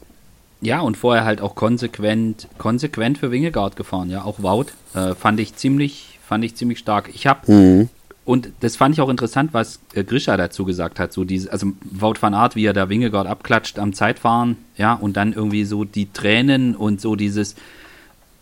Ja, 0.61 0.81
und 0.81 0.95
vorher 0.95 1.25
halt 1.25 1.41
auch 1.41 1.55
konsequent, 1.55 2.47
konsequent 2.59 3.17
für 3.17 3.31
Wingegaard 3.31 3.75
gefahren, 3.75 4.11
ja, 4.11 4.23
auch 4.23 4.43
Wout. 4.43 4.67
Äh, 4.93 5.15
fand 5.15 5.39
ich 5.39 5.55
ziemlich, 5.55 6.19
fand 6.25 6.43
ich 6.43 6.55
ziemlich 6.55 6.77
stark. 6.77 7.09
Ich 7.13 7.25
habe 7.25 7.51
mhm. 7.51 7.89
und 8.25 8.49
das 8.59 8.75
fand 8.75 8.93
ich 8.93 9.01
auch 9.01 9.09
interessant, 9.09 9.55
was 9.55 9.79
äh, 9.95 10.03
Grisha 10.03 10.37
dazu 10.37 10.63
gesagt 10.63 10.99
hat, 10.99 11.13
so 11.13 11.23
diese, 11.23 11.51
also 11.51 11.73
Wout 11.83 12.15
van 12.21 12.35
Art, 12.35 12.55
wie 12.55 12.65
er 12.65 12.73
da 12.73 12.89
Wingegaard 12.89 13.27
abklatscht 13.27 13.79
am 13.79 13.93
Zeitfahren, 13.93 14.55
ja, 14.77 14.93
und 14.93 15.17
dann 15.17 15.33
irgendwie 15.33 15.65
so 15.65 15.83
die 15.83 16.11
Tränen 16.13 16.75
und 16.75 17.01
so 17.01 17.15
dieses, 17.15 17.55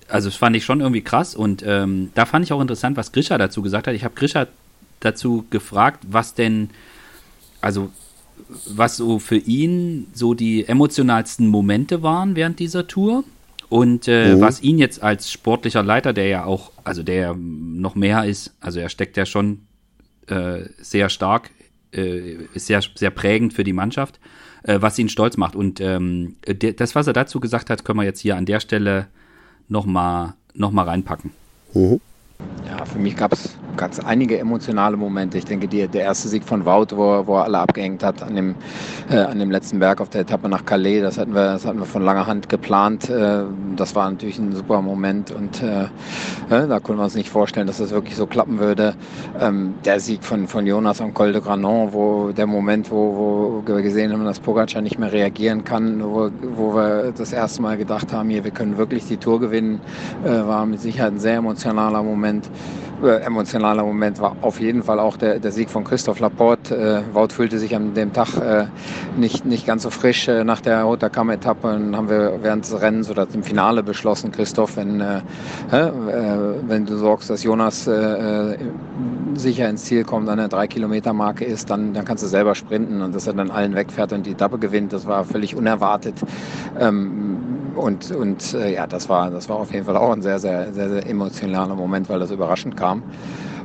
also 0.09 0.27
das 0.27 0.37
fand 0.37 0.57
ich 0.57 0.65
schon 0.65 0.81
irgendwie 0.81 1.01
krass 1.01 1.35
und 1.35 1.63
ähm, 1.65 2.11
da 2.15 2.25
fand 2.25 2.43
ich 2.43 2.51
auch 2.51 2.59
interessant, 2.59 2.97
was 2.97 3.13
Grisha 3.13 3.37
dazu 3.37 3.61
gesagt 3.61 3.87
hat. 3.87 3.95
Ich 3.95 4.03
habe 4.03 4.15
Grisha 4.15 4.47
dazu 4.99 5.45
gefragt, 5.49 6.03
was 6.09 6.33
denn, 6.33 6.69
also 7.61 7.91
was 8.67 8.97
so 8.97 9.19
für 9.19 9.37
ihn 9.37 10.07
so 10.13 10.33
die 10.33 10.67
emotionalsten 10.67 11.47
Momente 11.47 12.01
waren 12.01 12.35
während 12.35 12.59
dieser 12.59 12.87
Tour 12.87 13.23
und 13.69 14.07
äh, 14.07 14.35
mhm. 14.35 14.41
was 14.41 14.61
ihn 14.61 14.79
jetzt 14.79 15.03
als 15.03 15.31
sportlicher 15.31 15.83
Leiter, 15.83 16.11
der 16.11 16.27
ja 16.27 16.45
auch, 16.45 16.71
also 16.83 17.03
der 17.03 17.15
ja 17.15 17.35
noch 17.37 17.95
mehr 17.95 18.25
ist, 18.25 18.55
also 18.59 18.79
er 18.79 18.89
steckt 18.89 19.15
ja 19.15 19.27
schon 19.27 19.61
äh, 20.27 20.61
sehr 20.79 21.09
stark, 21.09 21.51
äh, 21.93 22.45
ist 22.53 22.65
sehr, 22.65 22.81
sehr 22.95 23.11
prägend 23.11 23.53
für 23.53 23.63
die 23.63 23.73
Mannschaft, 23.73 24.19
äh, 24.63 24.81
was 24.81 24.97
ihn 24.97 25.07
stolz 25.07 25.37
macht. 25.37 25.55
Und 25.55 25.79
ähm, 25.81 26.35
der, 26.47 26.73
das, 26.73 26.95
was 26.95 27.05
er 27.05 27.13
dazu 27.13 27.39
gesagt 27.39 27.69
hat, 27.69 27.85
können 27.85 27.99
wir 27.99 28.05
jetzt 28.05 28.19
hier 28.19 28.37
an 28.37 28.45
der 28.45 28.59
Stelle 28.59 29.07
nochmal 29.67 30.33
noch 30.55 30.71
mal 30.71 30.83
reinpacken. 30.83 31.31
Mhm. 31.75 32.01
Ja, 32.69 32.85
für 32.85 32.99
mich 32.99 33.15
gab 33.15 33.33
es 33.33 33.57
einige 34.05 34.37
emotionale 34.37 34.95
Momente. 34.95 35.39
Ich 35.39 35.45
denke, 35.45 35.67
die, 35.67 35.87
der 35.87 36.03
erste 36.03 36.27
Sieg 36.27 36.43
von 36.43 36.65
Wout, 36.65 36.87
wo, 36.91 37.25
wo 37.25 37.37
er 37.37 37.45
alle 37.45 37.59
abgehängt 37.59 38.03
hat 38.03 38.21
an 38.21 38.35
dem, 38.35 38.55
äh, 39.09 39.17
an 39.17 39.39
dem 39.39 39.49
letzten 39.49 39.79
Berg 39.79 39.99
auf 40.01 40.09
der 40.09 40.21
Etappe 40.21 40.47
nach 40.49 40.65
Calais, 40.65 41.01
das 41.01 41.17
hatten 41.17 41.33
wir, 41.33 41.53
das 41.53 41.65
hatten 41.65 41.79
wir 41.79 41.85
von 41.85 42.03
langer 42.03 42.27
Hand 42.27 42.47
geplant. 42.47 43.09
Äh, 43.09 43.43
das 43.75 43.95
war 43.95 44.09
natürlich 44.11 44.37
ein 44.37 44.53
super 44.53 44.81
Moment 44.81 45.31
und 45.31 45.63
äh, 45.63 45.87
da 46.49 46.79
konnten 46.79 46.99
wir 46.99 47.05
uns 47.05 47.15
nicht 47.15 47.29
vorstellen, 47.29 47.65
dass 47.65 47.77
das 47.77 47.89
wirklich 47.89 48.15
so 48.15 48.27
klappen 48.27 48.59
würde. 48.59 48.93
Ähm, 49.39 49.73
der 49.83 49.99
Sieg 49.99 50.23
von, 50.23 50.47
von 50.47 50.67
Jonas 50.67 51.01
am 51.01 51.13
Col 51.13 51.31
de 51.33 51.41
Granon, 51.41 51.91
wo 51.91 52.31
der 52.31 52.45
Moment, 52.45 52.91
wo, 52.91 53.63
wo 53.65 53.73
wir 53.73 53.81
gesehen 53.81 54.13
haben, 54.13 54.25
dass 54.25 54.39
Pogacar 54.39 54.81
nicht 54.81 54.99
mehr 54.99 55.11
reagieren 55.11 55.63
kann, 55.63 56.03
wo, 56.03 56.29
wo 56.55 56.75
wir 56.75 57.13
das 57.17 57.33
erste 57.33 57.63
Mal 57.63 57.77
gedacht 57.77 58.13
haben, 58.13 58.29
hier, 58.29 58.43
wir 58.43 58.51
können 58.51 58.77
wirklich 58.77 59.05
die 59.05 59.17
Tour 59.17 59.39
gewinnen, 59.39 59.81
äh, 60.23 60.29
war 60.29 60.67
mit 60.67 60.81
Sicherheit 60.81 61.13
ein 61.13 61.19
sehr 61.19 61.37
emotionaler 61.37 62.03
Moment 62.03 62.28
äh, 63.03 63.21
emotionaler 63.21 63.83
Moment 63.83 64.19
war 64.19 64.35
auf 64.41 64.59
jeden 64.59 64.83
Fall 64.83 64.99
auch 64.99 65.17
der, 65.17 65.39
der 65.39 65.51
Sieg 65.51 65.69
von 65.69 65.83
Christoph 65.83 66.19
Laporte. 66.19 67.03
Äh, 67.09 67.15
Wout 67.15 67.29
fühlte 67.29 67.59
sich 67.59 67.75
an 67.75 67.93
dem 67.93 68.13
Tag 68.13 68.35
äh, 68.37 68.65
nicht, 69.17 69.45
nicht 69.45 69.65
ganz 69.65 69.83
so 69.83 69.89
frisch 69.89 70.27
äh, 70.27 70.43
nach 70.43 70.61
der 70.61 70.83
Roter 70.83 71.09
Kamm-Etappe. 71.09 71.67
Dann 71.67 71.95
haben 71.95 72.09
wir 72.09 72.39
während 72.41 72.65
des 72.65 72.81
Rennens 72.81 73.09
oder 73.09 73.27
im 73.33 73.43
Finale 73.43 73.83
beschlossen, 73.83 74.31
Christoph, 74.31 74.77
wenn, 74.77 75.01
äh, 75.01 75.21
äh, 75.71 75.91
wenn 76.67 76.85
du 76.85 76.97
sorgst, 76.97 77.29
dass 77.29 77.43
Jonas 77.43 77.87
äh, 77.87 78.57
sicher 79.35 79.69
ins 79.69 79.85
Ziel 79.85 80.03
kommt, 80.03 80.27
an 80.29 80.37
der 80.37 80.49
3-Kilometer-Marke 80.49 81.45
ist, 81.45 81.69
dann, 81.69 81.93
dann 81.93 82.05
kannst 82.05 82.23
du 82.23 82.27
selber 82.27 82.55
sprinten 82.55 83.01
und 83.01 83.15
dass 83.15 83.27
er 83.27 83.33
dann 83.33 83.51
allen 83.51 83.75
wegfährt 83.75 84.13
und 84.13 84.25
die 84.25 84.31
Etappe 84.31 84.57
gewinnt, 84.57 84.93
das 84.93 85.07
war 85.07 85.23
völlig 85.23 85.55
unerwartet. 85.55 86.15
Ähm, 86.79 87.38
und 87.79 88.11
und 88.11 88.53
äh, 88.53 88.73
ja, 88.73 88.87
das 88.87 89.09
war, 89.09 89.31
das 89.31 89.49
war 89.49 89.57
auf 89.57 89.73
jeden 89.73 89.85
Fall 89.85 89.97
auch 89.97 90.11
ein 90.11 90.21
sehr, 90.21 90.39
sehr, 90.39 90.73
sehr, 90.73 90.89
sehr 90.89 91.07
emotionaler 91.07 91.75
Moment, 91.75 92.09
weil 92.09 92.19
das 92.19 92.31
überraschend 92.31 92.77
kam. 92.77 93.03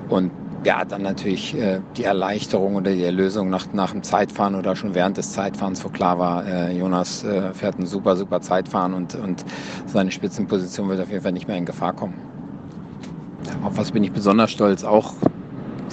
Und 0.09 0.31
ja, 0.65 0.85
dann 0.85 1.03
natürlich 1.03 1.55
äh, 1.57 1.81
die 1.97 2.05
Erleichterung 2.05 2.77
oder 2.77 2.93
die 2.93 3.05
Erlösung 3.05 3.51
nach, 3.51 3.67
nach 3.73 3.93
dem 3.93 4.03
Zeitfahren 4.03 4.55
oder 4.55 4.77
schon 4.77 4.95
während 4.95 5.17
des 5.17 5.33
Zeitfahrens, 5.33 5.85
wo 5.85 5.89
klar 5.89 6.19
war, 6.19 6.47
äh, 6.47 6.77
Jonas 6.77 7.23
äh, 7.25 7.53
fährt 7.53 7.79
ein 7.79 7.87
super, 7.87 8.17
super 8.17 8.41
Zeitfahren 8.41 8.95
und, 8.95 9.15
und 9.15 9.45
seine 9.87 10.11
Spitzenposition 10.11 10.89
wird 10.89 11.01
auf 11.01 11.11
jeden 11.11 11.23
Fall 11.23 11.33
nicht 11.33 11.49
mehr 11.49 11.59
in 11.59 11.67
Gefahr 11.67 11.93
kommen. 11.93 12.15
Auf 13.63 13.77
was 13.77 13.93
bin 13.93 14.05
ich 14.05 14.13
besonders 14.13 14.51
stolz? 14.51 14.85
Auch 14.85 15.15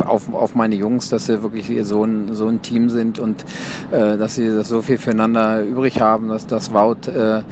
auf, 0.05 0.33
auf 0.33 0.55
meine 0.55 0.75
Jungs, 0.75 1.09
dass 1.09 1.25
sie 1.25 1.41
wirklich 1.43 1.69
so 1.85 2.03
ein, 2.03 2.33
so 2.33 2.47
ein 2.47 2.61
Team 2.61 2.89
sind 2.89 3.19
und 3.19 3.43
äh, 3.91 4.17
dass 4.17 4.35
sie 4.35 4.47
das 4.47 4.69
so 4.69 4.81
viel 4.81 4.97
füreinander 4.97 5.63
übrig 5.63 5.99
haben, 6.01 6.29
dass 6.29 6.47
das 6.47 6.73
Wout 6.73 7.07
äh, 7.07 7.39
äh, 7.39 7.43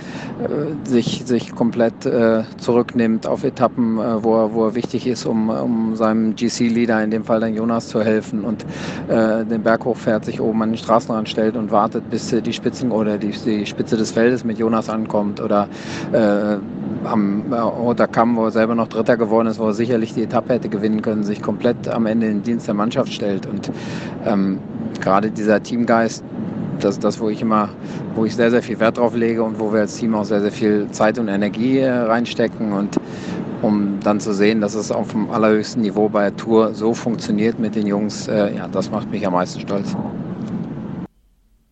sich, 0.83 1.23
sich 1.25 1.53
komplett 1.53 2.05
äh, 2.05 2.43
zurücknimmt 2.57 3.27
auf 3.27 3.43
Etappen, 3.43 3.99
äh, 3.99 4.23
wo, 4.23 4.35
er, 4.35 4.53
wo 4.53 4.65
er 4.67 4.75
wichtig 4.75 5.07
ist, 5.07 5.25
um, 5.25 5.49
um 5.49 5.95
seinem 5.95 6.35
GC-Leader, 6.35 7.03
in 7.03 7.11
dem 7.11 7.23
Fall 7.23 7.39
dann 7.39 7.53
Jonas, 7.53 7.87
zu 7.87 8.03
helfen 8.03 8.43
und 8.43 8.65
äh, 9.07 9.45
den 9.45 9.63
Berg 9.63 9.85
hochfährt, 9.85 10.25
sich 10.25 10.41
oben 10.41 10.61
an 10.61 10.71
den 10.71 10.77
Straßenrand 10.77 11.29
stellt 11.29 11.55
und 11.55 11.71
wartet, 11.71 12.09
bis 12.09 12.29
die 12.29 12.53
Spitzen 12.53 12.91
oder 12.91 13.17
die, 13.17 13.31
die 13.31 13.65
Spitze 13.65 13.97
des 13.97 14.11
Feldes 14.11 14.43
mit 14.43 14.57
Jonas 14.57 14.89
ankommt 14.89 15.41
oder 15.41 15.67
äh, 16.11 16.57
am 17.03 17.53
Roter 17.53 18.07
Kamm, 18.07 18.35
wo 18.35 18.45
er 18.45 18.51
selber 18.51 18.75
noch 18.75 18.87
Dritter 18.87 19.17
geworden 19.17 19.47
ist, 19.47 19.59
wo 19.59 19.67
er 19.67 19.73
sicherlich 19.73 20.13
die 20.13 20.23
Etappe 20.23 20.53
hätte 20.53 20.69
gewinnen 20.69 21.01
können, 21.01 21.23
sich 21.23 21.41
komplett 21.41 21.87
am 21.87 22.05
Ende 22.05 22.27
in 22.27 22.37
den 22.37 22.43
Dienst 22.43 22.67
der 22.67 22.73
Mannschaft 22.73 23.13
stellt. 23.13 23.45
Und 23.45 23.71
ähm, 24.25 24.59
gerade 24.99 25.31
dieser 25.31 25.61
Teamgeist, 25.61 26.23
das 26.79 26.95
ist 26.95 27.03
das, 27.03 27.19
wo 27.19 27.29
ich 27.29 27.41
immer, 27.41 27.69
wo 28.15 28.25
ich 28.25 28.35
sehr, 28.35 28.51
sehr 28.51 28.61
viel 28.61 28.79
Wert 28.79 28.97
drauf 28.97 29.15
lege 29.15 29.43
und 29.43 29.59
wo 29.59 29.73
wir 29.73 29.81
als 29.81 29.97
Team 29.97 30.15
auch 30.15 30.25
sehr, 30.25 30.41
sehr 30.41 30.51
viel 30.51 30.89
Zeit 30.91 31.19
und 31.19 31.27
Energie 31.27 31.79
äh, 31.79 31.91
reinstecken 31.91 32.73
und 32.73 32.97
um 33.61 33.99
dann 34.01 34.19
zu 34.19 34.33
sehen, 34.33 34.61
dass 34.61 34.73
es 34.73 34.91
auf 34.91 35.11
dem 35.11 35.29
allerhöchsten 35.31 35.81
Niveau 35.81 36.07
bei 36.07 36.29
der 36.29 36.37
Tour 36.37 36.73
so 36.73 36.93
funktioniert 36.93 37.59
mit 37.59 37.75
den 37.75 37.87
Jungs, 37.87 38.27
äh, 38.27 38.55
ja, 38.55 38.67
das 38.67 38.89
macht 38.89 39.11
mich 39.11 39.25
am 39.27 39.33
meisten 39.33 39.59
stolz. 39.59 39.95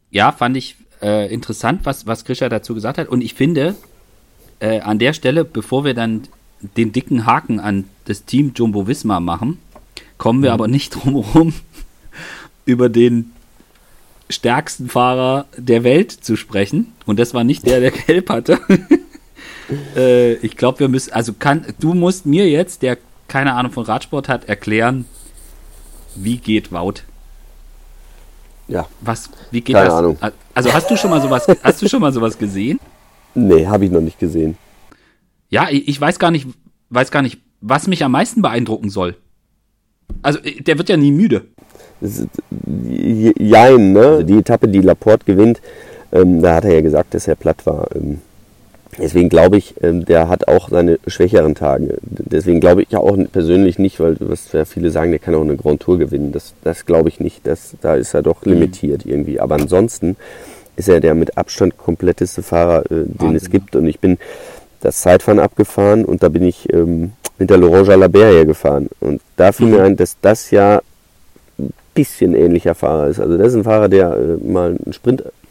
Ja, 0.09 0.31
fand 0.31 0.57
ich 0.57 0.75
äh, 1.01 1.31
interessant, 1.33 1.81
was, 1.83 2.07
was 2.07 2.25
Grisha 2.25 2.49
dazu 2.49 2.73
gesagt 2.73 2.97
hat. 2.97 3.07
Und 3.07 3.21
ich 3.21 3.33
finde, 3.33 3.75
äh, 4.59 4.79
an 4.79 4.99
der 4.99 5.13
Stelle, 5.13 5.45
bevor 5.45 5.85
wir 5.85 5.93
dann 5.93 6.23
den 6.75 6.91
dicken 6.91 7.25
Haken 7.25 7.59
an 7.59 7.85
das 8.05 8.25
Team 8.25 8.53
Jumbo 8.55 8.87
Visma 8.87 9.19
machen, 9.19 9.59
kommen 10.17 10.41
wir 10.41 10.51
mhm. 10.51 10.53
aber 10.53 10.67
nicht 10.67 10.89
drum 10.95 11.23
herum, 11.23 11.53
über 12.65 12.89
den 12.89 13.31
stärksten 14.29 14.89
Fahrer 14.89 15.45
der 15.57 15.83
Welt 15.83 16.11
zu 16.11 16.35
sprechen. 16.35 16.93
Und 17.05 17.19
das 17.19 17.33
war 17.33 17.43
nicht 17.43 17.65
der, 17.65 17.79
der 17.79 17.91
gelb 18.07 18.29
hatte. 18.29 18.59
äh, 19.95 20.33
ich 20.35 20.57
glaube, 20.57 20.79
wir 20.79 20.87
müssen, 20.89 21.13
also 21.13 21.33
kann, 21.33 21.65
du 21.79 21.93
musst 21.93 22.25
mir 22.25 22.49
jetzt, 22.49 22.81
der 22.81 22.97
keine 23.27 23.53
Ahnung 23.53 23.71
von 23.71 23.83
Radsport 23.83 24.29
hat, 24.29 24.45
erklären, 24.45 25.05
wie 26.15 26.37
geht 26.37 26.71
Wout? 26.71 27.01
Ja. 28.67 28.87
Was, 29.01 29.29
wie 29.51 29.61
geht 29.61 29.75
keine 29.75 29.89
das? 29.89 29.97
Ahnung. 29.97 30.17
Also 30.53 30.73
hast 30.73 30.89
du 30.89 30.97
schon 30.97 31.09
mal 31.09 31.21
sowas, 31.21 31.47
hast 31.63 31.81
du 31.81 31.87
schon 31.87 32.01
mal 32.01 32.11
sowas 32.11 32.37
gesehen? 32.37 32.79
Nee, 33.37 33.67
habe 33.67 33.85
ich 33.85 33.91
noch 33.91 34.01
nicht 34.01 34.19
gesehen. 34.19 34.57
Ja, 35.49 35.67
ich 35.69 35.99
weiß 35.99 36.19
gar 36.19 36.31
nicht, 36.31 36.47
weiß 36.89 37.11
gar 37.11 37.21
nicht, 37.21 37.39
was 37.61 37.87
mich 37.87 38.03
am 38.03 38.11
meisten 38.11 38.41
beeindrucken 38.41 38.89
soll. 38.89 39.15
Also, 40.21 40.39
der 40.59 40.77
wird 40.77 40.89
ja 40.89 40.97
nie 40.97 41.11
müde. 41.11 41.45
Jein, 41.99 43.93
ne? 43.93 43.99
Also 43.99 44.23
die 44.23 44.37
Etappe, 44.37 44.67
die 44.67 44.81
Laporte 44.81 45.25
gewinnt, 45.25 45.61
ähm, 46.11 46.41
da 46.41 46.55
hat 46.55 46.65
er 46.65 46.73
ja 46.73 46.81
gesagt, 46.81 47.13
dass 47.13 47.27
er 47.27 47.35
platt 47.35 47.65
war. 47.65 47.87
Ähm, 47.95 48.19
deswegen 48.97 49.29
glaube 49.29 49.57
ich, 49.57 49.75
ähm, 49.81 50.05
der 50.05 50.29
hat 50.29 50.47
auch 50.47 50.69
seine 50.69 50.99
schwächeren 51.07 51.55
Tage. 51.55 51.97
Deswegen 52.01 52.59
glaube 52.59 52.83
ich 52.83 52.91
ja 52.91 52.99
auch 52.99 53.17
persönlich 53.31 53.79
nicht, 53.79 53.99
weil 53.99 54.15
was 54.19 54.51
ja 54.51 54.65
viele 54.65 54.91
sagen, 54.91 55.11
der 55.11 55.19
kann 55.19 55.35
auch 55.35 55.41
eine 55.41 55.57
Grand 55.57 55.81
Tour 55.81 55.97
gewinnen. 55.97 56.31
Das, 56.31 56.53
das 56.63 56.85
glaube 56.85 57.09
ich 57.09 57.19
nicht. 57.19 57.45
Das, 57.45 57.75
da 57.81 57.95
ist 57.95 58.13
er 58.13 58.21
doch 58.21 58.45
mhm. 58.45 58.53
limitiert 58.53 59.05
irgendwie. 59.05 59.39
Aber 59.39 59.55
ansonsten 59.55 60.17
ist 60.77 60.87
er 60.87 61.01
der 61.01 61.15
mit 61.15 61.37
Abstand 61.37 61.77
kompletteste 61.77 62.41
Fahrer, 62.41 62.85
äh, 62.85 63.03
den 63.03 63.15
Wahnsinn. 63.19 63.35
es 63.35 63.49
gibt. 63.49 63.75
Und 63.75 63.87
ich 63.87 63.99
bin 63.99 64.17
das 64.79 65.01
Zeitfahren 65.01 65.39
abgefahren 65.39 66.05
und 66.05 66.23
da 66.23 66.29
bin 66.29 66.43
ich 66.43 66.71
ähm, 66.71 67.11
mit 67.37 67.49
der 67.49 67.57
Laurent 67.57 67.87
Jalabert 67.87 68.33
hergefahren. 68.33 68.89
Und 68.99 69.21
da 69.35 69.51
fiel 69.51 69.67
mhm. 69.67 69.73
mir 69.73 69.83
ein, 69.83 69.95
dass 69.97 70.17
das 70.21 70.51
ja 70.51 70.81
ein 71.59 71.73
bisschen 71.93 72.35
ähnlicher 72.35 72.75
Fahrer 72.75 73.07
ist. 73.07 73.19
Also 73.19 73.37
das 73.37 73.47
ist 73.47 73.55
ein 73.55 73.63
Fahrer, 73.63 73.89
der 73.89 74.15
äh, 74.15 74.47
mal 74.47 74.77
ein 74.85 74.93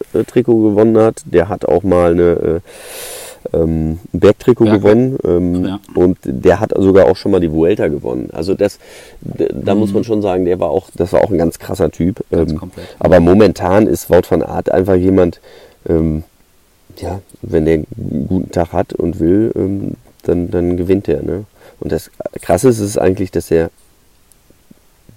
Sprint-Trikot 0.08 0.70
gewonnen 0.70 0.98
hat. 0.98 1.22
Der 1.24 1.48
hat 1.48 1.66
auch 1.66 1.82
mal 1.82 2.12
eine 2.12 2.22
äh, 2.22 2.60
ähm, 3.52 3.98
Bergtrikot 4.12 4.64
Berg 4.64 4.82
gewonnen 4.82 5.18
ähm, 5.24 5.64
ja. 5.64 5.80
und 5.94 6.18
der 6.24 6.60
hat 6.60 6.72
sogar 6.76 7.06
auch 7.06 7.16
schon 7.16 7.32
mal 7.32 7.40
die 7.40 7.52
Vuelta 7.52 7.88
gewonnen. 7.88 8.30
Also 8.32 8.54
das, 8.54 8.78
da 9.22 9.74
mhm. 9.74 9.80
muss 9.80 9.92
man 9.92 10.04
schon 10.04 10.22
sagen, 10.22 10.44
der 10.44 10.60
war 10.60 10.70
auch, 10.70 10.88
das 10.94 11.12
war 11.12 11.22
auch 11.22 11.30
ein 11.30 11.38
ganz 11.38 11.58
krasser 11.58 11.90
Typ. 11.90 12.24
Ähm, 12.32 12.60
aber 12.98 13.20
momentan 13.20 13.86
ist 13.86 14.10
Wout 14.10 14.22
van 14.28 14.42
Art 14.42 14.70
einfach 14.70 14.94
jemand, 14.94 15.40
ähm, 15.88 16.24
ja, 16.98 17.20
wenn 17.42 17.64
der 17.64 17.74
einen 17.74 18.26
guten 18.28 18.50
Tag 18.50 18.72
hat 18.72 18.92
und 18.92 19.20
will, 19.20 19.52
ähm, 19.54 19.94
dann, 20.22 20.50
dann 20.50 20.76
gewinnt 20.76 21.08
er. 21.08 21.22
Ne? 21.22 21.44
Und 21.78 21.92
das 21.92 22.10
Krasse 22.40 22.68
ist 22.68 22.80
es 22.80 22.98
eigentlich, 22.98 23.30
dass 23.30 23.50
er, 23.50 23.70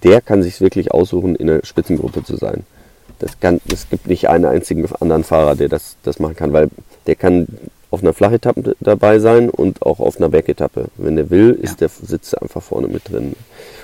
der 0.02 0.20
kann 0.20 0.42
sich 0.42 0.60
wirklich 0.60 0.92
aussuchen, 0.92 1.36
in 1.36 1.46
der 1.46 1.64
Spitzengruppe 1.64 2.22
zu 2.22 2.36
sein. 2.36 2.64
Das 3.20 3.38
kann, 3.38 3.60
es 3.72 3.88
gibt 3.88 4.08
nicht 4.08 4.28
einen 4.28 4.46
einzigen 4.46 4.86
anderen 5.00 5.24
Fahrer, 5.24 5.54
der 5.54 5.68
das, 5.68 5.96
das 6.02 6.18
machen 6.18 6.36
kann, 6.36 6.52
weil 6.52 6.68
der 7.06 7.14
kann 7.14 7.46
auf 7.90 8.02
einer 8.02 8.12
Flachetappe 8.12 8.76
dabei 8.80 9.18
sein 9.18 9.50
und 9.50 9.82
auch 9.82 10.00
auf 10.00 10.16
einer 10.16 10.28
Bergetappe. 10.28 10.86
Wenn 10.96 11.16
der 11.16 11.30
will, 11.30 11.50
ist 11.50 11.80
ja. 11.80 11.88
der 11.88 11.88
sitzt 11.88 12.40
einfach 12.40 12.62
vorne 12.62 12.88
mit 12.88 13.08
drin. 13.10 13.34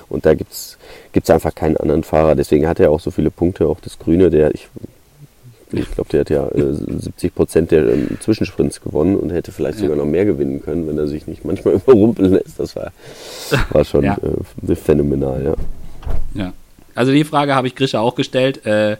Und 0.09 0.25
da 0.25 0.33
gibt's 0.33 0.77
gibt's 1.11 1.29
einfach 1.29 1.53
keinen 1.53 1.77
anderen 1.77 2.03
Fahrer. 2.03 2.35
Deswegen 2.35 2.67
hat 2.67 2.79
er 2.79 2.91
auch 2.91 2.99
so 2.99 3.11
viele 3.11 3.31
Punkte. 3.31 3.67
Auch 3.67 3.79
das 3.79 3.99
Grüne, 3.99 4.29
der 4.29 4.53
ich 4.53 4.69
ich 5.71 5.91
glaube, 5.91 6.09
der 6.11 6.21
hat 6.21 6.29
ja 6.29 6.47
äh, 6.47 6.73
70 6.73 7.35
Prozent 7.35 7.71
der 7.71 7.89
ähm, 7.89 8.17
Zwischensprints 8.21 8.81
gewonnen 8.81 9.17
und 9.17 9.31
hätte 9.31 9.51
vielleicht 9.51 9.79
ja. 9.79 9.83
sogar 9.83 9.97
noch 9.97 10.05
mehr 10.05 10.23
gewinnen 10.23 10.61
können, 10.61 10.87
wenn 10.87 10.97
er 10.97 11.07
sich 11.07 11.27
nicht 11.27 11.43
manchmal 11.43 11.73
überrumpeln 11.85 12.33
lässt. 12.33 12.57
Das 12.59 12.75
war, 12.75 12.91
war 13.71 13.83
schon 13.83 14.05
ja. 14.05 14.17
äh, 14.67 14.75
phänomenal, 14.75 15.43
ja. 15.43 15.55
Ja. 16.41 16.53
Also 16.95 17.11
die 17.11 17.25
Frage 17.25 17.53
habe 17.53 17.67
ich 17.67 17.75
Grisha 17.75 17.99
auch 17.99 18.15
gestellt. 18.15 18.65
Äh, 18.65 18.95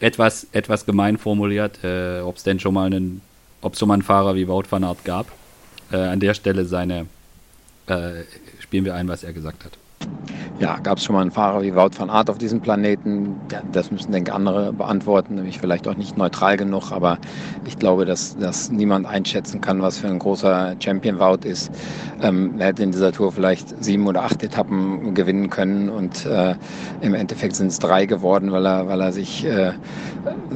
etwas, 0.00 0.46
etwas 0.52 0.86
gemein 0.86 1.18
formuliert, 1.18 1.82
äh, 1.84 2.20
ob 2.20 2.36
es 2.36 2.42
denn 2.42 2.60
schon 2.60 2.74
mal 2.74 2.86
einen 2.86 3.22
ob 3.64 3.76
schon 3.76 3.88
mal 3.88 3.94
einen 3.94 4.02
Fahrer 4.02 4.34
wie 4.34 4.46
Wout 4.46 4.64
van 4.70 4.84
Aert 4.84 5.04
gab. 5.04 5.26
Äh, 5.90 5.96
an 5.96 6.20
der 6.20 6.34
Stelle 6.34 6.66
seine, 6.66 7.06
äh, 7.86 8.24
spielen 8.60 8.84
wir 8.84 8.94
ein, 8.94 9.08
was 9.08 9.24
er 9.24 9.32
gesagt 9.32 9.64
hat. 9.64 9.72
Ja, 10.56 10.78
gab 10.82 10.98
es 10.98 11.04
schon 11.04 11.14
mal 11.14 11.22
einen 11.22 11.30
Fahrer 11.32 11.62
wie 11.62 11.74
Wout 11.74 11.90
van 11.98 12.10
Aert 12.10 12.30
auf 12.30 12.38
diesem 12.38 12.60
Planeten? 12.60 13.46
Das 13.64 13.90
müssen, 13.90 14.12
denke 14.12 14.30
ich, 14.30 14.34
andere 14.34 14.72
beantworten. 14.72 15.34
Nämlich 15.34 15.58
vielleicht 15.58 15.88
auch 15.88 15.96
nicht 15.96 16.16
neutral 16.16 16.56
genug, 16.56 16.92
aber 16.92 17.18
ich 17.64 17.76
glaube, 17.76 18.04
dass, 18.04 18.34
dass 18.34 18.70
niemand 18.70 19.06
einschätzen 19.06 19.60
kann, 19.60 19.82
was 19.82 19.98
für 19.98 20.06
ein 20.08 20.18
großer 20.18 20.76
Champion 20.82 21.18
Wout 21.18 21.46
ist. 21.46 21.70
Ähm, 22.20 22.58
er 22.58 22.68
hätte 22.68 22.84
in 22.84 22.92
dieser 22.92 23.12
Tour 23.12 23.32
vielleicht 23.32 23.74
sieben 23.82 24.06
oder 24.06 24.22
acht 24.24 24.42
Etappen 24.42 25.14
gewinnen 25.14 25.50
können 25.50 25.88
und 25.88 26.24
äh, 26.24 26.56
im 27.00 27.14
Endeffekt 27.14 27.56
sind 27.56 27.68
es 27.68 27.78
drei 27.80 28.06
geworden, 28.06 28.52
weil 28.52 28.66
er, 28.66 28.86
weil 28.86 29.00
er 29.00 29.12
sich 29.12 29.44
äh, 29.44 29.72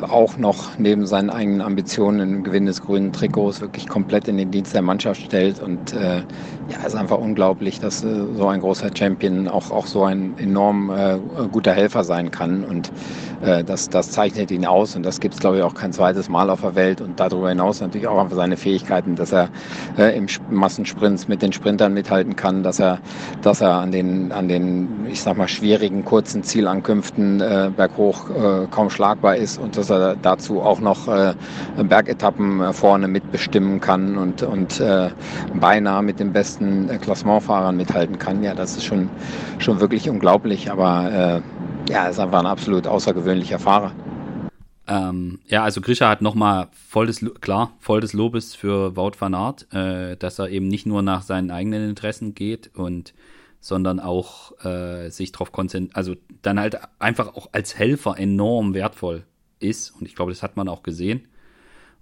auch 0.02 0.36
noch 0.36 0.78
neben 0.78 1.06
seinen 1.06 1.30
eigenen 1.30 1.60
Ambitionen 1.60 2.36
im 2.36 2.44
Gewinn 2.44 2.66
des 2.66 2.80
grünen 2.80 3.12
Trikots 3.12 3.60
wirklich 3.60 3.88
komplett 3.88 4.28
in 4.28 4.36
den 4.36 4.50
Dienst 4.50 4.74
der 4.74 4.82
Mannschaft 4.82 5.20
stellt. 5.20 5.58
Und 5.60 5.92
äh, 5.92 6.24
ja, 6.66 6.78
es 6.80 6.88
ist 6.88 6.94
einfach 6.94 7.18
unglaublich, 7.18 7.78
dass 7.78 8.02
äh, 8.02 8.26
so 8.34 8.46
ein 8.48 8.60
großer 8.60 8.90
Champion 8.96 9.37
auch, 9.46 9.70
auch 9.70 9.86
so 9.86 10.04
ein 10.04 10.34
enorm 10.38 10.90
äh, 10.90 11.18
guter 11.52 11.72
Helfer 11.72 12.02
sein 12.02 12.30
kann. 12.30 12.64
Und 12.64 12.90
äh, 13.42 13.62
das, 13.62 13.88
das 13.88 14.10
zeichnet 14.10 14.50
ihn 14.50 14.66
aus. 14.66 14.96
Und 14.96 15.04
das 15.04 15.20
gibt 15.20 15.34
es, 15.34 15.40
glaube 15.40 15.58
ich, 15.58 15.62
auch 15.62 15.74
kein 15.74 15.92
zweites 15.92 16.28
Mal 16.28 16.50
auf 16.50 16.62
der 16.62 16.74
Welt. 16.74 17.00
Und 17.00 17.20
darüber 17.20 17.50
hinaus 17.50 17.80
natürlich 17.80 18.08
auch 18.08 18.20
einfach 18.20 18.36
seine 18.36 18.56
Fähigkeiten, 18.56 19.14
dass 19.14 19.32
er 19.32 19.50
äh, 19.96 20.16
im 20.16 20.26
Massensprints 20.50 21.28
mit 21.28 21.42
den 21.42 21.52
Sprintern 21.52 21.94
mithalten 21.94 22.34
kann, 22.34 22.62
dass 22.62 22.80
er, 22.80 22.98
dass 23.42 23.60
er 23.60 23.74
an 23.74 23.92
den, 23.92 24.32
an 24.32 24.48
den, 24.48 25.06
ich 25.08 25.20
sag 25.20 25.36
mal, 25.36 25.48
schwierigen, 25.48 26.04
kurzen 26.04 26.42
Zielankünften 26.42 27.40
äh, 27.40 27.70
berghoch 27.76 28.30
äh, 28.30 28.66
kaum 28.70 28.90
schlagbar 28.90 29.36
ist 29.36 29.58
und 29.58 29.76
dass 29.76 29.90
er 29.90 30.16
dazu 30.16 30.62
auch 30.62 30.80
noch 30.80 31.08
äh, 31.08 31.34
Bergetappen 31.82 32.60
äh, 32.60 32.72
vorne 32.72 33.08
mitbestimmen 33.08 33.80
kann 33.80 34.16
und, 34.16 34.42
und 34.42 34.80
äh, 34.80 35.10
beinahe 35.54 36.02
mit 36.02 36.20
den 36.20 36.32
besten 36.32 36.88
äh, 36.88 36.98
Klassementfahrern 36.98 37.76
mithalten 37.76 38.18
kann. 38.18 38.42
Ja, 38.42 38.54
das 38.54 38.76
ist 38.76 38.84
schon, 38.84 39.10
schon 39.58 39.80
wirklich 39.80 40.08
unglaublich, 40.08 40.70
aber 40.70 41.42
äh, 41.88 41.92
ja, 41.92 42.08
ist 42.08 42.18
einfach 42.18 42.40
ein 42.40 42.46
absolut 42.46 42.86
außergewöhnlicher 42.86 43.58
Fahrer. 43.58 43.92
Ähm, 44.86 45.40
ja, 45.46 45.64
also 45.64 45.80
Grisha 45.80 46.08
hat 46.08 46.22
nochmal 46.22 46.68
voll 46.72 47.06
des, 47.06 47.24
klar, 47.40 47.72
voll 47.78 48.00
des 48.00 48.14
Lobes 48.14 48.54
für 48.54 48.96
Wout 48.96 49.12
van 49.18 49.34
Aert, 49.34 49.72
äh, 49.72 50.16
dass 50.16 50.38
er 50.38 50.48
eben 50.48 50.68
nicht 50.68 50.86
nur 50.86 51.02
nach 51.02 51.22
seinen 51.22 51.50
eigenen 51.50 51.88
Interessen 51.88 52.34
geht 52.34 52.70
und 52.74 53.12
sondern 53.60 54.00
auch 54.00 54.52
äh, 54.64 55.10
sich 55.10 55.32
darauf 55.32 55.52
konzentriert, 55.52 55.96
also 55.96 56.14
dann 56.42 56.60
halt 56.60 56.78
einfach 56.98 57.34
auch 57.34 57.48
als 57.52 57.76
Helfer 57.76 58.16
enorm 58.16 58.72
wertvoll 58.72 59.24
ist. 59.58 59.90
Und 59.90 60.06
ich 60.06 60.14
glaube, 60.14 60.30
das 60.30 60.42
hat 60.42 60.56
man 60.56 60.68
auch 60.68 60.82
gesehen. 60.82 61.26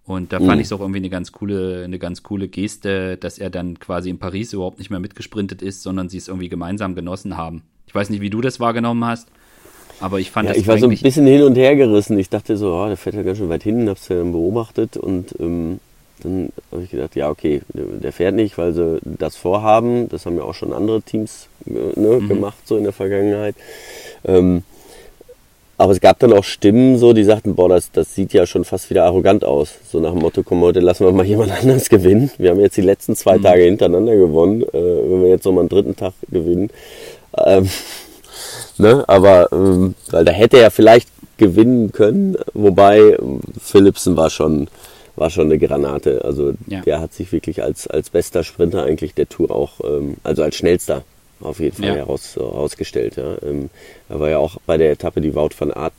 Und 0.06 0.32
da 0.32 0.38
fand 0.38 0.54
mhm. 0.54 0.60
ich 0.60 0.66
es 0.66 0.72
auch 0.72 0.80
irgendwie 0.80 0.98
eine 0.98 1.10
ganz 1.10 1.32
coole, 1.32 1.82
eine 1.84 1.98
ganz 1.98 2.22
coole 2.22 2.46
Geste, 2.46 3.16
dass 3.16 3.38
er 3.38 3.50
dann 3.50 3.80
quasi 3.80 4.08
in 4.08 4.18
Paris 4.18 4.52
überhaupt 4.52 4.78
nicht 4.78 4.90
mehr 4.90 5.00
mitgesprintet 5.00 5.62
ist, 5.62 5.82
sondern 5.82 6.08
sie 6.08 6.18
es 6.18 6.28
irgendwie 6.28 6.48
gemeinsam 6.48 6.94
genossen 6.94 7.36
haben. 7.36 7.62
Ich 7.88 7.94
weiß 7.94 8.10
nicht, 8.10 8.20
wie 8.20 8.30
du 8.30 8.40
das 8.40 8.60
wahrgenommen 8.60 9.04
hast, 9.04 9.28
aber 9.98 10.20
ich 10.20 10.30
fand 10.30 10.46
ja, 10.46 10.54
das 10.54 10.62
ich 10.62 10.68
war 10.68 10.78
so 10.78 10.88
ein 10.88 10.96
bisschen 10.96 11.26
hin 11.26 11.42
und 11.42 11.56
her 11.56 11.74
gerissen. 11.74 12.18
Ich 12.18 12.30
dachte 12.30 12.56
so, 12.56 12.74
oh, 12.74 12.86
der 12.86 12.96
fährt 12.96 13.16
ja 13.16 13.22
ganz 13.22 13.38
schön 13.38 13.48
weit 13.48 13.64
hin, 13.64 13.88
hab's 13.88 14.08
ja 14.08 14.16
dann 14.16 14.30
beobachtet 14.30 14.96
und 14.96 15.34
ähm, 15.40 15.80
dann 16.22 16.50
habe 16.70 16.82
ich 16.84 16.90
gedacht, 16.90 17.16
ja, 17.16 17.28
okay, 17.28 17.62
der 17.74 18.12
fährt 18.12 18.34
nicht, 18.34 18.56
weil 18.58 18.72
sie 18.72 19.00
das 19.04 19.36
vorhaben. 19.36 20.08
Das 20.08 20.24
haben 20.24 20.36
ja 20.36 20.42
auch 20.42 20.54
schon 20.54 20.72
andere 20.72 21.02
Teams 21.02 21.48
äh, 21.66 21.70
ne, 21.70 22.20
mhm. 22.20 22.28
gemacht, 22.28 22.58
so 22.64 22.76
in 22.76 22.84
der 22.84 22.92
Vergangenheit. 22.92 23.54
Ähm, 24.24 24.62
aber 25.78 25.92
es 25.92 26.00
gab 26.00 26.18
dann 26.20 26.32
auch 26.32 26.44
Stimmen, 26.44 26.98
so, 26.98 27.12
die 27.12 27.24
sagten, 27.24 27.54
boah, 27.54 27.68
das, 27.68 27.92
das 27.92 28.14
sieht 28.14 28.32
ja 28.32 28.46
schon 28.46 28.64
fast 28.64 28.88
wieder 28.88 29.04
arrogant 29.04 29.44
aus. 29.44 29.74
So 29.90 30.00
nach 30.00 30.12
dem 30.12 30.20
Motto, 30.20 30.42
komm, 30.42 30.62
heute 30.62 30.80
lassen 30.80 31.04
wir 31.04 31.12
mal 31.12 31.26
jemand 31.26 31.52
anders 31.52 31.88
gewinnen. 31.88 32.30
Wir 32.38 32.50
haben 32.50 32.60
jetzt 32.60 32.76
die 32.76 32.82
letzten 32.82 33.14
zwei 33.14 33.36
mhm. 33.36 33.42
Tage 33.42 33.62
hintereinander 33.64 34.16
gewonnen. 34.16 34.62
Äh, 34.62 34.72
wenn 34.72 35.22
wir 35.22 35.28
jetzt 35.28 35.44
nochmal 35.44 35.62
einen 35.62 35.68
dritten 35.68 35.96
Tag 35.96 36.14
gewinnen. 36.30 36.70
Ähm, 37.36 37.68
ne? 38.78 39.04
Aber 39.06 39.52
ähm, 39.52 39.94
weil 40.10 40.24
da 40.24 40.32
hätte 40.32 40.58
er 40.58 40.70
vielleicht 40.70 41.10
gewinnen 41.36 41.92
können. 41.92 42.36
Wobei 42.54 43.18
Philipsen 43.60 44.16
war 44.16 44.30
schon, 44.30 44.68
war 45.14 45.28
schon 45.28 45.46
eine 45.46 45.58
Granate. 45.58 46.24
Also 46.24 46.54
ja. 46.68 46.80
der 46.80 47.00
hat 47.00 47.12
sich 47.12 47.32
wirklich 47.32 47.62
als, 47.62 47.86
als 47.86 48.08
bester 48.08 48.44
Sprinter 48.44 48.84
eigentlich 48.84 49.12
der 49.12 49.28
Tour 49.28 49.50
auch, 49.50 49.80
ähm, 49.84 50.16
also 50.22 50.42
als 50.42 50.56
schnellster 50.56 51.02
auf 51.40 51.60
jeden 51.60 51.76
Fall 51.76 51.88
ja. 51.88 51.94
heraus, 51.94 52.36
herausgestellt. 52.36 53.16
Ja. 53.16 53.36
Ähm, 53.42 53.70
er 54.08 54.20
war 54.20 54.30
ja 54.30 54.38
auch 54.38 54.56
bei 54.66 54.76
der 54.76 54.90
Etappe, 54.92 55.20
die 55.20 55.34
Wout 55.34 55.50
van 55.58 55.72
Aert 55.72 55.92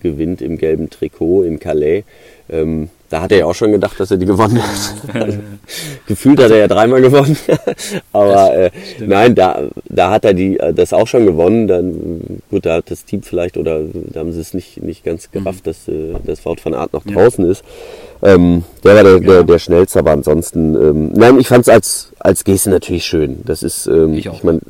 gewinnt 0.00 0.40
im 0.40 0.58
gelben 0.58 0.90
Trikot 0.90 1.42
in 1.42 1.58
Calais. 1.58 2.04
Ähm, 2.48 2.90
da 3.08 3.22
hat 3.22 3.32
er 3.32 3.38
ja 3.38 3.46
auch 3.46 3.54
schon 3.54 3.72
gedacht, 3.72 3.98
dass 4.00 4.10
er 4.10 4.16
die 4.16 4.26
gewonnen 4.26 4.60
hat. 4.60 5.14
Also, 5.14 5.38
gefühlt 6.06 6.40
hat 6.40 6.50
er 6.50 6.58
ja 6.58 6.68
dreimal 6.68 7.00
gewonnen. 7.00 7.36
Aber 8.12 8.54
äh, 8.54 8.70
nein, 8.98 9.34
da, 9.34 9.68
da 9.84 10.10
hat 10.10 10.24
er 10.24 10.34
die, 10.34 10.58
äh, 10.58 10.74
das 10.74 10.92
auch 10.92 11.06
schon 11.06 11.24
gewonnen. 11.24 11.68
Dann, 11.68 12.42
gut, 12.50 12.66
da 12.66 12.76
hat 12.76 12.90
das 12.90 13.04
Team 13.04 13.22
vielleicht 13.22 13.56
oder 13.56 13.82
da 13.82 14.20
haben 14.20 14.32
sie 14.32 14.40
es 14.40 14.52
nicht, 14.52 14.82
nicht 14.82 15.04
ganz 15.04 15.30
gerafft, 15.30 15.64
mhm. 15.64 15.70
dass 15.70 15.88
äh, 15.88 16.14
das 16.24 16.44
Wort 16.44 16.60
von 16.60 16.74
Art 16.74 16.92
noch 16.92 17.04
draußen 17.04 17.44
ja. 17.44 17.52
ist. 17.52 17.64
Ähm, 18.24 18.64
der 18.82 18.96
war 18.96 19.04
der, 19.04 19.20
der, 19.20 19.44
der, 19.44 19.58
schnellste, 19.58 19.98
aber 19.98 20.12
ansonsten, 20.12 20.74
ähm, 20.74 21.12
nein, 21.12 21.38
ich 21.38 21.48
fand 21.48 21.62
es 21.62 21.68
als, 21.68 22.12
als 22.18 22.42
Geste 22.44 22.70
natürlich 22.70 23.04
schön. 23.04 23.42
Das 23.44 23.62
ist, 23.62 23.86
ähm, 23.86 24.14
ich, 24.14 24.26
ich 24.26 24.42
meine, 24.42 24.60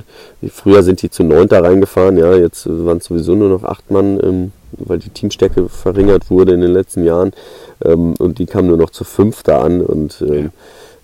früher 0.51 0.83
sind 0.83 1.01
die 1.03 1.09
zu 1.09 1.23
neunter 1.23 1.63
reingefahren, 1.63 2.17
ja, 2.17 2.35
jetzt 2.35 2.67
waren 2.67 2.99
es 2.99 3.05
sowieso 3.05 3.35
nur 3.37 3.49
noch 3.49 3.63
acht 3.63 3.91
Mann. 3.91 4.21
Ähm, 4.23 4.53
weil 4.79 4.99
die 4.99 5.11
Teamstärke 5.11 5.69
verringert 5.69 6.31
wurde 6.31 6.53
in 6.53 6.61
den 6.61 6.73
letzten 6.73 7.05
Jahren. 7.05 7.33
Ähm, 7.85 8.15
und 8.19 8.39
die 8.39 8.47
kamen 8.47 8.69
nur 8.69 8.77
noch 8.77 8.91
zu 8.91 9.05
fünfter 9.05 9.63
an 9.63 9.81
und 9.81 10.23
ähm, 10.23 10.45
ja. 10.45 10.51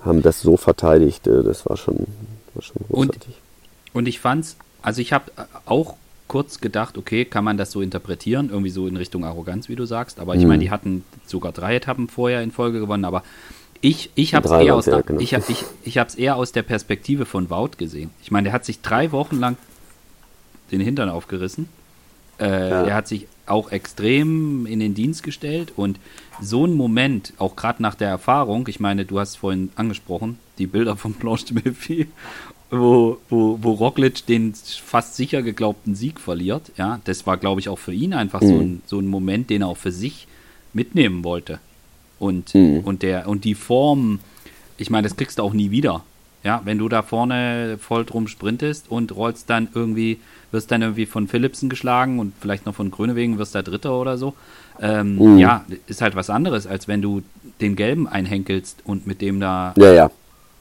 haben 0.07 0.23
das 0.23 0.41
so 0.41 0.57
verteidigt. 0.57 1.27
Äh, 1.27 1.43
das 1.43 1.69
war 1.69 1.77
schon, 1.77 2.07
war 2.55 2.63
schon 2.63 2.77
großartig. 2.89 3.35
Und, 3.93 4.01
und 4.01 4.09
ich 4.09 4.21
fand's, 4.21 4.57
also 4.83 5.01
ich 5.01 5.13
habe 5.13 5.31
auch 5.67 5.95
kurz 6.31 6.61
gedacht, 6.61 6.97
okay, 6.97 7.25
kann 7.25 7.43
man 7.43 7.57
das 7.57 7.73
so 7.73 7.83
interpretieren, 7.83 8.51
irgendwie 8.51 8.71
so 8.71 8.87
in 8.87 8.97
Richtung 8.97 9.25
Arroganz, 9.25 9.69
wie 9.69 9.75
du 9.75 9.85
sagst. 9.85 10.21
Aber 10.21 10.37
ich 10.37 10.43
mhm. 10.43 10.49
meine, 10.49 10.63
die 10.63 10.71
hatten 10.71 11.05
sogar 11.27 11.51
drei 11.51 11.75
Etappen 11.75 12.09
vorher 12.09 12.41
in 12.41 12.53
Folge 12.53 12.79
gewonnen, 12.79 13.05
aber 13.05 13.25
ich, 13.81 14.11
ich 14.15 14.35
habe 14.35 14.47
es 14.47 14.53
eher, 14.53 14.77
aus 14.77 14.85
der, 14.85 15.03
genau. 15.03 15.21
ich, 15.21 15.33
ich, 15.33 15.65
ich 15.83 15.97
eher 16.19 16.37
aus 16.37 16.53
der 16.53 16.63
Perspektive 16.63 17.27
von 17.27 17.51
Wout 17.51 17.71
gesehen. 17.79 18.11
Ich 18.23 18.31
meine, 18.31 18.45
der 18.45 18.53
hat 18.53 18.65
sich 18.65 18.81
drei 18.81 19.11
Wochen 19.11 19.41
lang 19.41 19.57
den 20.71 20.81
Hintern 20.81 21.09
aufgerissen. 21.09 21.69
Äh, 22.39 22.71
ja. 22.71 22.85
Der 22.85 22.95
hat 22.95 23.09
sich 23.09 23.27
auch 23.47 23.73
extrem 23.73 24.67
in 24.67 24.79
den 24.79 24.95
Dienst 24.95 25.25
gestellt 25.25 25.73
und 25.75 25.99
so 26.41 26.65
ein 26.65 26.75
Moment, 26.75 27.33
auch 27.39 27.57
gerade 27.57 27.83
nach 27.83 27.97
der 27.97 28.09
Erfahrung, 28.09 28.69
ich 28.69 28.79
meine, 28.79 29.05
du 29.05 29.19
hast 29.19 29.35
vorhin 29.35 29.71
angesprochen, 29.75 30.39
die 30.59 30.69
Bilder 30.69 30.97
von 30.97 31.15
Blanche 31.15 31.47
de 31.47 31.63
Melfi, 31.65 32.07
wo, 32.71 33.19
wo, 33.29 33.59
wo 33.61 33.73
Roglic 33.73 34.27
den 34.27 34.55
fast 34.55 35.17
sicher 35.17 35.43
geglaubten 35.43 35.95
Sieg 35.95 36.21
verliert, 36.21 36.71
ja, 36.77 37.01
das 37.05 37.27
war, 37.27 37.37
glaube 37.37 37.61
ich, 37.61 37.69
auch 37.69 37.79
für 37.79 37.93
ihn 37.93 38.15
einfach 38.15 38.41
mhm. 38.41 38.49
so, 38.49 38.55
ein, 38.55 38.83
so 38.87 38.99
ein 39.01 39.07
Moment, 39.07 39.51
den 39.51 39.63
er 39.63 39.69
auch 39.69 39.77
für 39.77 39.93
sich 39.93 40.29
mitnehmen 40.73 41.25
wollte. 41.25 41.59
Und, 42.19 42.55
mhm. 42.55 42.81
und, 42.81 43.03
der, 43.03 43.29
und 43.29 43.45
die 43.45 43.55
Form, 43.55 44.21
ich 44.77 44.91
meine, 44.91 45.09
das 45.09 45.17
kriegst 45.17 45.39
du 45.39 45.43
auch 45.43 45.53
nie 45.53 45.71
wieder. 45.71 46.05
Ja, 46.43 46.63
wenn 46.65 46.79
du 46.79 46.89
da 46.89 47.03
vorne 47.03 47.77
voll 47.79 48.07
drum 48.07 48.27
sprintest 48.27 48.91
und 48.91 49.15
rollst 49.15 49.51
dann 49.51 49.69
irgendwie, 49.75 50.19
wirst 50.53 50.71
dann 50.71 50.81
irgendwie 50.81 51.05
von 51.05 51.29
Philipsen 51.29 51.69
geschlagen 51.69 52.19
und 52.19 52.33
vielleicht 52.41 52.65
noch 52.65 52.75
von 52.75 52.91
Grönewegen 52.91 53.37
wirst 53.37 53.55
da 53.55 53.61
Dritter 53.61 53.99
oder 53.99 54.17
so. 54.17 54.35
Ähm, 54.81 55.17
mhm. 55.17 55.39
Ja, 55.39 55.67
ist 55.87 56.01
halt 56.01 56.15
was 56.15 56.31
anderes, 56.31 56.67
als 56.67 56.89
wenn 56.89 57.03
du 57.03 57.23
den 57.61 57.77
Gelben 57.77 58.09
einhenkelst 58.09 58.79
und 58.85 59.07
mit 59.07 59.21
dem 59.21 59.39
da 59.39 59.75
ja, 59.77 59.93
ja. 59.93 60.11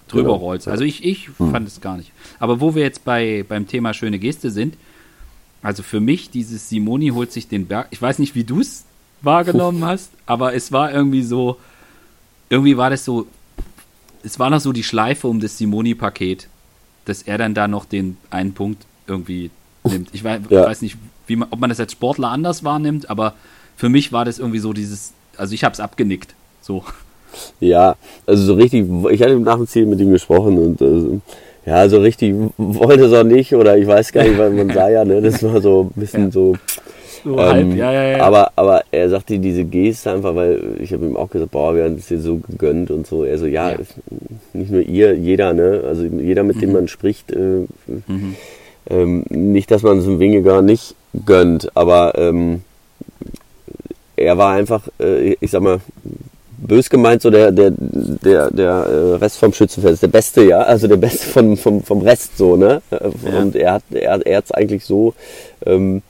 Drüber 0.10 0.34
genau. 0.34 0.36
rollst. 0.36 0.68
Also 0.68 0.84
ich, 0.84 1.04
ich 1.04 1.30
mhm. 1.40 1.52
fand 1.52 1.68
es 1.68 1.82
gar 1.82 1.98
nicht. 1.98 2.12
Aber 2.40 2.60
wo 2.60 2.76
wir 2.76 2.84
jetzt 2.84 3.06
bei, 3.06 3.46
beim 3.48 3.68
Thema 3.68 3.94
schöne 3.94 4.20
Geste 4.20 4.52
sind, 4.52 4.76
also 5.62 5.84
für 5.84 6.00
mich, 6.00 6.30
dieses 6.30 6.70
Simoni 6.70 7.10
holt 7.10 7.32
sich 7.32 7.48
den 7.48 7.68
Berg, 7.68 7.88
ich 7.92 8.02
weiß 8.02 8.20
nicht, 8.20 8.36
wie 8.36 8.44
du 8.44 8.62
es 8.62 8.86
wahrgenommen 9.22 9.86
hast, 9.86 10.12
aber 10.26 10.54
es 10.54 10.72
war 10.72 10.92
irgendwie 10.92 11.24
so, 11.24 11.58
irgendwie 12.50 12.78
war 12.78 12.90
das 12.90 13.06
so 13.06 13.28
es 14.24 14.40
war 14.40 14.50
noch 14.50 14.60
so 14.60 14.72
die 14.72 14.84
Schleife 14.84 15.28
um 15.28 15.40
das 15.40 15.58
Simoni-Paket, 15.58 16.48
dass 17.06 17.22
er 17.22 17.38
dann 17.38 17.54
da 17.54 17.68
noch 17.68 17.86
den 17.86 18.18
einen 18.30 18.54
Punkt 18.54 18.86
irgendwie 19.08 19.52
nimmt. 19.84 20.10
Ich 20.14 20.24
weiß, 20.24 20.42
ja. 20.50 20.66
weiß 20.66 20.82
nicht, 20.82 20.98
man, 21.30 21.48
ob 21.52 21.60
man 21.60 21.70
das 21.70 21.80
als 21.80 21.94
Sportler 21.94 22.30
anders 22.30 22.64
wahrnimmt, 22.64 23.10
aber 23.10 23.36
für 23.76 23.90
mich 23.90 24.12
war 24.12 24.26
das 24.26 24.40
irgendwie 24.40 24.60
so 24.60 24.74
dieses, 24.74 25.14
also 25.38 25.54
ich 25.54 25.64
habe 25.64 25.74
es 25.74 25.80
abgenickt. 25.80 26.36
So. 26.62 26.84
Ja, 27.60 27.96
also 28.26 28.44
so 28.44 28.54
richtig, 28.54 28.86
ich 29.12 29.22
hatte 29.22 29.40
nach 29.40 29.58
dem 29.58 29.68
Ziel 29.68 29.86
mit 29.86 30.00
ihm 30.00 30.12
gesprochen 30.12 30.58
und 30.58 30.82
äh, 30.82 31.20
ja, 31.70 31.88
so 31.90 32.00
richtig 32.00 32.36
wollte 32.58 33.06
es 33.06 33.14
auch 33.14 33.24
nicht 33.24 33.54
oder 33.54 33.78
ich 33.78 33.88
weiß 33.88 34.12
gar 34.12 34.24
nicht, 34.24 34.38
weil 34.38 34.50
man 34.52 34.70
sah 34.72 34.90
ja, 34.90 35.06
ne, 35.06 35.22
das 35.22 35.44
war 35.44 35.62
so 35.62 35.92
ein 35.96 36.00
bisschen 36.00 36.26
ja. 36.26 36.32
so 36.32 36.56
so 37.24 37.38
ähm, 37.38 37.40
halb, 37.40 37.76
ja, 37.76 37.92
ja, 37.92 38.04
ja. 38.18 38.24
Aber, 38.24 38.52
aber 38.56 38.84
er 38.92 39.10
sagte 39.10 39.40
diese 39.40 39.64
Geste 39.64 40.12
einfach, 40.12 40.36
weil 40.36 40.78
ich 40.80 40.94
habe 40.94 41.06
ihm 41.06 41.18
auch 41.18 41.30
gesagt, 41.30 41.52
boah, 41.52 41.76
wir 41.76 41.84
haben 41.84 41.96
es 41.96 42.08
dir 42.08 42.20
so 42.20 42.38
gegönnt 42.38 42.92
und 42.92 43.08
so. 43.08 43.24
Er 43.24 43.38
so, 43.38 43.46
ja, 43.46 43.72
ja. 43.72 43.78
nicht 44.54 44.72
nur 44.72 44.82
ihr, 44.82 45.16
jeder, 45.16 45.54
ne? 45.54 45.84
Also 45.86 46.04
jeder, 46.06 46.44
mit 46.44 46.58
mhm. 46.58 46.62
dem 46.62 46.72
man 46.74 46.88
spricht, 46.88 47.32
äh, 47.32 47.66
mhm. 48.08 48.36
ähm, 48.90 49.26
nicht, 49.30 49.72
dass 49.72 49.84
man 49.84 50.00
es 50.00 50.06
im 50.06 50.20
Winge 50.20 50.42
gar 50.42 50.62
nicht 50.62 50.96
gönnt, 51.26 51.76
aber 51.76 52.14
ähm, 52.18 52.62
er 54.16 54.38
war 54.38 54.54
einfach, 54.54 54.88
äh, 55.00 55.36
ich 55.40 55.52
sag 55.52 55.62
mal, 55.62 55.80
bös 56.68 56.90
gemeint, 56.90 57.22
so 57.22 57.30
der, 57.30 57.52
der, 57.52 57.72
der, 57.72 58.52
der 58.52 58.70
äh, 58.70 59.16
Rest 59.16 59.38
vom 59.38 59.54
Schützenfest 59.54 59.96
ist 59.96 60.04
der 60.04 60.08
Beste, 60.08 60.44
ja, 60.44 60.60
also 60.60 60.88
der 60.88 60.98
Beste 60.98 61.28
vom, 61.28 61.58
vom, 61.58 61.84
vom 61.84 62.02
Rest 62.02 62.38
so, 62.38 62.56
ne? 62.56 62.82
Ja. 62.92 63.40
Und 63.40 63.56
er 63.56 63.74
hat 63.74 63.84
er, 63.92 64.26
er 64.26 64.38
hat's 64.38 64.52
eigentlich 64.52 64.86
so 64.86 65.14
ähm, 65.66 66.02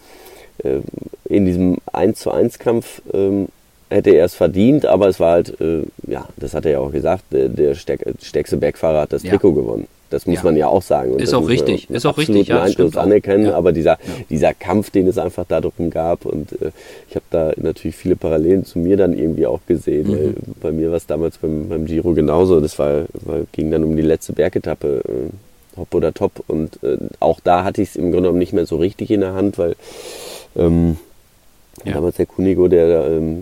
äh, 0.63 0.79
in 1.25 1.45
diesem 1.45 1.77
1 1.93 2.19
zu 2.19 2.31
1 2.31 2.59
Kampf 2.59 3.01
ähm, 3.13 3.47
hätte 3.89 4.11
er 4.11 4.25
es 4.25 4.35
verdient, 4.35 4.85
aber 4.85 5.07
es 5.07 5.19
war 5.19 5.33
halt, 5.33 5.59
äh, 5.61 5.83
ja, 6.07 6.27
das 6.37 6.53
hat 6.53 6.65
er 6.65 6.71
ja 6.71 6.79
auch 6.79 6.91
gesagt, 6.91 7.25
der, 7.31 7.49
der 7.49 7.75
stärkste 7.75 8.57
Bergfahrer 8.57 9.01
hat 9.01 9.13
das 9.13 9.23
ja. 9.23 9.31
Trikot 9.31 9.53
gewonnen. 9.53 9.87
Das 10.09 10.25
muss 10.25 10.37
ja. 10.37 10.43
man 10.43 10.55
ja 10.55 10.67
auch 10.67 10.81
sagen. 10.81 11.13
Und 11.13 11.21
ist 11.21 11.33
auch 11.33 11.47
richtig. 11.47 11.89
Ist 11.89 12.05
auch 12.05 12.17
richtig. 12.17 12.47
Ja, 12.47 12.63
Einfluss 12.63 12.97
anerkennen. 12.97 13.45
Ja. 13.45 13.55
Aber 13.55 13.71
dieser, 13.71 13.91
ja. 13.91 13.97
dieser 14.29 14.53
Kampf, 14.53 14.89
den 14.89 15.07
es 15.07 15.17
einfach 15.17 15.45
darum 15.47 15.89
gab, 15.89 16.25
und 16.25 16.53
äh, 16.53 16.71
ich 17.09 17.15
habe 17.15 17.25
da 17.29 17.51
natürlich 17.57 17.95
viele 17.95 18.15
Parallelen 18.15 18.65
zu 18.65 18.79
mir 18.79 18.97
dann 18.97 19.17
irgendwie 19.17 19.45
auch 19.45 19.59
gesehen. 19.67 20.09
Mhm. 20.09 20.35
bei 20.61 20.71
mir 20.71 20.89
war 20.89 20.97
es 20.97 21.05
damals 21.05 21.37
beim, 21.37 21.69
beim 21.69 21.85
Giro 21.85 22.13
genauso. 22.13 22.59
Das 22.59 22.79
war, 22.79 23.05
war, 23.13 23.41
ging 23.51 23.71
dann 23.71 23.83
um 23.83 23.95
die 23.95 24.01
letzte 24.01 24.33
Bergetappe. 24.33 25.01
Äh, 25.07 25.77
Hop 25.77 25.93
oder 25.95 26.13
Top. 26.13 26.43
Und 26.47 26.83
äh, 26.83 26.97
auch 27.19 27.39
da 27.39 27.63
hatte 27.63 27.81
ich 27.81 27.89
es 27.89 27.95
im 27.95 28.11
Grunde 28.11 28.23
genommen 28.23 28.39
nicht 28.39 28.53
mehr 28.53 28.65
so 28.65 28.77
richtig 28.77 29.11
in 29.11 29.21
der 29.21 29.33
Hand, 29.33 29.57
weil 29.57 29.75
ähm, 30.55 30.97
ja. 31.85 31.93
Damals 31.93 32.17
der 32.17 32.25
Kunigo, 32.25 32.67
der 32.67 33.07
ähm, 33.07 33.41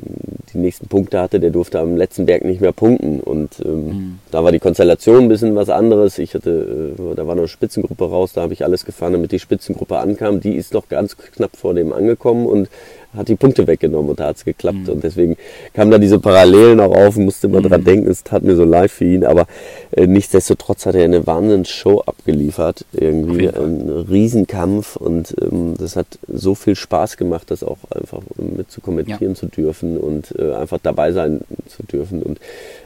die 0.53 0.59
nächsten 0.59 0.87
Punkte 0.87 1.19
hatte, 1.19 1.39
der 1.39 1.49
durfte 1.49 1.79
am 1.79 1.97
letzten 1.97 2.25
Berg 2.25 2.45
nicht 2.45 2.61
mehr 2.61 2.71
punkten. 2.71 3.19
Und 3.19 3.59
ähm, 3.65 3.85
mhm. 3.85 4.19
da 4.31 4.43
war 4.43 4.51
die 4.51 4.59
Konstellation 4.59 5.23
ein 5.23 5.27
bisschen 5.27 5.55
was 5.55 5.69
anderes. 5.69 6.19
Ich 6.19 6.33
hatte, 6.33 6.95
äh, 6.99 7.15
da 7.15 7.25
war 7.25 7.35
noch 7.35 7.41
eine 7.41 7.47
Spitzengruppe 7.47 8.09
raus, 8.09 8.33
da 8.33 8.41
habe 8.41 8.53
ich 8.53 8.63
alles 8.63 8.85
gefahren, 8.85 9.13
damit 9.13 9.31
die 9.31 9.39
Spitzengruppe 9.39 9.97
ankam. 9.97 10.39
Die 10.39 10.55
ist 10.55 10.73
noch 10.73 10.87
ganz 10.87 11.17
knapp 11.17 11.55
vor 11.55 11.73
dem 11.73 11.91
angekommen 11.93 12.45
und 12.45 12.69
hat 13.17 13.27
die 13.27 13.35
Punkte 13.35 13.67
weggenommen 13.67 14.11
und 14.11 14.19
da 14.19 14.27
hat 14.27 14.37
es 14.37 14.45
geklappt. 14.45 14.87
Mhm. 14.87 14.89
Und 14.89 15.03
deswegen 15.03 15.37
kamen 15.73 15.91
da 15.91 15.97
diese 15.97 16.19
Parallelen 16.19 16.79
auch 16.79 16.95
auf 16.95 17.17
und 17.17 17.25
musste 17.25 17.47
immer 17.47 17.59
mhm. 17.59 17.69
dran 17.69 17.83
denken, 17.83 18.09
es 18.09 18.23
tat 18.23 18.43
mir 18.43 18.55
so 18.55 18.63
leid 18.63 18.91
für 18.91 19.05
ihn. 19.05 19.25
Aber 19.25 19.47
äh, 19.91 20.07
nichtsdestotrotz 20.07 20.85
hat 20.85 20.95
er 20.95 21.03
eine 21.03 21.25
Wahnsinns-Show 21.25 22.01
abgeliefert. 22.01 22.85
Irgendwie 22.93 23.49
ein 23.49 23.89
Riesenkampf 24.09 24.95
und 24.95 25.35
ähm, 25.41 25.75
das 25.77 25.95
hat 25.95 26.19
so 26.27 26.55
viel 26.55 26.75
Spaß 26.75 27.17
gemacht, 27.17 27.51
das 27.51 27.63
auch 27.63 27.77
einfach 27.89 28.21
mit 28.37 28.71
zu 28.71 28.81
kommentieren 28.81 29.33
ja. 29.33 29.35
zu 29.35 29.47
dürfen 29.47 29.97
und 29.97 30.33
äh, 30.37 30.53
einfach 30.53 30.79
dabei 30.81 31.11
sein 31.11 31.41
zu 31.67 31.83
dürfen. 31.83 32.21
Und 32.21 32.39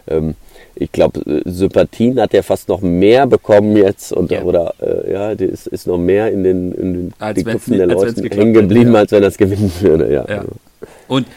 ähm, 0.07 0.36
ich 0.76 0.91
glaube, 0.91 1.19
äh, 1.22 1.41
Sympathien 1.49 2.19
hat 2.19 2.34
er 2.34 2.43
fast 2.43 2.69
noch 2.69 2.82
mehr 2.82 3.28
bekommen 3.28 3.76
jetzt 3.76 4.11
und 4.13 4.32
ja. 4.32 4.43
oder 4.43 4.74
äh, 4.82 5.11
ja, 5.11 5.36
die 5.36 5.45
ist, 5.45 5.67
ist 5.67 5.88
noch 5.88 5.97
mehr 5.97 6.32
in 6.32 6.43
den, 6.43 6.72
in 6.74 6.93
den 6.93 7.13
als 7.19 7.38
die 7.38 7.43
Köpfen 7.43 7.78
der 7.78 7.88
Leute 7.88 8.22
hängen 8.30 8.53
geblieben, 8.53 8.93
ja. 8.93 8.99
als 8.99 9.11
wenn 9.11 9.24
er 9.24 9.30
es 9.30 9.38
gewinnen 9.38 9.72
würde. 9.82 10.11
Ja. 10.11 10.26
ja. 10.28 10.45
Und 11.07 11.28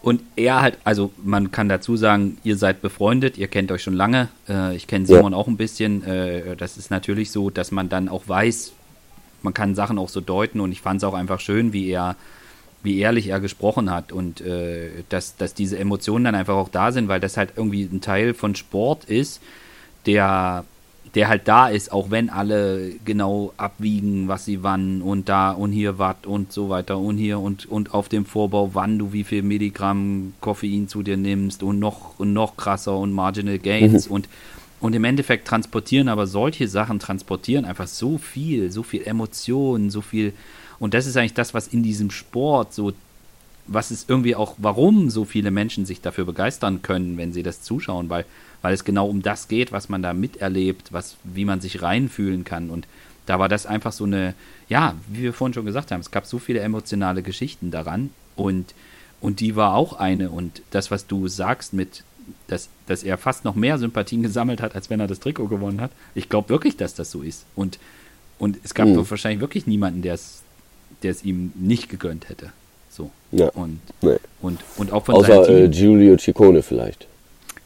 und 0.00 0.22
er 0.36 0.62
halt, 0.62 0.78
also 0.84 1.10
man 1.22 1.50
kann 1.50 1.68
dazu 1.68 1.96
sagen, 1.96 2.38
ihr 2.44 2.56
seid 2.56 2.80
befreundet, 2.80 3.36
ihr 3.36 3.48
kennt 3.48 3.72
euch 3.72 3.82
schon 3.82 3.94
lange. 3.94 4.28
Äh, 4.48 4.76
ich 4.76 4.86
kenne 4.86 5.06
Simon 5.06 5.34
auch 5.34 5.48
ein 5.48 5.56
bisschen. 5.56 6.04
Äh, 6.04 6.56
das 6.56 6.76
ist 6.76 6.90
natürlich 6.90 7.32
so, 7.32 7.50
dass 7.50 7.72
man 7.72 7.88
dann 7.88 8.08
auch 8.08 8.22
weiß, 8.26 8.72
man 9.42 9.54
kann 9.54 9.74
Sachen 9.74 9.98
auch 9.98 10.08
so 10.08 10.20
deuten 10.20 10.60
und 10.60 10.72
ich 10.72 10.80
fand 10.80 10.98
es 10.98 11.04
auch 11.04 11.14
einfach 11.14 11.40
schön, 11.40 11.72
wie 11.72 11.90
er 11.90 12.16
wie 12.82 12.98
ehrlich 12.98 13.28
er 13.28 13.40
gesprochen 13.40 13.90
hat 13.90 14.12
und 14.12 14.40
äh, 14.40 14.90
dass, 15.08 15.36
dass 15.36 15.54
diese 15.54 15.78
Emotionen 15.78 16.24
dann 16.24 16.34
einfach 16.34 16.54
auch 16.54 16.68
da 16.68 16.92
sind, 16.92 17.08
weil 17.08 17.20
das 17.20 17.36
halt 17.36 17.52
irgendwie 17.56 17.82
ein 17.82 18.00
Teil 18.00 18.34
von 18.34 18.54
Sport 18.54 19.04
ist, 19.04 19.40
der, 20.06 20.64
der 21.14 21.28
halt 21.28 21.48
da 21.48 21.68
ist, 21.68 21.90
auch 21.90 22.10
wenn 22.10 22.30
alle 22.30 22.92
genau 23.04 23.52
abwiegen, 23.56 24.28
was 24.28 24.44
sie 24.44 24.62
wann 24.62 25.02
und 25.02 25.28
da 25.28 25.50
und 25.50 25.72
hier 25.72 25.98
Watt 25.98 26.26
und 26.26 26.52
so 26.52 26.68
weiter 26.68 26.98
und 26.98 27.18
hier 27.18 27.40
und, 27.40 27.66
und 27.66 27.94
auf 27.94 28.08
dem 28.08 28.24
Vorbau, 28.24 28.70
wann 28.74 28.98
du 28.98 29.12
wie 29.12 29.24
viel 29.24 29.42
Milligramm 29.42 30.34
Koffein 30.40 30.86
zu 30.86 31.02
dir 31.02 31.16
nimmst 31.16 31.64
und 31.64 31.80
noch 31.80 32.18
und 32.18 32.32
noch 32.32 32.56
krasser 32.56 32.96
und 32.96 33.12
Marginal 33.12 33.58
Gains 33.58 34.08
mhm. 34.08 34.14
und 34.14 34.28
und 34.80 34.94
im 34.94 35.02
Endeffekt 35.02 35.48
transportieren 35.48 36.08
aber 36.08 36.28
solche 36.28 36.68
Sachen 36.68 37.00
transportieren 37.00 37.64
einfach 37.64 37.88
so 37.88 38.16
viel, 38.16 38.70
so 38.70 38.84
viel 38.84 39.02
Emotionen, 39.02 39.90
so 39.90 40.00
viel 40.00 40.32
und 40.80 40.94
das 40.94 41.06
ist 41.06 41.16
eigentlich 41.16 41.34
das, 41.34 41.54
was 41.54 41.68
in 41.68 41.82
diesem 41.82 42.10
Sport 42.10 42.72
so, 42.72 42.92
was 43.66 43.90
ist 43.90 44.08
irgendwie 44.08 44.34
auch, 44.34 44.54
warum 44.58 45.10
so 45.10 45.24
viele 45.24 45.50
Menschen 45.50 45.86
sich 45.86 46.00
dafür 46.00 46.24
begeistern 46.24 46.82
können, 46.82 47.16
wenn 47.16 47.32
sie 47.32 47.42
das 47.42 47.62
zuschauen, 47.62 48.08
weil, 48.08 48.24
weil 48.62 48.74
es 48.74 48.84
genau 48.84 49.08
um 49.08 49.22
das 49.22 49.48
geht, 49.48 49.72
was 49.72 49.88
man 49.88 50.02
da 50.02 50.12
miterlebt, 50.14 50.92
was, 50.92 51.16
wie 51.24 51.44
man 51.44 51.60
sich 51.60 51.82
reinfühlen 51.82 52.44
kann. 52.44 52.70
Und 52.70 52.86
da 53.26 53.38
war 53.38 53.48
das 53.48 53.66
einfach 53.66 53.92
so 53.92 54.04
eine, 54.04 54.34
ja, 54.68 54.94
wie 55.08 55.22
wir 55.22 55.32
vorhin 55.32 55.54
schon 55.54 55.66
gesagt 55.66 55.90
haben, 55.90 56.00
es 56.00 56.10
gab 56.10 56.26
so 56.26 56.38
viele 56.38 56.60
emotionale 56.60 57.22
Geschichten 57.22 57.70
daran 57.70 58.10
und, 58.36 58.74
und 59.20 59.40
die 59.40 59.56
war 59.56 59.74
auch 59.74 59.94
eine. 59.94 60.30
Und 60.30 60.62
das, 60.70 60.90
was 60.90 61.06
du 61.06 61.28
sagst 61.28 61.72
mit, 61.72 62.04
dass, 62.46 62.68
dass 62.86 63.02
er 63.02 63.18
fast 63.18 63.44
noch 63.44 63.54
mehr 63.54 63.78
Sympathien 63.78 64.22
gesammelt 64.22 64.62
hat, 64.62 64.74
als 64.74 64.88
wenn 64.88 65.00
er 65.00 65.08
das 65.08 65.20
Trikot 65.20 65.48
gewonnen 65.48 65.80
hat, 65.80 65.90
ich 66.14 66.28
glaube 66.28 66.48
wirklich, 66.48 66.76
dass 66.76 66.94
das 66.94 67.10
so 67.10 67.22
ist. 67.22 67.44
Und, 67.54 67.78
und 68.38 68.58
es 68.62 68.74
gab 68.74 68.88
mhm. 68.88 69.10
wahrscheinlich 69.10 69.40
wirklich 69.40 69.66
niemanden, 69.66 70.02
der 70.02 70.14
es 70.14 70.42
der 71.02 71.10
es 71.10 71.24
ihm 71.24 71.52
nicht 71.54 71.88
gegönnt 71.88 72.28
hätte. 72.28 72.52
So. 72.90 73.10
Ja. 73.32 73.48
Und, 73.50 73.80
nee. 74.02 74.16
und, 74.40 74.60
und 74.76 74.92
auch 74.92 75.04
von 75.04 75.16
Außer 75.16 75.44
seinem 75.44 75.46
Team. 75.46 75.64
Äh, 75.64 75.68
Giulio 75.68 76.16
Ciccone 76.16 76.62
vielleicht. 76.62 77.06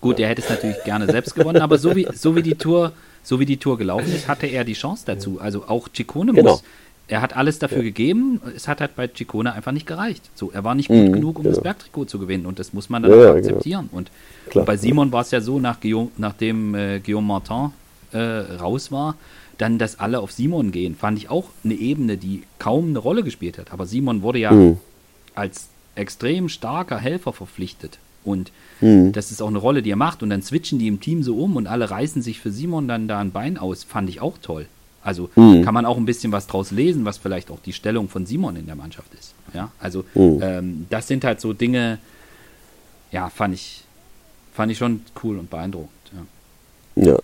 Gut, 0.00 0.18
er 0.18 0.28
hätte 0.28 0.42
es 0.42 0.50
natürlich 0.50 0.82
gerne 0.84 1.06
selbst 1.06 1.34
gewonnen, 1.34 1.62
aber 1.62 1.78
so 1.78 1.94
wie, 1.94 2.08
so 2.12 2.34
wie 2.34 2.42
die 2.42 2.56
Tour, 2.56 2.92
so 3.22 3.38
wie 3.38 3.46
die 3.46 3.56
Tour 3.56 3.78
gelaufen 3.78 4.12
ist, 4.12 4.26
hatte 4.28 4.46
er 4.46 4.64
die 4.64 4.72
Chance 4.72 5.04
dazu. 5.06 5.40
Also 5.40 5.64
auch 5.68 5.88
Ciccone 5.88 6.32
genau. 6.32 6.52
muss. 6.52 6.64
Er 7.08 7.20
hat 7.20 7.36
alles 7.36 7.58
dafür 7.58 7.78
ja. 7.78 7.84
gegeben, 7.84 8.40
es 8.56 8.68
hat 8.68 8.80
halt 8.80 8.96
bei 8.96 9.08
Ciccone 9.08 9.52
einfach 9.52 9.72
nicht 9.72 9.86
gereicht. 9.86 10.22
So, 10.34 10.50
er 10.50 10.64
war 10.64 10.74
nicht 10.74 10.88
gut 10.88 11.08
mhm, 11.08 11.12
genug, 11.12 11.38
um 11.38 11.42
genau. 11.44 11.54
das 11.54 11.62
Bergtrikot 11.62 12.06
zu 12.06 12.18
gewinnen 12.18 12.46
und 12.46 12.58
das 12.58 12.72
muss 12.72 12.90
man 12.90 13.02
dann 13.02 13.12
ja, 13.12 13.30
auch 13.30 13.36
akzeptieren. 13.36 13.88
Genau. 13.90 13.98
Und, 13.98 14.10
und, 14.54 14.64
bei 14.64 14.76
Simon 14.76 15.12
war 15.12 15.22
es 15.22 15.30
ja 15.30 15.40
so, 15.40 15.60
nach 15.60 15.80
Guillaume, 15.80 16.10
nachdem 16.16 16.74
äh, 16.74 17.00
Guillaume 17.00 17.26
Martin 17.26 17.72
äh, 18.12 18.18
raus 18.18 18.90
war, 18.90 19.16
dann, 19.62 19.78
dass 19.78 20.00
alle 20.00 20.18
auf 20.18 20.32
Simon 20.32 20.72
gehen, 20.72 20.96
fand 20.96 21.16
ich 21.18 21.30
auch 21.30 21.44
eine 21.62 21.74
Ebene, 21.74 22.16
die 22.16 22.42
kaum 22.58 22.88
eine 22.88 22.98
Rolle 22.98 23.22
gespielt 23.22 23.58
hat. 23.58 23.72
Aber 23.72 23.86
Simon 23.86 24.22
wurde 24.22 24.40
ja 24.40 24.50
mhm. 24.50 24.78
als 25.36 25.68
extrem 25.94 26.48
starker 26.48 26.98
Helfer 26.98 27.32
verpflichtet. 27.32 28.00
Und 28.24 28.50
mhm. 28.80 29.12
das 29.12 29.30
ist 29.30 29.40
auch 29.40 29.48
eine 29.48 29.58
Rolle, 29.58 29.82
die 29.82 29.90
er 29.90 29.96
macht. 29.96 30.24
Und 30.24 30.30
dann 30.30 30.42
switchen 30.42 30.80
die 30.80 30.88
im 30.88 30.98
Team 30.98 31.22
so 31.22 31.36
um 31.36 31.54
und 31.54 31.68
alle 31.68 31.88
reißen 31.88 32.22
sich 32.22 32.40
für 32.40 32.50
Simon 32.50 32.88
dann 32.88 33.06
da 33.06 33.20
ein 33.20 33.30
Bein 33.30 33.56
aus. 33.56 33.84
Fand 33.84 34.08
ich 34.08 34.20
auch 34.20 34.36
toll. 34.42 34.66
Also 35.04 35.30
mhm. 35.36 35.62
kann 35.62 35.74
man 35.74 35.86
auch 35.86 35.96
ein 35.96 36.06
bisschen 36.06 36.32
was 36.32 36.48
draus 36.48 36.72
lesen, 36.72 37.04
was 37.04 37.18
vielleicht 37.18 37.48
auch 37.52 37.60
die 37.60 37.72
Stellung 37.72 38.08
von 38.08 38.26
Simon 38.26 38.56
in 38.56 38.66
der 38.66 38.74
Mannschaft 38.74 39.14
ist. 39.14 39.32
Ja, 39.54 39.70
also 39.78 40.04
mhm. 40.14 40.40
ähm, 40.42 40.86
das 40.90 41.06
sind 41.06 41.24
halt 41.24 41.40
so 41.40 41.52
Dinge, 41.52 41.98
ja, 43.12 43.28
fand 43.28 43.54
ich, 43.54 43.84
fand 44.52 44.72
ich 44.72 44.78
schon 44.78 45.02
cool 45.22 45.38
und 45.38 45.50
beeindruckend. 45.50 45.90
Ja. 46.96 47.12
ja. 47.12 47.18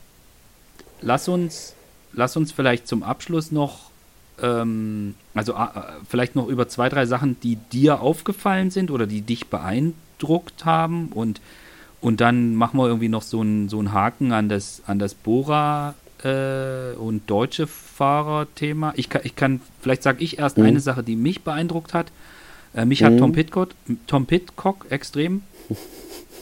Lass 1.00 1.26
uns 1.26 1.74
lass 2.12 2.36
uns 2.36 2.52
vielleicht 2.52 2.86
zum 2.86 3.02
Abschluss 3.02 3.52
noch, 3.52 3.90
ähm, 4.42 5.14
also 5.34 5.54
äh, 5.54 5.68
vielleicht 6.08 6.36
noch 6.36 6.48
über 6.48 6.68
zwei, 6.68 6.88
drei 6.88 7.06
Sachen, 7.06 7.38
die 7.40 7.56
dir 7.56 8.00
aufgefallen 8.00 8.70
sind 8.70 8.90
oder 8.90 9.06
die 9.06 9.22
dich 9.22 9.48
beeindruckt 9.48 10.64
haben 10.64 11.08
und, 11.08 11.40
und 12.00 12.20
dann 12.20 12.54
machen 12.54 12.78
wir 12.78 12.86
irgendwie 12.86 13.08
noch 13.08 13.22
so 13.22 13.40
einen 13.40 13.68
so 13.68 13.82
Haken 13.92 14.32
an 14.32 14.48
das, 14.48 14.82
an 14.86 14.98
das 14.98 15.14
Bora 15.14 15.94
äh, 16.24 16.94
und 16.96 17.28
deutsche 17.28 17.66
Fahrer-Thema. 17.66 18.92
Ich 18.96 19.08
kann, 19.08 19.22
ich 19.24 19.36
kann, 19.36 19.60
vielleicht 19.80 20.02
sage 20.02 20.22
ich 20.22 20.38
erst 20.38 20.58
mhm. 20.58 20.64
eine 20.64 20.80
Sache, 20.80 21.02
die 21.02 21.16
mich 21.16 21.42
beeindruckt 21.42 21.94
hat. 21.94 22.06
Äh, 22.74 22.84
mich 22.84 23.00
mhm. 23.00 23.06
hat 23.06 23.18
Tom 23.18 23.32
Pitcock, 23.32 23.70
Tom 24.06 24.26
Pitcock 24.26 24.86
extrem 24.90 25.42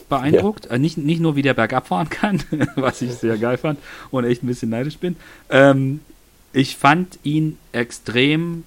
beeindruckt. 0.09 0.65
Ja. 0.65 0.71
Äh, 0.71 0.79
nicht, 0.79 0.97
nicht 0.97 1.21
nur, 1.21 1.35
wie 1.35 1.41
der 1.41 1.53
bergab 1.53 1.87
fahren 1.87 2.09
kann, 2.09 2.41
was 2.75 3.01
ich 3.01 3.13
sehr 3.13 3.37
geil 3.37 3.57
fand 3.57 3.79
und 4.11 4.25
echt 4.25 4.43
ein 4.43 4.47
bisschen 4.47 4.69
neidisch 4.69 4.97
bin. 4.97 5.15
Ähm, 5.49 6.01
ich 6.53 6.77
fand 6.77 7.19
ihn 7.23 7.57
extrem 7.71 8.63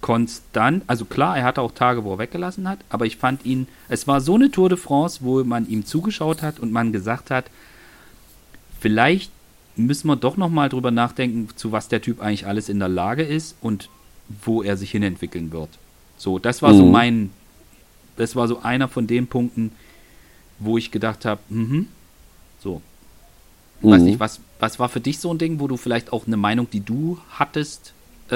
konstant. 0.00 0.84
Also 0.86 1.04
klar, 1.04 1.36
er 1.36 1.44
hatte 1.44 1.60
auch 1.60 1.72
Tage, 1.72 2.04
wo 2.04 2.14
er 2.14 2.18
weggelassen 2.18 2.68
hat, 2.68 2.78
aber 2.88 3.06
ich 3.06 3.16
fand 3.16 3.44
ihn, 3.44 3.66
es 3.88 4.06
war 4.06 4.20
so 4.20 4.34
eine 4.34 4.50
Tour 4.50 4.68
de 4.68 4.78
France, 4.78 5.20
wo 5.22 5.44
man 5.44 5.68
ihm 5.68 5.84
zugeschaut 5.84 6.42
hat 6.42 6.58
und 6.58 6.72
man 6.72 6.92
gesagt 6.92 7.30
hat, 7.30 7.50
vielleicht 8.78 9.30
müssen 9.76 10.08
wir 10.08 10.16
doch 10.16 10.36
nochmal 10.36 10.68
drüber 10.68 10.90
nachdenken, 10.90 11.48
zu 11.56 11.72
was 11.72 11.88
der 11.88 12.02
Typ 12.02 12.20
eigentlich 12.20 12.46
alles 12.46 12.68
in 12.68 12.78
der 12.78 12.88
Lage 12.88 13.22
ist 13.22 13.56
und 13.60 13.88
wo 14.44 14.62
er 14.62 14.76
sich 14.76 14.90
hinentwickeln 14.90 15.52
wird. 15.52 15.70
So, 16.16 16.38
das 16.38 16.62
war 16.62 16.72
mhm. 16.72 16.76
so 16.76 16.84
mein, 16.84 17.30
das 18.16 18.36
war 18.36 18.48
so 18.48 18.60
einer 18.60 18.88
von 18.88 19.06
den 19.06 19.26
Punkten, 19.26 19.72
wo 20.60 20.78
ich 20.78 20.90
gedacht 20.90 21.24
habe, 21.24 21.40
mhm, 21.48 21.88
so. 22.62 22.80
Mhm. 23.80 23.90
Weiß 23.90 24.02
nicht, 24.02 24.20
was, 24.20 24.40
was 24.60 24.78
war 24.78 24.88
für 24.88 25.00
dich 25.00 25.18
so 25.18 25.32
ein 25.32 25.38
Ding, 25.38 25.58
wo 25.58 25.66
du 25.66 25.76
vielleicht 25.76 26.12
auch 26.12 26.26
eine 26.26 26.36
Meinung, 26.36 26.68
die 26.70 26.80
du 26.80 27.18
hattest, 27.30 27.92
äh, 28.30 28.34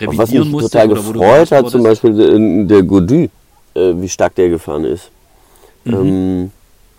revidieren 0.00 0.18
was 0.18 0.30
mich 0.30 0.62
total 0.62 0.88
gefreut 0.88 1.52
hat, 1.52 1.70
zum 1.70 1.82
Beispiel 1.82 2.66
der 2.66 2.82
Godu, 2.82 3.28
äh, 3.74 3.92
wie 3.94 4.08
stark 4.08 4.34
der 4.34 4.48
gefahren 4.48 4.84
ist. 4.84 5.10
Mhm. 5.84 5.94
Ähm, 5.94 6.50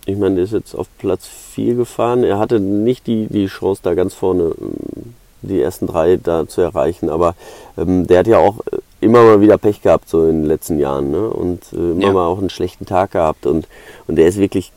ich 0.05 0.17
meine, 0.17 0.35
der 0.35 0.43
ist 0.43 0.53
jetzt 0.53 0.75
auf 0.75 0.87
Platz 0.97 1.27
4 1.27 1.75
gefahren. 1.75 2.23
Er 2.23 2.37
hatte 2.37 2.59
nicht 2.59 3.07
die, 3.07 3.27
die 3.27 3.47
Chance, 3.47 3.81
da 3.83 3.93
ganz 3.93 4.13
vorne 4.13 4.53
ähm, 4.59 5.13
die 5.41 5.61
ersten 5.61 5.87
drei 5.87 6.17
da 6.17 6.47
zu 6.47 6.61
erreichen, 6.61 7.09
aber 7.09 7.35
ähm, 7.77 8.07
der 8.07 8.19
hat 8.19 8.27
ja 8.27 8.37
auch 8.37 8.59
immer 9.03 9.23
mal 9.23 9.41
wieder 9.41 9.57
Pech 9.57 9.81
gehabt, 9.81 10.09
so 10.09 10.23
in 10.23 10.41
den 10.41 10.45
letzten 10.45 10.79
Jahren, 10.79 11.11
ne? 11.11 11.29
Und 11.29 11.73
äh, 11.73 11.75
immer 11.75 12.01
ja. 12.01 12.13
mal 12.13 12.25
auch 12.25 12.39
einen 12.39 12.49
schlechten 12.49 12.85
Tag 12.85 13.11
gehabt. 13.11 13.45
Und, 13.45 13.67
und 14.07 14.15
der 14.15 14.27
ist 14.27 14.37
wirklich 14.37 14.71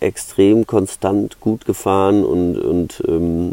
extrem 0.00 0.66
konstant 0.66 1.40
gut 1.40 1.64
gefahren 1.64 2.24
und, 2.24 2.58
und 2.58 3.02
ähm, 3.08 3.52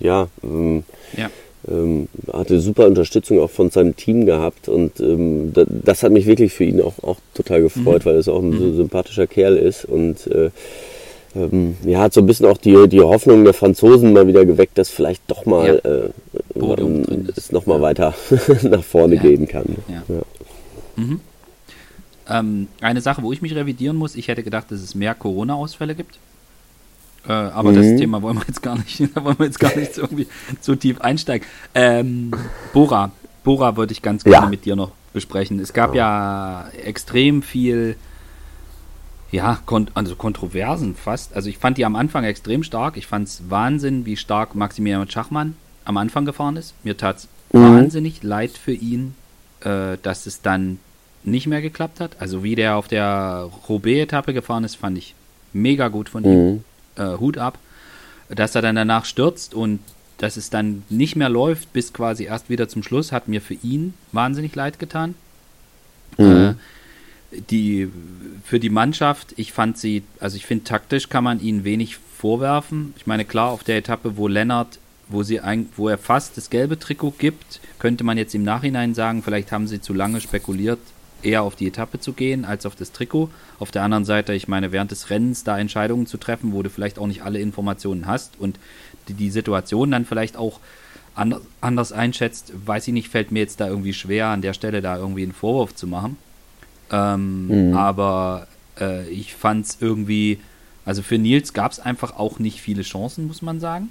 ja, 0.00 0.28
ähm, 0.42 0.84
ja. 1.16 1.30
Ähm, 1.68 2.08
hatte 2.32 2.58
super 2.58 2.86
Unterstützung 2.86 3.38
auch 3.38 3.50
von 3.50 3.70
seinem 3.70 3.94
Team 3.94 4.26
gehabt 4.26 4.68
und 4.68 4.98
ähm, 4.98 5.52
das, 5.52 5.66
das, 5.68 6.02
hat 6.02 6.10
mich 6.10 6.26
wirklich 6.26 6.52
für 6.52 6.64
ihn 6.64 6.80
auch, 6.80 6.94
auch 7.04 7.18
total 7.34 7.62
gefreut, 7.62 8.04
mhm. 8.04 8.08
weil 8.08 8.16
er 8.16 8.32
auch 8.32 8.42
ein 8.42 8.50
mhm. 8.50 8.58
so 8.58 8.72
sympathischer 8.74 9.28
Kerl 9.28 9.56
ist 9.56 9.84
und 9.84 10.26
äh, 10.26 10.50
ähm, 11.34 11.76
ja, 11.84 12.00
hat 12.00 12.12
so 12.12 12.20
ein 12.20 12.26
bisschen 12.26 12.46
auch 12.46 12.58
die, 12.58 12.88
die 12.88 13.00
Hoffnung 13.00 13.44
der 13.44 13.54
Franzosen 13.54 14.12
mal 14.12 14.26
wieder 14.26 14.44
geweckt, 14.44 14.76
dass 14.76 14.90
vielleicht 14.90 15.22
doch 15.28 15.46
mal 15.46 15.80
ja. 15.82 15.90
äh, 15.90 16.10
ähm, 16.54 17.28
es 17.34 17.52
nochmal 17.52 17.78
ja. 17.78 17.82
weiter 17.82 18.14
nach 18.62 18.84
vorne 18.84 19.16
ja. 19.16 19.22
gehen 19.22 19.48
kann. 19.48 19.76
Mhm. 20.96 21.20
Ähm, 22.28 22.68
eine 22.80 23.00
Sache, 23.00 23.22
wo 23.22 23.32
ich 23.32 23.42
mich 23.42 23.54
revidieren 23.54 23.96
muss, 23.96 24.14
ich 24.14 24.28
hätte 24.28 24.42
gedacht, 24.42 24.70
dass 24.70 24.80
es 24.80 24.94
mehr 24.94 25.14
Corona-Ausfälle 25.14 25.94
gibt. 25.94 26.18
Äh, 27.26 27.32
aber 27.32 27.70
mhm. 27.70 27.76
das 27.76 27.86
Thema 27.98 28.20
wollen 28.20 28.36
wir 28.36 28.44
jetzt 28.46 28.62
gar 28.62 28.76
nicht, 28.76 29.00
da 29.14 29.24
wollen 29.24 29.38
wir 29.38 29.46
jetzt 29.46 29.60
gar 29.60 29.74
nicht 29.76 29.94
so 29.94 30.02
irgendwie 30.02 30.26
zu 30.60 30.76
tief 30.76 31.00
einsteigen. 31.00 31.46
Ähm, 31.74 32.32
Bora, 32.72 33.10
Bora 33.44 33.76
würde 33.76 33.92
ich 33.92 34.02
ganz 34.02 34.24
gerne 34.24 34.48
mit 34.48 34.64
dir 34.64 34.76
noch 34.76 34.92
besprechen. 35.12 35.60
Es 35.60 35.72
gab 35.72 35.94
ja 35.94 36.68
extrem 36.84 37.42
viel 37.42 37.96
ja, 39.32 39.58
kont 39.64 39.90
also 39.94 40.14
Kontroversen 40.14 40.94
fast. 40.94 41.34
Also 41.34 41.48
ich 41.48 41.58
fand 41.58 41.78
die 41.78 41.86
am 41.86 41.96
Anfang 41.96 42.24
extrem 42.24 42.62
stark. 42.62 42.96
Ich 42.98 43.06
fand 43.06 43.26
es 43.26 43.42
Wahnsinn, 43.48 44.04
wie 44.04 44.16
stark 44.16 44.54
Maximilian 44.54 45.10
Schachmann 45.10 45.56
am 45.84 45.96
Anfang 45.96 46.26
gefahren 46.26 46.56
ist. 46.56 46.74
Mir 46.84 46.96
tat 46.96 47.16
es 47.16 47.28
mhm. 47.50 47.62
wahnsinnig 47.62 48.22
leid 48.22 48.52
für 48.52 48.74
ihn, 48.74 49.14
äh, 49.60 49.96
dass 50.02 50.26
es 50.26 50.42
dann 50.42 50.78
nicht 51.24 51.46
mehr 51.46 51.62
geklappt 51.62 51.98
hat. 51.98 52.20
Also 52.20 52.42
wie 52.44 52.54
der 52.54 52.76
auf 52.76 52.88
der 52.88 53.48
Roubaix-Etappe 53.68 54.34
gefahren 54.34 54.64
ist, 54.64 54.76
fand 54.76 54.98
ich 54.98 55.14
mega 55.54 55.88
gut 55.88 56.10
von 56.10 56.24
ihm. 56.24 56.50
Mhm. 56.50 56.64
Äh, 56.96 57.18
Hut 57.18 57.38
ab. 57.38 57.58
Dass 58.28 58.54
er 58.54 58.62
dann 58.62 58.76
danach 58.76 59.06
stürzt 59.06 59.54
und 59.54 59.80
dass 60.18 60.36
es 60.36 60.50
dann 60.50 60.84
nicht 60.90 61.16
mehr 61.16 61.30
läuft, 61.30 61.72
bis 61.72 61.92
quasi 61.92 62.24
erst 62.24 62.50
wieder 62.50 62.68
zum 62.68 62.82
Schluss, 62.82 63.12
hat 63.12 63.28
mir 63.28 63.40
für 63.40 63.54
ihn 63.54 63.94
wahnsinnig 64.12 64.54
leid 64.54 64.78
getan. 64.78 65.14
Mhm. 66.18 66.24
Äh, 66.26 66.54
die 67.50 67.88
für 68.44 68.60
die 68.60 68.70
Mannschaft, 68.70 69.34
ich 69.36 69.52
fand 69.52 69.78
sie, 69.78 70.02
also 70.20 70.36
ich 70.36 70.46
finde 70.46 70.64
taktisch 70.64 71.08
kann 71.08 71.24
man 71.24 71.40
ihnen 71.40 71.64
wenig 71.64 71.96
vorwerfen. 71.96 72.94
Ich 72.96 73.06
meine, 73.06 73.24
klar, 73.24 73.50
auf 73.50 73.64
der 73.64 73.78
Etappe, 73.78 74.16
wo 74.16 74.28
Lennart, 74.28 74.78
wo 75.08 75.22
sie 75.22 75.40
ein, 75.40 75.68
wo 75.76 75.88
er 75.88 75.98
fast 75.98 76.36
das 76.36 76.50
gelbe 76.50 76.78
Trikot 76.78 77.14
gibt, 77.18 77.60
könnte 77.78 78.04
man 78.04 78.18
jetzt 78.18 78.34
im 78.34 78.42
Nachhinein 78.42 78.94
sagen, 78.94 79.22
vielleicht 79.22 79.52
haben 79.52 79.66
sie 79.66 79.80
zu 79.80 79.94
lange 79.94 80.20
spekuliert, 80.20 80.78
eher 81.22 81.42
auf 81.42 81.56
die 81.56 81.68
Etappe 81.68 82.00
zu 82.00 82.12
gehen 82.12 82.44
als 82.44 82.66
auf 82.66 82.74
das 82.74 82.92
Trikot. 82.92 83.30
Auf 83.58 83.70
der 83.70 83.82
anderen 83.82 84.04
Seite, 84.04 84.34
ich 84.34 84.48
meine, 84.48 84.72
während 84.72 84.90
des 84.90 85.10
Rennens 85.10 85.44
da 85.44 85.58
Entscheidungen 85.58 86.06
zu 86.06 86.16
treffen, 86.16 86.52
wo 86.52 86.62
du 86.62 86.70
vielleicht 86.70 86.98
auch 86.98 87.06
nicht 87.06 87.22
alle 87.22 87.40
Informationen 87.40 88.06
hast 88.06 88.38
und 88.38 88.58
die, 89.08 89.14
die 89.14 89.30
Situation 89.30 89.90
dann 89.90 90.04
vielleicht 90.04 90.36
auch 90.36 90.60
anders, 91.14 91.42
anders 91.60 91.92
einschätzt, 91.92 92.52
weiß 92.66 92.88
ich 92.88 92.94
nicht, 92.94 93.08
fällt 93.08 93.32
mir 93.32 93.40
jetzt 93.40 93.60
da 93.60 93.68
irgendwie 93.68 93.94
schwer, 93.94 94.28
an 94.28 94.42
der 94.42 94.54
Stelle 94.54 94.82
da 94.82 94.96
irgendwie 94.96 95.22
einen 95.22 95.32
Vorwurf 95.32 95.74
zu 95.74 95.86
machen. 95.86 96.16
Ähm, 96.92 97.70
mhm. 97.70 97.76
Aber 97.76 98.46
äh, 98.80 99.08
ich 99.08 99.34
fand 99.34 99.66
es 99.66 99.78
irgendwie, 99.80 100.38
also 100.84 101.02
für 101.02 101.18
Nils 101.18 101.52
gab 101.52 101.72
es 101.72 101.80
einfach 101.80 102.16
auch 102.16 102.38
nicht 102.38 102.60
viele 102.60 102.82
Chancen, 102.82 103.26
muss 103.26 103.42
man 103.42 103.58
sagen, 103.58 103.90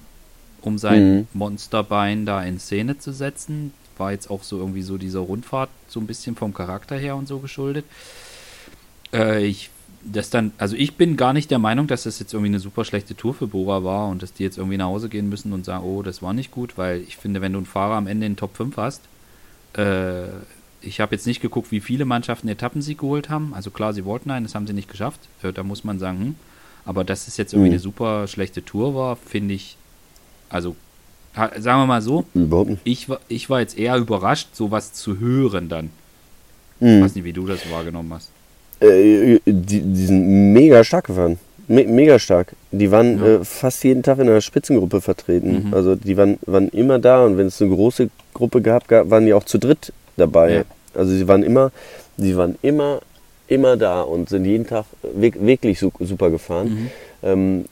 um 0.62 0.78
sein 0.78 1.16
mhm. 1.16 1.28
Monsterbein 1.34 2.26
da 2.26 2.44
in 2.44 2.60
Szene 2.60 2.98
zu 3.00 3.12
setzen. 3.12 3.74
War 3.98 4.12
jetzt 4.12 4.30
auch 4.30 4.44
so 4.44 4.58
irgendwie 4.58 4.84
so 4.84 4.98
dieser 4.98 5.20
Rundfahrt 5.20 5.70
so 5.88 6.00
ein 6.00 6.08
bisschen 6.08 6.36
vom 6.36 6.54
Charakter 6.54 6.98
her 6.98 7.16
und 7.16 7.28
so 7.28 7.40
geschuldet. 7.40 7.86
Äh, 9.14 9.46
ich 9.46 9.70
das 10.04 10.30
dann, 10.30 10.52
also 10.58 10.76
ich 10.76 10.96
bin 10.96 11.18
gar 11.18 11.34
nicht 11.34 11.52
der 11.52 11.60
Meinung, 11.60 11.88
dass 11.88 12.04
das 12.04 12.20
jetzt 12.20 12.34
irgendwie 12.34 12.50
eine 12.50 12.60
super 12.60 12.86
schlechte 12.86 13.16
Tour 13.16 13.34
für 13.34 13.48
Bora 13.48 13.84
war 13.84 14.08
und 14.08 14.24
dass 14.24 14.34
die 14.34 14.44
jetzt 14.44 14.58
irgendwie 14.58 14.78
nach 14.78 14.88
Hause 14.88 15.10
gehen 15.10 15.30
müssen 15.30 15.54
und 15.54 15.66
sagen, 15.66 15.84
oh, 15.84 16.02
das 16.02 16.22
war 16.22 16.34
nicht 16.34 16.52
gut, 16.52 16.78
weil 16.78 17.02
ich 17.02 17.18
finde, 17.18 17.42
wenn 17.42 17.54
du 17.54 17.60
einen 17.60 17.66
Fahrer 17.66 17.96
am 17.96 18.08
Ende 18.08 18.26
in 18.26 18.34
den 18.34 18.38
Top 18.38 18.56
5 18.56 18.78
hast, 18.78 19.02
äh, 19.74 20.24
ich 20.82 21.00
habe 21.00 21.16
jetzt 21.16 21.28
nicht 21.28 21.42
geguckt, 21.42 21.72
wie 21.72 21.80
viele 21.80 22.06
Mannschaften 22.06 22.48
Etappensieg 22.48 23.00
geholt 23.00 23.30
haben. 23.30 23.54
Also 23.54 23.72
klar, 23.72 23.94
sie 23.94 24.06
wollten 24.06 24.32
einen, 24.32 24.46
das 24.46 24.56
haben 24.56 24.68
sie 24.68 24.74
nicht 24.74 24.90
geschafft. 24.90 25.20
Äh, 25.44 25.54
da 25.54 25.64
muss 25.64 25.84
man 25.84 26.00
sagen, 26.00 26.20
hm. 26.20 26.36
aber 26.86 27.04
dass 27.04 27.28
es 27.28 27.38
jetzt 27.38 27.54
irgendwie 27.54 27.70
mhm. 27.70 27.76
eine 27.76 27.82
super 27.82 28.28
schlechte 28.28 28.64
Tour 28.64 28.96
war, 28.96 29.16
finde 29.16 29.54
ich, 29.54 29.78
also 30.50 30.76
sagen 31.34 31.82
wir 31.82 31.86
mal 31.86 32.02
so, 32.02 32.26
ich, 32.84 33.08
ich 33.30 33.50
war 33.50 33.62
jetzt 33.62 33.78
eher 33.78 33.96
überrascht, 33.98 34.50
sowas 34.54 34.94
zu 34.94 35.20
hören 35.20 35.70
dann. 35.70 35.90
Mhm. 36.80 36.88
Ich 36.88 37.04
weiß 37.04 37.16
nicht, 37.16 37.24
wie 37.24 37.34
du 37.34 37.46
das 37.46 37.70
wahrgenommen 37.72 38.14
hast. 38.14 38.30
Äh, 38.82 39.40
die, 39.46 39.82
die 39.82 40.06
sind 40.06 40.54
mega 40.54 40.84
stark 40.84 41.06
gefahren. 41.06 41.40
Me 41.68 41.86
mega 41.86 42.20
stark. 42.20 42.54
Die 42.72 42.92
waren 42.92 43.20
ja. 43.20 43.26
äh, 43.36 43.46
fast 43.46 43.84
jeden 43.84 44.04
Tag 44.04 44.18
in 44.18 44.28
einer 44.28 44.42
Spitzengruppe 44.42 45.00
vertreten. 45.00 45.68
Mhm. 45.68 45.74
Also 45.74 45.96
die 45.96 46.18
waren, 46.18 46.38
waren 46.46 46.68
immer 46.70 47.00
da 47.00 47.24
und 47.24 47.38
wenn 47.38 47.48
es 47.48 47.62
eine 47.62 47.72
große 47.72 48.10
Gruppe 48.34 48.62
gab, 48.62 48.88
gab, 48.88 49.10
waren 49.10 49.26
die 49.26 49.34
auch 49.34 49.46
zu 49.46 49.58
dritt 49.58 49.94
dabei. 50.22 50.54
Ja. 50.54 50.64
Also 50.94 51.14
sie 51.14 51.28
waren 51.28 51.44
immer, 51.44 51.72
sie 52.18 52.36
waren 52.38 52.58
immer, 52.62 53.02
immer 53.48 53.78
da 53.78 54.02
und 54.02 54.30
sind 54.30 54.46
jeden 54.46 54.68
Tag 54.68 54.86
wirklich 55.02 55.80
super 55.80 56.30
gefahren. 56.30 56.70
Mhm. 56.70 56.90
Ähm, 57.24 57.66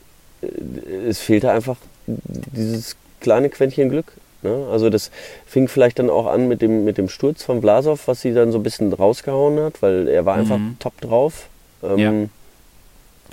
es 1.08 1.20
fehlte 1.20 1.52
einfach 1.52 1.78
dieses 2.08 2.96
kleine 3.20 3.50
Quäntchen 3.50 3.90
Glück. 3.90 4.14
Ne? 4.42 4.68
Also 4.72 4.90
das 4.90 5.12
fing 5.46 5.68
vielleicht 5.68 6.00
dann 6.00 6.10
auch 6.10 6.28
an 6.28 6.48
mit 6.48 6.62
dem, 6.62 6.86
mit 6.86 6.98
dem 6.98 7.10
Sturz 7.10 7.44
von 7.44 7.62
Vlasov, 7.62 8.08
was 8.08 8.22
sie 8.22 8.34
dann 8.34 8.52
so 8.52 8.60
ein 8.60 8.64
bisschen 8.64 8.92
rausgehauen 8.94 9.60
hat, 9.60 9.82
weil 9.82 10.08
er 10.08 10.26
war 10.26 10.36
einfach 10.36 10.58
mhm. 10.58 10.78
top 10.80 11.00
drauf. 11.02 11.48
Ähm, 11.84 12.30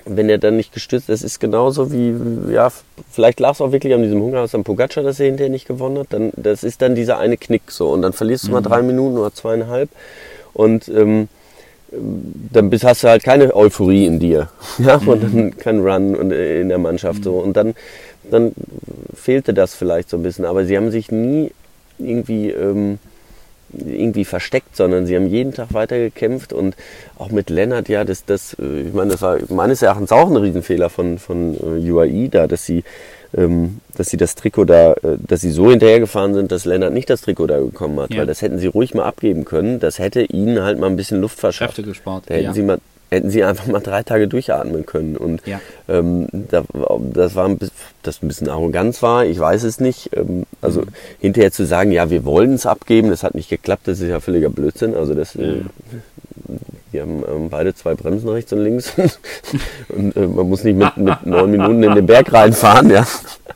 wenn 0.06 0.28
er 0.28 0.38
dann 0.38 0.56
nicht 0.56 0.72
gestützt, 0.72 1.08
das 1.08 1.22
ist 1.22 1.40
genauso 1.40 1.92
wie, 1.92 2.14
ja, 2.52 2.70
vielleicht 3.10 3.40
lag 3.40 3.52
es 3.52 3.60
auch 3.60 3.72
wirklich 3.72 3.92
an 3.92 4.02
diesem 4.02 4.22
Hunger 4.22 4.40
aus 4.40 4.54
am 4.54 4.64
Pogacar, 4.64 5.02
dass 5.02 5.18
er 5.18 5.26
hinterher 5.26 5.50
nicht 5.50 5.66
gewonnen 5.66 5.98
hat, 5.98 6.06
dann, 6.10 6.32
das 6.36 6.64
ist 6.64 6.80
dann 6.80 6.94
dieser 6.94 7.18
eine 7.18 7.36
Knick 7.36 7.70
so 7.70 7.90
und 7.90 8.02
dann 8.02 8.12
verlierst 8.12 8.44
du 8.44 8.48
mhm. 8.48 8.54
mal 8.54 8.60
drei 8.62 8.82
Minuten 8.82 9.18
oder 9.18 9.34
zweieinhalb 9.34 9.90
und 10.54 10.88
ähm, 10.88 11.28
dann 11.90 12.70
bist, 12.70 12.84
hast 12.84 13.02
du 13.02 13.08
halt 13.08 13.24
keine 13.24 13.54
Euphorie 13.54 14.06
in 14.06 14.20
dir, 14.20 14.48
ja, 14.78 14.98
mhm. 14.98 15.08
und 15.08 15.22
dann 15.22 15.56
kein 15.56 15.80
Run 15.80 16.14
und, 16.14 16.32
äh, 16.32 16.60
in 16.60 16.68
der 16.68 16.78
Mannschaft 16.78 17.20
mhm. 17.20 17.24
so 17.24 17.38
und 17.38 17.56
dann, 17.56 17.74
dann 18.30 18.52
fehlte 19.12 19.54
das 19.54 19.74
vielleicht 19.74 20.08
so 20.08 20.16
ein 20.16 20.22
bisschen, 20.22 20.44
aber 20.44 20.64
sie 20.64 20.76
haben 20.76 20.90
sich 20.92 21.10
nie 21.10 21.50
irgendwie, 21.98 22.50
ähm, 22.50 22.98
irgendwie 23.72 24.24
versteckt, 24.24 24.76
sondern 24.76 25.06
sie 25.06 25.16
haben 25.16 25.26
jeden 25.26 25.52
Tag 25.52 25.74
weiter 25.74 25.98
gekämpft 25.98 26.52
und 26.52 26.76
auch 27.18 27.30
mit 27.30 27.50
Lennart, 27.50 27.88
ja, 27.88 28.04
das, 28.04 28.24
das, 28.24 28.56
äh, 28.60 28.82
ich 28.82 28.94
meine, 28.94 29.12
das 29.12 29.22
war 29.22 29.38
meines 29.48 29.82
Erachtens 29.82 30.12
auch 30.12 30.30
ein 30.30 30.36
Riesenfehler 30.36 30.90
von, 30.90 31.18
von 31.18 31.54
äh, 31.54 31.90
UAE 31.90 32.28
da, 32.28 32.46
dass 32.46 32.64
sie, 32.64 32.84
ähm, 33.36 33.80
dass 33.96 34.08
sie 34.08 34.16
das 34.16 34.34
Trikot 34.34 34.64
da, 34.64 34.92
äh, 34.92 35.16
dass 35.18 35.40
sie 35.40 35.50
so 35.50 35.70
hinterhergefahren 35.70 36.34
sind, 36.34 36.52
dass 36.52 36.64
Lennart 36.64 36.92
nicht 36.92 37.10
das 37.10 37.22
Trikot 37.22 37.48
da 37.48 37.58
bekommen 37.58 37.98
hat, 38.00 38.12
ja. 38.12 38.20
weil 38.20 38.26
das 38.26 38.42
hätten 38.42 38.58
sie 38.58 38.68
ruhig 38.68 38.94
mal 38.94 39.04
abgeben 39.04 39.44
können. 39.44 39.80
Das 39.80 39.98
hätte 39.98 40.22
ihnen 40.22 40.62
halt 40.62 40.78
mal 40.78 40.88
ein 40.88 40.96
bisschen 40.96 41.20
Luft 41.20 41.38
verschafft. 41.38 41.74
Kräfte 41.74 41.88
gespart. 41.90 42.24
Da 42.26 42.34
hätten 42.34 42.44
ja. 42.46 42.52
sie 42.52 42.62
mal 42.62 42.78
hätten 43.10 43.30
sie 43.30 43.44
einfach 43.44 43.66
mal 43.66 43.80
drei 43.80 44.02
Tage 44.02 44.28
durchatmen 44.28 44.84
können. 44.84 45.16
Und 45.16 45.46
ja. 45.46 45.60
ähm, 45.88 46.26
da, 46.32 46.64
das 47.12 47.34
war 47.34 47.46
ein 47.46 47.58
bisschen, 47.58 47.76
das 48.02 48.22
ein 48.22 48.28
bisschen 48.28 48.48
Arroganz 48.48 49.02
war, 49.02 49.24
ich 49.24 49.38
weiß 49.38 49.62
es 49.64 49.80
nicht. 49.80 50.10
Ähm, 50.16 50.44
also 50.60 50.82
mhm. 50.82 50.88
hinterher 51.20 51.52
zu 51.52 51.66
sagen, 51.66 51.92
ja, 51.92 52.10
wir 52.10 52.24
wollen 52.24 52.54
es 52.54 52.66
abgeben, 52.66 53.10
das 53.10 53.22
hat 53.22 53.34
nicht 53.34 53.48
geklappt, 53.48 53.86
das 53.86 54.00
ist 54.00 54.08
ja 54.08 54.20
völliger 54.20 54.50
Blödsinn. 54.50 54.94
Also 54.94 55.14
das, 55.14 55.34
mhm. 55.34 55.42
äh, 55.42 56.56
die 56.92 57.00
haben 57.00 57.22
ähm, 57.28 57.48
beide 57.48 57.74
zwei 57.74 57.94
Bremsen 57.94 58.28
rechts 58.28 58.52
und 58.52 58.60
links. 58.60 58.92
und 59.88 60.16
äh, 60.16 60.26
man 60.26 60.48
muss 60.48 60.64
nicht 60.64 60.76
mit, 60.76 60.96
mit 60.96 61.14
neun 61.26 61.50
Minuten 61.50 61.82
in 61.82 61.94
den 61.94 62.06
Berg 62.06 62.32
reinfahren, 62.32 62.90
ja. 62.90 63.06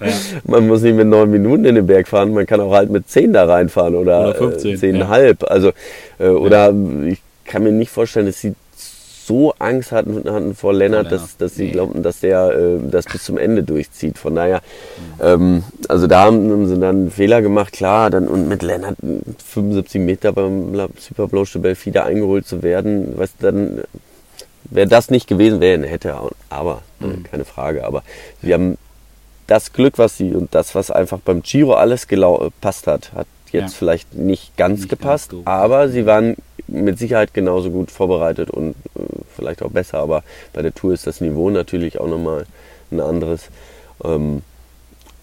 ja. 0.01 0.12
Man 0.44 0.68
muss 0.68 0.82
nicht 0.82 0.94
mit 0.94 1.07
neun 1.09 1.30
Minuten 1.30 1.64
in 1.64 1.74
den 1.74 1.86
Berg 1.86 2.07
fahren, 2.07 2.32
man 2.32 2.46
kann 2.46 2.61
auch 2.61 2.72
halt 2.72 2.90
mit 2.90 3.09
zehn 3.09 3.32
da 3.32 3.46
reinfahren 3.46 3.94
oder, 3.96 4.28
oder 4.28 4.34
15, 4.34 4.70
äh, 4.70 4.76
zehneinhalb. 4.76 5.42
Ja. 5.42 5.48
Also, 5.48 5.72
äh, 6.18 6.28
oder 6.28 6.72
ich 7.07 7.20
kann 7.44 7.64
mir 7.64 7.72
nicht 7.72 7.90
vorstellen, 7.90 8.26
dass 8.26 8.40
sie 8.40 8.55
so 9.31 9.55
Angst 9.61 9.93
hatten, 9.93 10.28
hatten 10.28 10.57
vor 10.57 10.74
Lennart, 10.74 11.12
dass, 11.12 11.37
dass 11.37 11.55
sie 11.55 11.66
nee. 11.66 11.70
glaubten, 11.70 12.03
dass 12.03 12.18
der 12.18 12.51
äh, 12.51 12.91
das 12.91 13.05
bis 13.05 13.22
zum 13.22 13.39
Ende 13.39 13.62
durchzieht. 13.62 14.18
Von 14.18 14.35
daher, 14.35 14.61
mhm. 15.18 15.24
ähm, 15.24 15.64
also 15.89 16.09
da 16.09 16.22
haben 16.24 16.66
sie 16.66 16.78
dann 16.81 16.97
einen 16.97 17.11
Fehler 17.12 17.41
gemacht, 17.41 17.72
klar, 17.72 18.11
dann 18.11 18.26
und 18.26 18.49
mit 18.49 18.62
Lennart 18.64 18.97
75 19.47 20.01
Meter 20.01 20.33
beim 20.33 20.74
Super 20.99 21.28
Blanche 21.28 21.61
Belfi 21.61 21.93
da 21.93 22.05
eingeholt 22.05 22.45
zu 22.45 22.64
werden, 22.64 23.12
was 23.16 23.31
dann 23.39 23.83
wäre 24.64 24.89
das 24.89 25.11
nicht 25.11 25.28
gewesen, 25.28 25.61
wäre 25.61 25.87
hätte 25.87 26.16
aber 26.49 26.83
äh, 27.01 27.07
mhm. 27.07 27.22
keine 27.22 27.45
Frage. 27.45 27.85
Aber 27.85 28.03
sie 28.43 28.53
haben 28.53 28.78
das 29.47 29.72
Glück, 29.72 29.97
was 29.97 30.16
sie 30.16 30.33
und 30.33 30.55
das, 30.57 30.74
was 30.74 30.91
einfach 30.91 31.20
beim 31.20 31.43
Giro 31.43 31.74
alles 31.74 32.09
gepasst 32.09 32.89
hat, 32.89 33.12
hat 33.12 33.28
jetzt 33.53 33.72
ja. 33.72 33.78
vielleicht 33.78 34.14
nicht 34.14 34.57
ganz 34.57 34.81
nicht 34.81 34.91
gepasst, 34.91 35.31
ganz 35.31 35.47
aber 35.47 35.89
sie 35.89 36.05
waren 36.07 36.37
mit 36.70 36.98
Sicherheit 36.98 37.34
genauso 37.34 37.70
gut 37.70 37.90
vorbereitet 37.90 38.50
und 38.50 38.70
äh, 38.96 39.02
vielleicht 39.36 39.62
auch 39.62 39.70
besser, 39.70 39.98
aber 39.98 40.22
bei 40.52 40.62
der 40.62 40.74
Tour 40.74 40.92
ist 40.92 41.06
das 41.06 41.20
Niveau 41.20 41.50
natürlich 41.50 42.00
auch 42.00 42.08
nochmal 42.08 42.46
ein 42.90 43.00
anderes. 43.00 43.48
Ähm, 44.04 44.42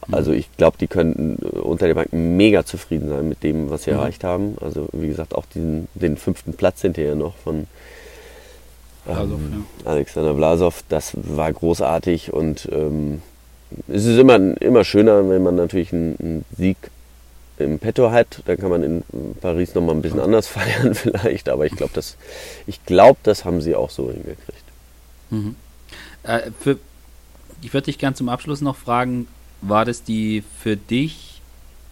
Also 0.09 0.31
ich 0.31 0.47
glaube, 0.55 0.77
die 0.79 0.87
könnten 0.87 1.37
äh, 1.43 1.59
unter 1.59 1.87
der 1.87 1.95
Bank 1.95 2.13
mega 2.13 2.63
zufrieden 2.63 3.09
sein 3.09 3.27
mit 3.27 3.43
dem, 3.43 3.69
was 3.69 3.83
sie 3.83 3.91
mhm. 3.91 3.97
erreicht 3.97 4.23
haben. 4.23 4.55
Also 4.61 4.87
wie 4.93 5.07
gesagt, 5.09 5.35
auch 5.35 5.45
diesen, 5.53 5.87
den 5.95 6.15
fünften 6.15 6.53
Platz 6.53 6.81
hinterher 6.81 7.15
noch 7.15 7.35
von 7.43 7.67
ähm, 9.07 9.65
ja. 9.83 9.91
Alexander 9.91 10.33
Blasov. 10.33 10.83
Das 10.87 11.11
war 11.15 11.51
großartig 11.51 12.31
und 12.31 12.69
ähm, 12.71 13.21
es 13.89 14.05
ist 14.05 14.17
immer, 14.17 14.37
immer 14.61 14.85
schöner, 14.85 15.27
wenn 15.29 15.43
man 15.43 15.55
natürlich 15.55 15.91
einen, 15.91 16.15
einen 16.21 16.45
Sieg 16.57 16.77
im 17.59 17.79
Petto 17.79 18.11
hat. 18.11 18.41
Dann 18.45 18.57
kann 18.57 18.69
man 18.69 18.83
in 18.83 19.03
Paris 19.41 19.75
nochmal 19.75 19.95
ein 19.95 20.01
bisschen 20.01 20.19
anders 20.19 20.47
feiern 20.47 20.95
vielleicht. 20.95 21.49
Aber 21.49 21.65
ich 21.65 21.73
glaube, 21.73 21.91
das, 21.93 22.17
glaub, 22.85 23.21
das 23.23 23.45
haben 23.45 23.61
sie 23.61 23.75
auch 23.75 23.89
so 23.89 24.11
hingekriegt. 24.11 24.63
Mhm. 25.29 25.55
Äh, 26.23 26.51
für, 26.59 26.77
ich 27.61 27.73
würde 27.73 27.85
dich 27.85 27.97
gern 27.97 28.15
zum 28.15 28.29
Abschluss 28.29 28.61
noch 28.61 28.75
fragen, 28.75 29.27
war 29.61 29.85
das 29.85 30.03
die 30.03 30.43
für 30.61 30.77
dich 30.77 31.41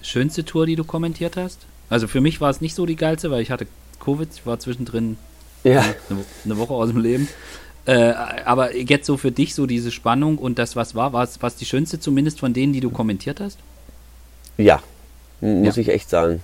schönste 0.02 0.46
Tour, 0.46 0.66
die 0.66 0.76
du 0.76 0.84
kommentiert 0.84 1.36
hast? 1.36 1.66
Also 1.90 2.08
für 2.08 2.22
mich 2.22 2.42
war 2.42 2.50
es 2.50 2.62
nicht 2.62 2.76
so 2.76 2.86
die 2.86 2.96
geilste, 2.96 3.32
weil 3.32 3.42
ich 3.42 3.52
hatte 3.52 3.68
Covid, 4.00 4.30
ich 4.34 4.46
war 4.46 4.60
zwischendrin 4.60 5.18
ja. 5.64 5.82
eine, 5.82 6.26
eine 6.44 6.58
Woche 6.58 6.74
aus 6.74 6.90
dem 6.90 7.00
Leben. 7.00 7.28
Äh, 7.86 8.14
aber 8.46 8.76
jetzt 8.76 9.06
so 9.06 9.18
für 9.18 9.32
dich 9.32 9.54
so 9.54 9.68
diese 9.68 9.92
Spannung 9.92 10.38
und 10.40 10.58
das, 10.58 10.76
was 10.76 10.96
war, 10.96 11.14
war 11.14 11.24
es 11.24 11.56
die 11.56 11.66
schönste 11.66 12.00
zumindest 12.00 12.40
von 12.40 12.54
denen, 12.54 12.74
die 12.74 12.80
du 12.80 12.90
kommentiert 12.90 13.40
hast? 13.40 13.60
Ja, 14.58 14.82
muss 15.46 15.76
ja. 15.76 15.82
ich 15.82 15.90
echt 15.90 16.10
sagen. 16.10 16.42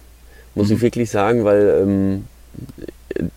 Muss 0.56 0.70
mhm. 0.70 0.76
ich 0.76 0.82
wirklich 0.82 1.10
sagen, 1.10 1.44
weil 1.44 1.82
ähm, 1.82 2.26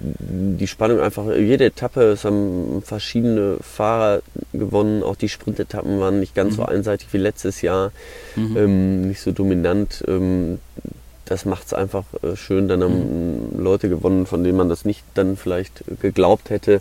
die 0.08 0.66
Spannung 0.66 1.00
einfach, 1.00 1.24
jede 1.34 1.66
Etappe, 1.66 2.02
es 2.02 2.24
haben 2.24 2.82
verschiedene 2.84 3.58
Fahrer 3.60 4.22
gewonnen, 4.52 5.02
auch 5.02 5.16
die 5.16 5.28
Sprintetappen 5.28 6.00
waren 6.00 6.20
nicht 6.20 6.34
ganz 6.34 6.52
mhm. 6.52 6.56
so 6.56 6.64
einseitig 6.64 7.08
wie 7.12 7.18
letztes 7.18 7.62
Jahr, 7.62 7.92
mhm. 8.36 8.56
ähm, 8.56 9.08
nicht 9.08 9.20
so 9.20 9.32
dominant. 9.32 10.04
Ähm, 10.06 10.58
das 11.24 11.46
macht 11.46 11.66
es 11.66 11.74
einfach 11.74 12.04
äh, 12.22 12.36
schön. 12.36 12.68
Dann 12.68 12.82
haben 12.82 13.48
mhm. 13.54 13.62
Leute 13.62 13.88
gewonnen, 13.88 14.26
von 14.26 14.44
denen 14.44 14.58
man 14.58 14.68
das 14.68 14.84
nicht 14.84 15.02
dann 15.14 15.36
vielleicht 15.36 15.84
geglaubt 16.00 16.50
hätte. 16.50 16.80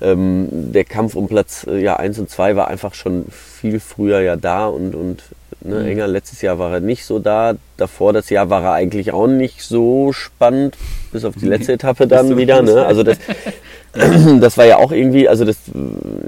Ähm, 0.00 0.48
der 0.72 0.84
Kampf 0.84 1.14
um 1.14 1.28
Platz 1.28 1.66
äh, 1.68 1.78
ja, 1.78 1.96
1 1.96 2.18
und 2.18 2.30
2 2.30 2.56
war 2.56 2.68
einfach 2.68 2.94
schon 2.94 3.26
viel 3.30 3.80
früher 3.80 4.20
ja 4.20 4.36
da 4.36 4.66
und, 4.66 4.94
und 4.94 5.22
ne, 5.60 5.80
mhm. 5.80 5.86
Enger 5.86 6.08
letztes 6.08 6.42
Jahr 6.42 6.58
war 6.58 6.72
er 6.72 6.80
nicht 6.80 7.04
so 7.04 7.18
da. 7.18 7.54
Davor 7.76 8.12
das 8.12 8.30
Jahr 8.30 8.50
war 8.50 8.62
er 8.62 8.72
eigentlich 8.72 9.12
auch 9.12 9.26
nicht 9.26 9.62
so 9.62 10.12
spannend, 10.12 10.76
bis 11.12 11.24
auf 11.24 11.34
die 11.34 11.46
letzte 11.46 11.74
Etappe 11.74 12.06
dann 12.06 12.36
wieder. 12.36 12.62
Ne? 12.62 12.84
Also 12.84 13.02
das, 13.02 13.18
das 14.40 14.58
war 14.58 14.64
ja 14.64 14.76
auch 14.76 14.92
irgendwie, 14.92 15.28
also 15.28 15.44
das, 15.44 15.56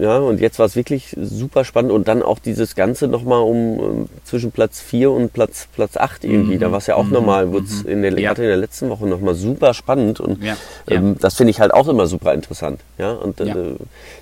ja, 0.01 0.19
und 0.19 0.41
jetzt 0.41 0.59
war 0.59 0.67
es 0.67 0.77
wirklich 0.77 1.15
super 1.21 1.65
spannend 1.65 1.93
und 1.93 2.09
dann 2.09 2.23
auch 2.23 2.39
dieses 2.39 2.75
Ganze 2.75 3.09
nochmal 3.09 3.43
um, 3.43 3.79
um 3.79 4.09
zwischen 4.25 4.53
Platz 4.53 4.81
4 4.81 5.11
und 5.11 5.33
Platz, 5.33 5.69
Platz 5.75 5.97
8 5.97 6.25
irgendwie, 6.25 6.57
mhm. 6.57 6.61
da 6.61 6.71
war 6.73 6.79
es 6.79 6.87
ja 6.87 6.97
auch 6.97 7.05
mhm. 7.05 7.13
nochmal, 7.13 7.53
wurde 7.53 7.67
es 7.67 7.83
in 7.83 8.03
der, 8.03 8.19
ja. 8.19 8.33
in 8.33 8.43
der 8.43 8.57
letzten 8.57 8.89
Woche 8.89 9.07
nochmal 9.07 9.35
super 9.35 9.75
spannend 9.75 10.21
und 10.21 10.43
ja. 10.43 10.57
Ähm, 10.89 11.17
das 11.21 11.35
finde 11.35 11.51
ich 11.51 11.61
halt 11.61 11.75
auch 11.75 11.89
immer 11.89 12.07
super 12.07 12.33
interessant, 12.33 12.81
ja, 12.97 13.13
und 13.13 13.41
äh, 13.41 13.75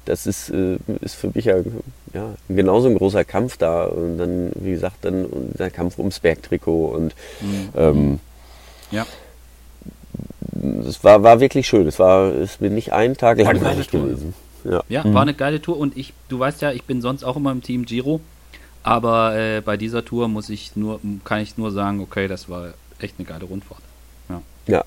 das 0.04 0.26
ist, 0.26 0.50
äh, 0.50 0.78
ist 1.00 1.14
für 1.14 1.30
mich 1.32 1.44
ja, 1.44 1.56
ja 2.14 2.34
genauso 2.48 2.88
ein 2.88 2.96
großer 2.96 3.24
Kampf 3.24 3.56
da 3.56 3.84
und 3.84 4.18
dann, 4.18 4.50
wie 4.54 4.72
gesagt, 4.72 4.96
dann 5.02 5.26
der 5.58 5.70
Kampf 5.70 5.98
ums 5.98 6.20
Bergtrikot 6.20 6.86
und 6.86 7.14
mhm. 7.40 7.68
ähm, 7.74 8.20
ja 8.90 9.06
es 10.86 11.02
war, 11.04 11.22
war 11.22 11.40
wirklich 11.40 11.66
schön. 11.66 11.86
Es 11.86 11.98
war 11.98 12.32
ist 12.32 12.60
mir 12.60 12.70
nicht 12.70 12.92
einen 12.92 13.16
Tag 13.16 13.38
langweilig 13.38 13.90
gewesen. 13.90 14.34
Ja, 14.64 14.82
ja 14.88 15.04
mhm. 15.04 15.14
war 15.14 15.22
eine 15.22 15.34
geile 15.34 15.60
Tour 15.60 15.78
und 15.78 15.96
ich, 15.96 16.12
du 16.28 16.38
weißt 16.38 16.62
ja, 16.62 16.72
ich 16.72 16.84
bin 16.84 17.00
sonst 17.00 17.24
auch 17.24 17.36
immer 17.36 17.52
im 17.52 17.62
Team 17.62 17.84
Giro, 17.84 18.20
aber 18.82 19.36
äh, 19.36 19.60
bei 19.60 19.76
dieser 19.76 20.04
Tour 20.04 20.28
muss 20.28 20.48
ich 20.48 20.76
nur, 20.76 21.00
kann 21.24 21.40
ich 21.40 21.56
nur 21.56 21.70
sagen, 21.70 22.00
okay, 22.00 22.28
das 22.28 22.48
war 22.48 22.74
echt 22.98 23.14
eine 23.18 23.26
geile 23.26 23.44
Rundfahrt. 23.44 23.82
Ja, 24.28 24.42
ja 24.66 24.84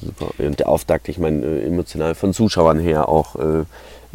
super. 0.00 0.28
Und 0.38 0.60
der 0.60 0.68
Auftakt, 0.68 1.08
ich 1.08 1.18
meine, 1.18 1.44
äh, 1.44 1.66
emotional 1.66 2.14
von 2.14 2.34
Zuschauern 2.34 2.78
her 2.78 3.08
auch. 3.08 3.36
Äh, 3.36 3.64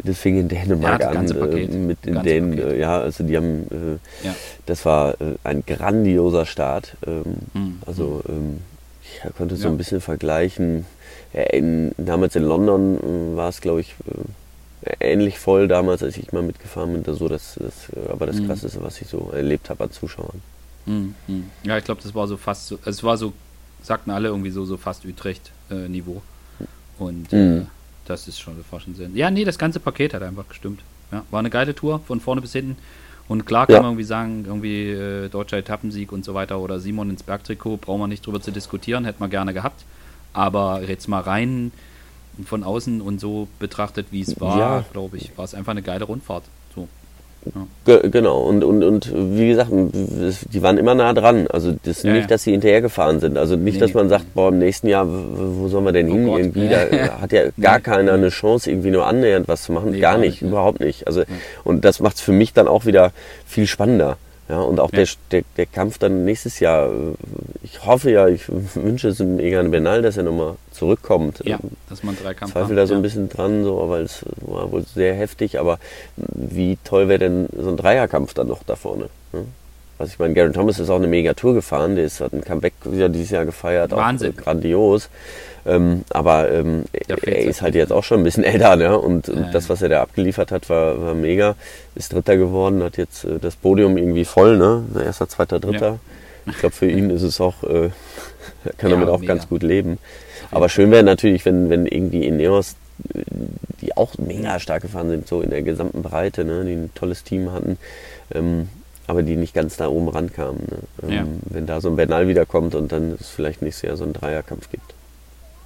das 0.04 0.18
fing 0.18 0.38
in 0.38 0.48
Dänemark 0.48 1.00
ja, 1.00 1.10
an 1.10 1.30
äh, 1.30 1.66
mit 1.66 2.04
den 2.04 2.22
Dänen. 2.22 2.58
Äh, 2.58 2.78
ja, 2.78 3.00
also 3.00 3.24
die 3.24 3.36
haben, 3.36 3.66
äh, 3.70 4.26
ja. 4.26 4.34
das 4.66 4.84
war 4.84 5.20
äh, 5.20 5.36
ein 5.44 5.64
grandioser 5.66 6.46
Start. 6.46 6.96
Ähm, 7.06 7.22
mhm. 7.54 7.78
Also 7.86 8.22
ähm, 8.28 8.58
ich 9.02 9.34
konnte 9.34 9.56
so 9.56 9.64
ja. 9.64 9.70
ein 9.70 9.78
bisschen 9.78 10.00
vergleichen. 10.00 10.86
In, 11.32 11.92
damals 11.96 12.34
in 12.36 12.42
London 12.42 12.98
äh, 12.98 13.36
war 13.36 13.48
es, 13.48 13.60
glaube 13.60 13.80
ich, 13.80 13.94
äh, 14.82 15.12
ähnlich 15.12 15.38
voll 15.38 15.68
damals, 15.68 16.02
als 16.02 16.16
ich 16.16 16.32
mal 16.32 16.42
mitgefahren 16.42 16.92
bin. 17.02 17.14
So 17.14 17.28
das, 17.28 17.58
das 17.60 17.88
aber 18.10 18.26
das 18.26 18.36
mhm. 18.36 18.46
Krasseste, 18.46 18.82
was 18.82 19.00
ich 19.00 19.08
so 19.08 19.30
erlebt 19.32 19.70
habe 19.70 19.84
an 19.84 19.90
Zuschauern. 19.90 20.42
Mhm. 20.86 21.14
Ja, 21.62 21.78
ich 21.78 21.84
glaube, 21.84 22.00
das 22.02 22.14
war 22.14 22.26
so 22.26 22.36
fast 22.36 22.66
so, 22.66 22.78
es 22.84 23.02
war 23.02 23.16
so, 23.16 23.32
sagten 23.82 24.10
alle 24.10 24.28
irgendwie 24.28 24.50
so, 24.50 24.64
so 24.64 24.76
fast 24.76 25.04
Utrecht-Niveau. 25.04 26.22
Und 26.98 27.32
äh, 27.32 27.62
das 28.10 28.28
ist 28.28 28.40
schon, 28.40 28.62
schon 28.70 28.94
sehr. 28.94 29.08
Ja, 29.14 29.30
nee, 29.30 29.44
das 29.44 29.58
ganze 29.58 29.80
Paket 29.80 30.14
hat 30.14 30.22
einfach 30.22 30.48
gestimmt. 30.48 30.80
Ja, 31.12 31.24
war 31.30 31.40
eine 31.40 31.50
geile 31.50 31.74
Tour, 31.74 32.00
von 32.06 32.20
vorne 32.20 32.40
bis 32.40 32.52
hinten. 32.52 32.76
Und 33.28 33.46
klar 33.46 33.66
kann 33.66 33.76
ja. 33.76 33.82
man 33.82 33.92
irgendwie 33.92 34.04
sagen, 34.04 34.44
irgendwie 34.46 34.90
äh, 34.90 35.28
deutscher 35.28 35.56
Etappensieg 35.56 36.10
und 36.10 36.24
so 36.24 36.34
weiter 36.34 36.58
oder 36.58 36.80
Simon 36.80 37.10
ins 37.10 37.22
Bergtrikot, 37.22 37.76
brauchen 37.76 38.00
wir 38.00 38.08
nicht 38.08 38.26
drüber 38.26 38.40
zu 38.40 38.50
diskutieren, 38.50 39.04
hätten 39.04 39.20
wir 39.20 39.28
gerne 39.28 39.54
gehabt. 39.54 39.84
Aber 40.32 40.82
jetzt 40.82 41.08
mal 41.08 41.20
rein 41.20 41.72
von 42.44 42.64
außen 42.64 43.00
und 43.00 43.20
so 43.20 43.48
betrachtet, 43.58 44.08
wie 44.10 44.20
es 44.22 44.40
war, 44.40 44.58
ja. 44.58 44.84
glaube 44.92 45.16
ich, 45.16 45.36
war 45.36 45.44
es 45.44 45.54
einfach 45.54 45.70
eine 45.72 45.82
geile 45.82 46.04
Rundfahrt. 46.04 46.44
Ja. 47.86 47.98
Genau, 48.02 48.42
und, 48.42 48.62
und, 48.62 48.84
und 48.84 49.12
wie 49.14 49.48
gesagt, 49.48 49.70
die 49.72 50.62
waren 50.62 50.78
immer 50.78 50.94
nah 50.94 51.12
dran. 51.12 51.46
Also 51.48 51.72
das 51.72 51.98
ist 51.98 52.04
ja, 52.04 52.12
nicht, 52.12 52.30
dass 52.30 52.44
sie 52.44 52.52
hinterher 52.52 52.82
gefahren 52.82 53.18
sind. 53.20 53.38
Also 53.38 53.56
nicht, 53.56 53.74
nee, 53.74 53.80
dass 53.80 53.94
man 53.94 54.08
sagt, 54.08 54.34
boah, 54.34 54.50
im 54.50 54.58
nächsten 54.58 54.88
Jahr, 54.88 55.06
wo 55.08 55.68
sollen 55.68 55.84
wir 55.84 55.92
denn 55.92 56.08
oh 56.10 56.12
hin? 56.12 56.26
Gott. 56.26 56.38
Irgendwie, 56.40 56.68
da 56.68 57.20
hat 57.20 57.32
ja 57.32 57.44
gar 57.60 57.76
nee. 57.76 57.82
keiner 57.82 58.12
eine 58.12 58.28
Chance, 58.28 58.70
irgendwie 58.70 58.90
nur 58.90 59.06
annähernd 59.06 59.48
was 59.48 59.62
zu 59.62 59.72
machen. 59.72 59.98
Gar 59.98 60.18
nicht, 60.18 60.42
nicht 60.42 60.50
überhaupt 60.50 60.80
nicht. 60.80 61.06
Also, 61.06 61.22
und 61.64 61.84
das 61.84 62.00
macht 62.00 62.16
es 62.16 62.22
für 62.22 62.32
mich 62.32 62.52
dann 62.52 62.68
auch 62.68 62.84
wieder 62.84 63.12
viel 63.46 63.66
spannender. 63.66 64.18
Ja, 64.50 64.60
und 64.60 64.80
auch 64.80 64.90
ja. 64.92 64.98
Der, 64.98 65.08
der, 65.30 65.42
der 65.56 65.66
Kampf 65.66 65.98
dann 65.98 66.24
nächstes 66.24 66.58
Jahr, 66.58 66.90
äh, 66.90 67.14
ich 67.62 67.86
hoffe 67.86 68.10
ja, 68.10 68.26
ich 68.26 68.44
wünsche 68.74 69.08
es 69.08 69.18
dem 69.18 69.38
Egan 69.38 69.70
Bernal, 69.70 70.02
dass 70.02 70.16
er 70.16 70.24
nochmal 70.24 70.56
zurückkommt. 70.72 71.40
Ja, 71.44 71.58
dass 71.88 72.02
man 72.02 72.16
drei 72.20 72.34
Kampf 72.34 72.52
Zweifel 72.52 72.74
da 72.74 72.86
so 72.86 72.94
ein 72.94 73.02
bisschen 73.02 73.28
dran, 73.28 73.62
so, 73.62 73.88
weil 73.88 74.02
es 74.02 74.24
war 74.40 74.72
wohl 74.72 74.82
sehr 74.82 75.14
heftig, 75.14 75.60
aber 75.60 75.78
wie 76.16 76.78
toll 76.82 77.08
wäre 77.08 77.20
denn 77.20 77.48
so 77.56 77.68
ein 77.70 77.76
Dreierkampf 77.76 78.34
dann 78.34 78.48
noch 78.48 78.64
da 78.64 78.74
vorne? 78.74 79.08
Ne? 79.32 79.44
Also 80.00 80.14
ich 80.14 80.18
meine, 80.18 80.32
Garen 80.32 80.54
Thomas 80.54 80.78
ist 80.78 80.88
auch 80.88 80.96
eine 80.96 81.06
mega 81.06 81.34
Tour 81.34 81.52
gefahren, 81.52 81.94
der 81.94 82.06
ist, 82.06 82.20
hat 82.20 82.32
ein 82.32 82.40
Comeback 82.40 82.72
wieder 82.84 83.10
dieses 83.10 83.30
Jahr 83.30 83.44
gefeiert, 83.44 83.90
Wahnsinn. 83.92 84.32
auch 84.32 84.42
grandios. 84.42 85.10
Ähm, 85.66 86.04
aber 86.10 86.50
ähm, 86.50 86.84
er 86.92 87.38
ist 87.42 87.62
halt 87.62 87.74
jetzt 87.74 87.92
auch 87.92 88.04
schon 88.04 88.20
ein 88.20 88.24
bisschen 88.24 88.44
älter, 88.44 88.76
ne? 88.76 88.98
Und, 88.98 89.28
und 89.28 89.42
ja, 89.42 89.50
das, 89.50 89.68
was 89.68 89.82
er 89.82 89.88
da 89.88 90.02
abgeliefert 90.02 90.52
hat, 90.52 90.68
war, 90.70 91.00
war 91.00 91.14
mega. 91.14 91.54
Ist 91.94 92.12
Dritter 92.12 92.36
geworden, 92.36 92.82
hat 92.82 92.96
jetzt 92.96 93.24
äh, 93.24 93.38
das 93.38 93.56
Podium 93.56 93.96
irgendwie 93.96 94.24
voll, 94.24 94.56
ne? 94.56 94.84
Erster, 95.04 95.28
zweiter, 95.28 95.60
dritter. 95.60 95.98
Ja. 96.46 96.52
Ich 96.52 96.58
glaube, 96.58 96.74
für 96.74 96.90
ihn 96.90 97.10
ist 97.10 97.22
es 97.22 97.40
auch, 97.40 97.62
äh, 97.64 97.90
er 98.64 98.72
kann 98.78 98.90
damit 98.90 99.08
auch 99.08 99.20
mega. 99.20 99.34
ganz 99.34 99.48
gut 99.48 99.62
leben. 99.62 99.98
Aber 100.50 100.68
schön 100.68 100.90
wäre 100.90 101.02
natürlich, 101.02 101.44
wenn, 101.44 101.68
wenn 101.68 101.86
irgendwie 101.86 102.26
Ineos, 102.26 102.76
die 103.80 103.96
auch 103.96 104.16
mega 104.18 104.58
stark 104.58 104.82
gefahren 104.82 105.08
sind, 105.08 105.28
so 105.28 105.42
in 105.42 105.50
der 105.50 105.62
gesamten 105.62 106.02
Breite, 106.02 106.44
ne? 106.44 106.64
die 106.64 106.72
ein 106.72 106.90
tolles 106.94 107.22
Team 107.22 107.52
hatten, 107.52 107.78
ähm, 108.34 108.68
aber 109.06 109.22
die 109.22 109.36
nicht 109.36 109.54
ganz 109.54 109.76
da 109.76 109.88
oben 109.88 110.08
rankamen. 110.08 110.66
Ne? 111.02 111.14
Ähm. 111.14 111.40
Wenn 111.44 111.66
da 111.66 111.80
so 111.80 111.88
ein 111.88 111.96
Bernal 111.96 112.28
wiederkommt 112.28 112.74
und 112.74 112.90
dann 112.92 113.16
es 113.18 113.28
vielleicht 113.28 113.62
nächstes 113.62 113.88
Jahr 113.88 113.96
so 113.96 114.04
einen 114.04 114.12
Dreierkampf 114.12 114.70
gibt 114.70 114.94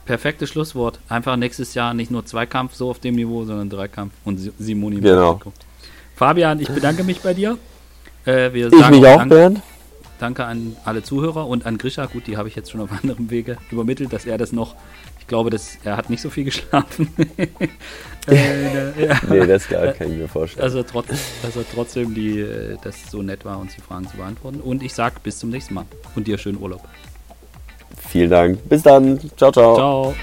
perfektes 0.05 0.51
Schlusswort. 0.51 1.01
Einfach 1.09 1.37
nächstes 1.37 1.75
Jahr 1.75 1.95
nicht 1.95 2.11
nur 2.11 2.25
Zweikampf 2.25 2.75
so 2.75 2.91
auf 2.91 2.99
dem 2.99 3.15
Niveau, 3.15 3.45
sondern 3.45 3.71
Dreikampf 3.71 4.13
und 4.25 4.39
Simoni. 4.59 5.01
Genau. 5.01 5.41
Fabian, 6.15 6.61
ich 6.61 6.69
bedanke 6.69 7.05
mich 7.05 7.21
bei 7.21 7.35
dir. 7.35 7.59
Äh, 8.25 8.53
wir 8.53 8.73
ich 8.73 8.91
mich 8.91 9.07
auch, 9.07 9.19
danke, 9.19 9.35
Bernd. 9.35 9.63
Danke 10.19 10.45
an 10.45 10.77
alle 10.85 11.03
Zuhörer 11.03 11.47
und 11.47 11.67
an 11.67 11.77
Grisha. 11.77 12.07
Gut, 12.07 12.27
die 12.27 12.37
habe 12.37 12.49
ich 12.49 12.55
jetzt 12.55 12.71
schon 12.71 12.81
auf 12.81 12.91
anderem 13.03 13.31
Wege 13.31 13.59
übermittelt, 13.71 14.13
dass 14.13 14.27
er 14.27 14.39
das 14.39 14.53
noch. 14.53 14.75
Ich 15.19 15.27
glaube, 15.27 15.49
dass 15.49 15.79
er 15.85 15.97
hat 15.97 16.11
nicht 16.11 16.21
so 16.21 16.29
viel 16.29 16.45
geschlafen. 16.45 17.09
äh, 18.29 19.07
ja. 19.07 19.21
Nee, 19.29 19.47
das 19.47 19.69
kann 19.69 19.95
ich 19.99 20.19
mir 20.19 20.29
vorstellen. 20.29 20.63
Also 20.63 20.83
trotz, 20.83 21.09
dass 21.43 21.57
er 21.57 21.65
trotzdem 21.75 22.15
die, 22.15 22.41
äh, 22.41 22.77
das 22.85 23.11
so 23.11 23.23
nett 23.23 23.45
war, 23.45 23.59
uns 23.59 23.75
die 23.75 23.81
Fragen 23.81 24.07
zu 24.07 24.19
beantworten. 24.19 24.61
Und 24.61 24.83
ich 24.83 24.93
sage 24.93 25.17
bis 25.23 25.39
zum 25.39 25.49
nächsten 25.51 25.75
Mal 25.75 25.87
und 26.15 26.27
dir 26.27 26.37
schönen 26.37 26.61
Urlaub. 26.61 26.87
Vielen 28.15 28.31
Dank. 28.31 28.69
Bis 28.69 28.81
dann. 28.85 29.19
Ciao, 29.37 29.51
ciao. 29.51 29.75
Ciao. 29.75 30.15